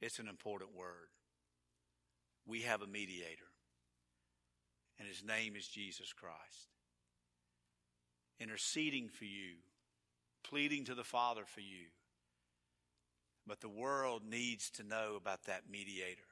It's 0.00 0.18
an 0.18 0.28
important 0.28 0.74
word. 0.76 1.08
We 2.46 2.62
have 2.62 2.82
a 2.82 2.86
mediator, 2.86 3.48
and 4.98 5.06
his 5.06 5.22
name 5.22 5.56
is 5.56 5.66
Jesus 5.68 6.12
Christ. 6.12 6.68
Interceding 8.40 9.08
for 9.08 9.26
you, 9.26 9.56
pleading 10.42 10.84
to 10.86 10.94
the 10.94 11.04
Father 11.04 11.42
for 11.46 11.60
you. 11.60 11.88
But 13.46 13.60
the 13.60 13.68
world 13.68 14.22
needs 14.28 14.70
to 14.72 14.82
know 14.82 15.16
about 15.16 15.44
that 15.44 15.64
mediator. 15.70 16.29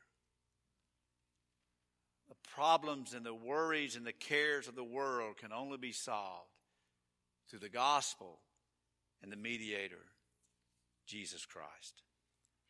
The 2.29 2.51
problems 2.55 3.15
and 3.15 3.25
the 3.25 3.35
worries 3.35 3.97
and 3.97 4.07
the 4.07 4.13
cares 4.13 4.69
of 4.69 4.75
the 4.75 4.85
world 4.85 5.37
can 5.39 5.53
only 5.53 5.79
be 5.79 5.93
solved 5.93 6.51
through 7.49 7.61
the 7.61 7.69
gospel 7.69 8.41
and 9.23 9.33
the 9.33 9.37
mediator, 9.37 10.05
Jesus 11.07 11.47
Christ. 11.47 12.03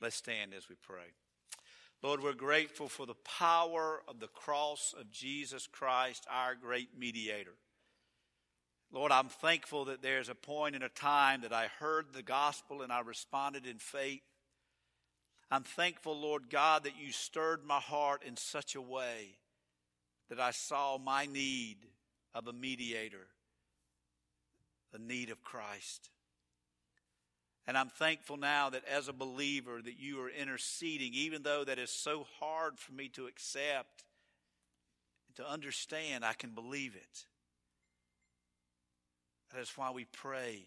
Let's 0.00 0.16
stand 0.16 0.54
as 0.54 0.68
we 0.68 0.76
pray. 0.80 1.12
Lord, 2.02 2.22
we're 2.22 2.34
grateful 2.34 2.88
for 2.88 3.06
the 3.06 3.14
power 3.14 4.02
of 4.06 4.20
the 4.20 4.28
cross 4.28 4.94
of 4.98 5.10
Jesus 5.10 5.66
Christ, 5.66 6.26
our 6.30 6.54
great 6.54 6.90
mediator. 6.96 7.54
Lord, 8.92 9.10
I'm 9.10 9.28
thankful 9.28 9.86
that 9.86 10.00
there's 10.00 10.28
a 10.28 10.34
point 10.34 10.76
in 10.76 10.82
a 10.82 10.88
time 10.88 11.42
that 11.42 11.52
I 11.52 11.66
heard 11.80 12.06
the 12.12 12.22
gospel 12.22 12.82
and 12.82 12.92
I 12.92 13.00
responded 13.00 13.66
in 13.66 13.78
faith. 13.78 14.22
I'm 15.50 15.64
thankful, 15.64 16.18
Lord 16.18 16.48
God, 16.48 16.84
that 16.84 16.98
you 16.98 17.10
stirred 17.10 17.64
my 17.64 17.80
heart 17.80 18.22
in 18.24 18.36
such 18.36 18.76
a 18.76 18.80
way 18.80 19.38
that 20.28 20.40
I 20.40 20.50
saw 20.50 20.98
my 20.98 21.26
need 21.26 21.76
of 22.34 22.46
a 22.46 22.52
mediator, 22.52 23.26
the 24.92 24.98
need 24.98 25.30
of 25.30 25.42
Christ. 25.42 26.10
And 27.66 27.76
I'm 27.76 27.88
thankful 27.88 28.38
now 28.38 28.70
that 28.70 28.84
as 28.86 29.08
a 29.08 29.12
believer 29.12 29.80
that 29.82 29.98
you 29.98 30.20
are 30.22 30.30
interceding, 30.30 31.12
even 31.14 31.42
though 31.42 31.64
that 31.64 31.78
is 31.78 31.90
so 31.90 32.26
hard 32.40 32.78
for 32.78 32.92
me 32.92 33.08
to 33.10 33.26
accept, 33.26 34.04
to 35.36 35.48
understand, 35.48 36.24
I 36.24 36.32
can 36.32 36.50
believe 36.50 36.94
it. 36.96 37.24
That 39.52 39.60
is 39.60 39.72
why 39.76 39.90
we 39.90 40.04
pray. 40.04 40.66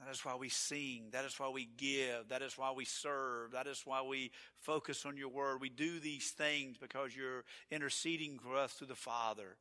That 0.00 0.10
is 0.10 0.24
why 0.24 0.34
we 0.36 0.50
sing. 0.50 1.08
That 1.12 1.24
is 1.24 1.38
why 1.38 1.48
we 1.48 1.68
give. 1.76 2.28
That 2.28 2.42
is 2.42 2.58
why 2.58 2.72
we 2.72 2.84
serve. 2.84 3.52
That 3.52 3.66
is 3.66 3.82
why 3.84 4.02
we 4.02 4.30
focus 4.56 5.06
on 5.06 5.16
your 5.16 5.30
word. 5.30 5.60
We 5.60 5.70
do 5.70 5.98
these 5.98 6.30
things 6.30 6.76
because 6.76 7.16
you're 7.16 7.44
interceding 7.70 8.38
for 8.38 8.56
us 8.56 8.72
through 8.74 8.88
the 8.88 8.94
Father. 8.94 9.56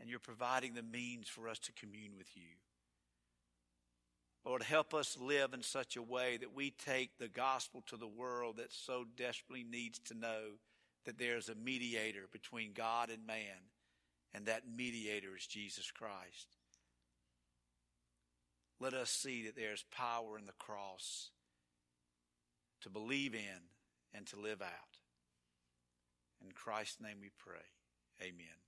And 0.00 0.10
you're 0.10 0.18
providing 0.18 0.74
the 0.74 0.82
means 0.82 1.28
for 1.28 1.48
us 1.48 1.58
to 1.60 1.72
commune 1.72 2.16
with 2.18 2.36
you. 2.36 2.56
Lord, 4.44 4.62
help 4.64 4.92
us 4.92 5.16
live 5.20 5.54
in 5.54 5.62
such 5.62 5.96
a 5.96 6.02
way 6.02 6.36
that 6.38 6.54
we 6.54 6.70
take 6.70 7.16
the 7.16 7.28
gospel 7.28 7.82
to 7.86 7.96
the 7.96 8.08
world 8.08 8.56
that 8.56 8.72
so 8.72 9.04
desperately 9.16 9.64
needs 9.64 10.00
to 10.00 10.14
know 10.14 10.58
that 11.04 11.18
there's 11.18 11.48
a 11.48 11.54
mediator 11.54 12.26
between 12.32 12.72
God 12.72 13.10
and 13.10 13.24
man, 13.24 13.70
and 14.34 14.46
that 14.46 14.62
mediator 14.76 15.36
is 15.36 15.46
Jesus 15.46 15.90
Christ. 15.92 16.56
Let 18.82 18.94
us 18.94 19.10
see 19.10 19.44
that 19.44 19.54
there's 19.54 19.84
power 19.92 20.36
in 20.36 20.46
the 20.46 20.52
cross 20.58 21.30
to 22.80 22.90
believe 22.90 23.32
in 23.32 23.70
and 24.12 24.26
to 24.26 24.40
live 24.40 24.60
out. 24.60 24.98
In 26.44 26.50
Christ's 26.50 27.00
name 27.00 27.18
we 27.20 27.30
pray. 27.38 27.62
Amen. 28.20 28.61